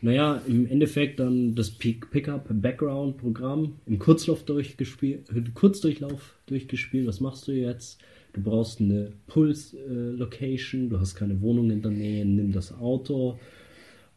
Naja, 0.02 0.40
im 0.46 0.66
Endeffekt 0.66 1.20
dann 1.20 1.54
das 1.54 1.70
Pickup-Background-Programm 1.70 3.74
im 3.84 3.98
Kurzlauf 3.98 4.44
durchgespielt, 4.44 5.28
Kurzdurchlauf 5.54 6.36
durchgespielt. 6.46 7.06
Was 7.06 7.20
machst 7.20 7.46
du 7.46 7.52
jetzt? 7.52 8.00
Du 8.32 8.40
brauchst 8.40 8.80
eine 8.80 9.12
Puls-Location, 9.26 10.88
du 10.88 10.98
hast 10.98 11.16
keine 11.16 11.42
Wohnung 11.42 11.70
in 11.70 11.82
der 11.82 11.90
Nähe, 11.90 12.24
nimm 12.24 12.52
das 12.52 12.72
Auto, 12.72 13.38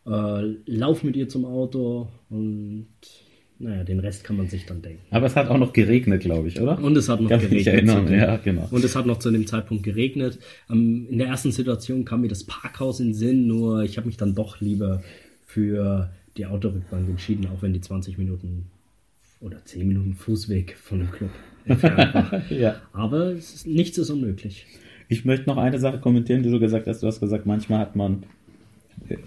äh, 0.06 0.42
lauf 0.66 1.04
mit 1.04 1.18
ihr 1.18 1.28
zum 1.28 1.44
Auto 1.46 2.08
und 2.30 2.88
Naja, 3.60 3.84
den 3.84 4.00
Rest 4.00 4.24
kann 4.24 4.36
man 4.36 4.50
sich 4.50 4.66
dann 4.66 4.82
denken. 4.82 5.02
Aber 5.12 5.28
es 5.28 5.36
hat 5.36 5.48
auch 5.48 5.58
noch 5.58 5.72
geregnet, 5.74 6.22
glaube 6.22 6.48
ich, 6.50 6.60
oder? 6.60 6.78
Und 6.84 6.98
es 6.98 7.08
hat 7.08 7.22
noch 7.22 7.30
Kann 7.30 7.40
mich 7.40 7.50
geregnet. 7.50 7.74
erinnern, 7.76 8.06
zu 8.08 8.12
dem- 8.12 8.20
ja, 8.20 8.38
genau. 8.38 8.68
Und 8.72 8.84
es 8.84 8.96
hat 8.96 9.06
noch 9.06 9.20
zu 9.20 9.32
dem 9.32 9.48
Zeitpunkt 9.48 9.84
geregnet. 9.84 10.40
Ähm, 10.70 11.08
in 11.10 11.18
der 11.20 11.28
ersten 11.28 11.52
Situation 11.52 12.04
kam 12.04 12.22
mir 12.22 12.28
das 12.28 12.44
Parkhaus 12.44 13.00
in 13.00 13.10
den 13.10 13.14
Sinn, 13.14 13.48
nur 13.48 13.84
ich 13.84 13.98
habe 13.98 14.08
mich 14.08 14.18
dann 14.18 14.36
doch 14.36 14.60
lieber 14.60 15.02
für 15.46 16.10
die 16.36 16.46
Autorückbank 16.48 17.08
entschieden, 17.10 17.48
auch 17.48 17.62
wenn 17.62 17.74
die 17.74 17.82
20 17.82 18.18
Minuten 18.18 18.66
oder 19.40 19.64
10 19.64 19.88
Minuten 19.88 20.16
Fußweg 20.16 20.76
von 20.78 21.00
dem 21.00 21.12
Club 21.12 21.30
entfernt 21.66 22.14
war. 22.16 22.42
Ja. 22.52 22.82
Aber 22.92 23.28
es 23.34 23.54
ist, 23.54 23.68
nichts 23.68 23.98
ist 23.98 24.10
unmöglich. 24.10 24.66
Ich 25.10 25.26
möchte 25.26 25.48
noch 25.48 25.58
eine 25.58 25.80
Sache 25.80 26.00
kommentieren, 26.00 26.42
die 26.44 26.50
du 26.50 26.60
gesagt 26.60 26.88
hast. 26.88 27.04
Du 27.04 27.08
hast 27.08 27.20
gesagt, 27.20 27.46
manchmal 27.46 27.80
hat 27.80 27.96
man, 27.96 28.24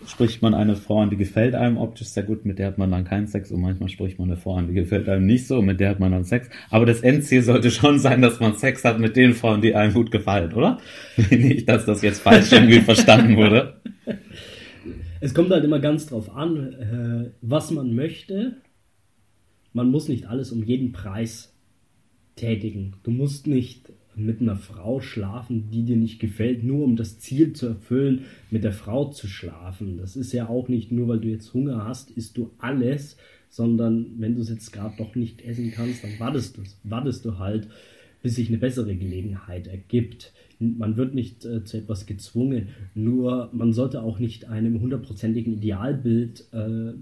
spricht 0.06 0.42
man 0.42 0.54
eine 0.54 0.76
Frau 0.76 1.00
an, 1.00 1.10
die 1.10 1.16
gefällt 1.16 1.54
einem 1.54 1.76
optisch 1.76 2.08
sehr 2.08 2.22
gut, 2.22 2.44
mit 2.44 2.58
der 2.58 2.68
hat 2.68 2.78
man 2.78 2.90
dann 2.90 3.04
keinen 3.04 3.26
Sex 3.26 3.50
und 3.50 3.60
manchmal 3.60 3.88
spricht 3.88 4.18
man 4.18 4.30
eine 4.30 4.36
Frau 4.38 4.56
an, 4.56 4.68
die 4.68 4.74
gefällt 4.74 5.08
einem 5.08 5.26
nicht 5.26 5.46
so, 5.46 5.62
mit 5.62 5.80
der 5.80 5.90
hat 5.90 6.00
man 6.00 6.12
dann 6.12 6.24
Sex. 6.24 6.48
Aber 6.70 6.86
das 6.86 7.00
Endziel 7.00 7.42
sollte 7.42 7.70
schon 7.70 7.98
sein, 7.98 8.22
dass 8.22 8.40
man 8.40 8.56
Sex 8.56 8.84
hat 8.84 8.98
mit 8.98 9.16
den 9.16 9.34
Frauen, 9.34 9.60
die 9.60 9.74
einem 9.74 9.92
gut 9.92 10.10
gefallen, 10.10 10.52
oder? 10.52 10.78
nicht, 11.30 11.68
dass 11.68 11.84
das 11.84 12.02
jetzt 12.02 12.20
falsch 12.20 12.52
irgendwie 12.52 12.80
verstanden 12.80 13.36
wurde. 13.36 13.80
Es 15.20 15.34
kommt 15.34 15.50
halt 15.50 15.64
immer 15.64 15.80
ganz 15.80 16.06
drauf 16.06 16.34
an, 16.34 16.72
äh, 16.72 17.30
was 17.42 17.70
man 17.70 17.94
möchte. 17.94 18.56
Man 19.72 19.90
muss 19.90 20.08
nicht 20.08 20.26
alles 20.26 20.52
um 20.52 20.62
jeden 20.62 20.92
Preis 20.92 21.54
tätigen. 22.36 22.94
Du 23.02 23.10
musst 23.10 23.46
nicht 23.46 23.92
mit 24.16 24.40
einer 24.40 24.56
Frau 24.56 25.00
schlafen, 25.00 25.70
die 25.70 25.84
dir 25.84 25.96
nicht 25.96 26.18
gefällt, 26.18 26.64
nur 26.64 26.84
um 26.84 26.96
das 26.96 27.18
Ziel 27.18 27.52
zu 27.52 27.66
erfüllen, 27.66 28.24
mit 28.50 28.64
der 28.64 28.72
Frau 28.72 29.10
zu 29.10 29.28
schlafen. 29.28 29.98
Das 29.98 30.16
ist 30.16 30.32
ja 30.32 30.48
auch 30.48 30.68
nicht 30.68 30.90
nur, 30.90 31.08
weil 31.08 31.20
du 31.20 31.28
jetzt 31.28 31.52
Hunger 31.52 31.84
hast, 31.84 32.10
isst 32.10 32.36
du 32.38 32.50
alles, 32.58 33.16
sondern 33.50 34.06
wenn 34.18 34.34
du 34.34 34.40
es 34.40 34.48
jetzt 34.48 34.72
gerade 34.72 34.94
doch 34.96 35.14
nicht 35.14 35.42
essen 35.42 35.70
kannst, 35.70 36.02
dann 36.02 36.18
wartest 36.18 36.56
du, 36.56 36.62
wartest 36.84 37.24
du 37.24 37.38
halt, 37.38 37.68
bis 38.22 38.36
sich 38.36 38.48
eine 38.48 38.58
bessere 38.58 38.96
Gelegenheit 38.96 39.66
ergibt. 39.66 40.32
Man 40.58 40.96
wird 40.96 41.14
nicht 41.14 41.44
äh, 41.44 41.62
zu 41.64 41.76
etwas 41.76 42.06
gezwungen, 42.06 42.68
nur 42.94 43.50
man 43.52 43.72
sollte 43.72 44.02
auch 44.02 44.18
nicht 44.18 44.48
einem 44.48 44.80
hundertprozentigen 44.80 45.52
Idealbild 45.52 46.46
äh, 46.52 46.94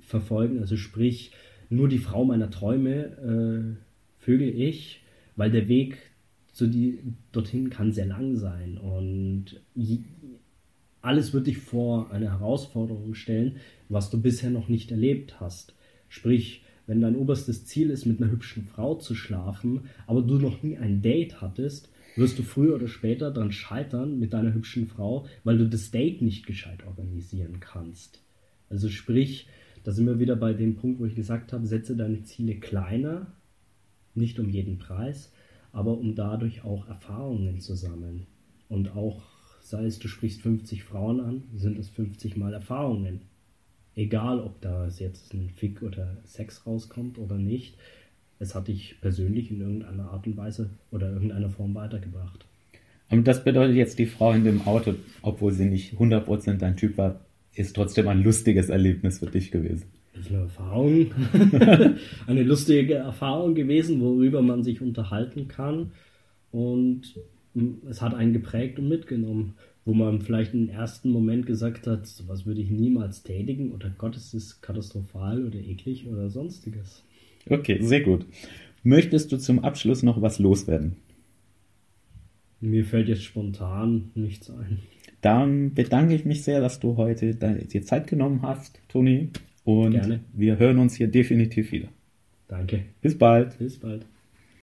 verfolgen, 0.00 0.60
also 0.60 0.76
sprich, 0.76 1.32
nur 1.70 1.88
die 1.88 1.98
Frau 1.98 2.24
meiner 2.24 2.50
Träume 2.50 3.76
äh, 3.78 4.22
vögel 4.22 4.48
ich, 4.48 5.00
weil 5.36 5.50
der 5.50 5.68
Weg 5.68 5.98
zu 6.60 6.66
die, 6.66 6.98
dorthin 7.32 7.70
kann 7.70 7.90
sehr 7.90 8.04
lang 8.04 8.36
sein 8.36 8.76
und 8.76 9.62
je, 9.74 10.00
alles 11.00 11.32
wird 11.32 11.46
dich 11.46 11.56
vor 11.56 12.10
eine 12.10 12.30
Herausforderung 12.30 13.14
stellen, 13.14 13.56
was 13.88 14.10
du 14.10 14.20
bisher 14.20 14.50
noch 14.50 14.68
nicht 14.68 14.90
erlebt 14.90 15.40
hast. 15.40 15.74
Sprich, 16.10 16.62
wenn 16.86 17.00
dein 17.00 17.16
oberstes 17.16 17.64
Ziel 17.64 17.88
ist, 17.88 18.04
mit 18.04 18.20
einer 18.20 18.30
hübschen 18.30 18.66
Frau 18.66 18.96
zu 18.96 19.14
schlafen, 19.14 19.86
aber 20.06 20.20
du 20.20 20.34
noch 20.34 20.62
nie 20.62 20.76
ein 20.76 21.00
Date 21.00 21.40
hattest, 21.40 21.88
wirst 22.14 22.38
du 22.38 22.42
früher 22.42 22.74
oder 22.74 22.88
später 22.88 23.30
dann 23.30 23.52
scheitern 23.52 24.18
mit 24.18 24.34
deiner 24.34 24.52
hübschen 24.52 24.86
Frau, 24.86 25.26
weil 25.44 25.56
du 25.56 25.66
das 25.66 25.90
Date 25.90 26.20
nicht 26.20 26.44
gescheit 26.44 26.86
organisieren 26.86 27.60
kannst. 27.60 28.22
Also 28.68 28.90
sprich, 28.90 29.48
da 29.82 29.92
sind 29.92 30.04
wir 30.04 30.18
wieder 30.18 30.36
bei 30.36 30.52
dem 30.52 30.76
Punkt, 30.76 31.00
wo 31.00 31.06
ich 31.06 31.14
gesagt 31.14 31.54
habe, 31.54 31.66
setze 31.66 31.96
deine 31.96 32.22
Ziele 32.24 32.56
kleiner, 32.56 33.32
nicht 34.14 34.38
um 34.38 34.50
jeden 34.50 34.78
Preis, 34.78 35.32
aber 35.72 35.96
um 35.96 36.14
dadurch 36.14 36.64
auch 36.64 36.88
Erfahrungen 36.88 37.60
zu 37.60 37.74
sammeln. 37.74 38.26
Und 38.68 38.96
auch, 38.96 39.22
sei 39.60 39.84
es, 39.84 39.98
du 39.98 40.08
sprichst 40.08 40.42
50 40.42 40.84
Frauen 40.84 41.20
an, 41.20 41.42
sind 41.54 41.78
es 41.78 41.88
50 41.90 42.36
Mal 42.36 42.54
Erfahrungen. 42.54 43.22
Egal, 43.96 44.40
ob 44.40 44.60
da 44.60 44.86
jetzt 44.88 45.34
ein 45.34 45.50
Fick 45.50 45.82
oder 45.82 46.16
Sex 46.24 46.66
rauskommt 46.66 47.18
oder 47.18 47.36
nicht, 47.36 47.76
es 48.38 48.54
hat 48.54 48.68
dich 48.68 48.96
persönlich 49.00 49.50
in 49.50 49.60
irgendeiner 49.60 50.10
Art 50.10 50.26
und 50.26 50.36
Weise 50.36 50.70
oder 50.90 51.12
irgendeiner 51.12 51.50
Form 51.50 51.74
weitergebracht. 51.74 52.46
Und 53.10 53.26
das 53.26 53.44
bedeutet 53.44 53.76
jetzt, 53.76 53.98
die 53.98 54.06
Frau 54.06 54.32
in 54.32 54.44
dem 54.44 54.62
Auto, 54.62 54.94
obwohl 55.22 55.52
sie 55.52 55.66
nicht 55.66 55.94
100% 55.94 56.58
dein 56.58 56.76
Typ 56.76 56.96
war, 56.96 57.20
ist 57.54 57.74
trotzdem 57.74 58.08
ein 58.08 58.22
lustiges 58.22 58.68
Erlebnis 58.68 59.18
für 59.18 59.26
dich 59.26 59.50
gewesen. 59.50 59.86
Das 60.12 60.26
ist 60.26 60.32
eine 60.32 60.42
Erfahrung, 60.42 61.12
eine 62.26 62.42
lustige 62.42 62.94
Erfahrung 62.94 63.54
gewesen, 63.54 64.00
worüber 64.00 64.42
man 64.42 64.64
sich 64.64 64.80
unterhalten 64.80 65.46
kann. 65.46 65.92
Und 66.50 67.14
es 67.88 68.02
hat 68.02 68.14
einen 68.14 68.32
geprägt 68.32 68.78
und 68.78 68.88
mitgenommen, 68.88 69.54
wo 69.84 69.94
man 69.94 70.20
vielleicht 70.20 70.54
im 70.54 70.68
ersten 70.68 71.10
Moment 71.10 71.46
gesagt 71.46 71.86
hat, 71.86 72.06
sowas 72.06 72.44
würde 72.44 72.60
ich 72.60 72.70
niemals 72.70 73.22
tätigen 73.22 73.72
oder 73.72 73.90
Gott, 73.96 74.16
es 74.16 74.34
ist 74.34 74.60
katastrophal 74.62 75.44
oder 75.44 75.58
eklig 75.58 76.06
oder 76.06 76.28
sonstiges. 76.28 77.04
Okay, 77.48 77.80
sehr 77.80 78.02
gut. 78.02 78.26
Möchtest 78.82 79.32
du 79.32 79.36
zum 79.36 79.60
Abschluss 79.60 80.02
noch 80.02 80.20
was 80.22 80.38
loswerden? 80.38 80.96
Mir 82.60 82.84
fällt 82.84 83.08
jetzt 83.08 83.24
spontan 83.24 84.10
nichts 84.14 84.50
ein. 84.50 84.78
Dann 85.22 85.74
bedanke 85.74 86.14
ich 86.14 86.24
mich 86.24 86.42
sehr, 86.44 86.60
dass 86.60 86.80
du 86.80 86.96
heute 86.96 87.34
dir 87.34 87.82
Zeit 87.82 88.06
genommen 88.06 88.42
hast, 88.42 88.80
Toni. 88.88 89.30
Und 89.78 89.92
Gerne. 89.92 90.20
wir 90.32 90.58
hören 90.58 90.78
uns 90.78 90.94
hier 90.94 91.08
definitiv 91.08 91.72
wieder. 91.72 91.88
Danke. 92.48 92.84
Bis 93.00 93.16
bald. 93.16 93.58
Bis 93.58 93.78
bald. 93.78 94.04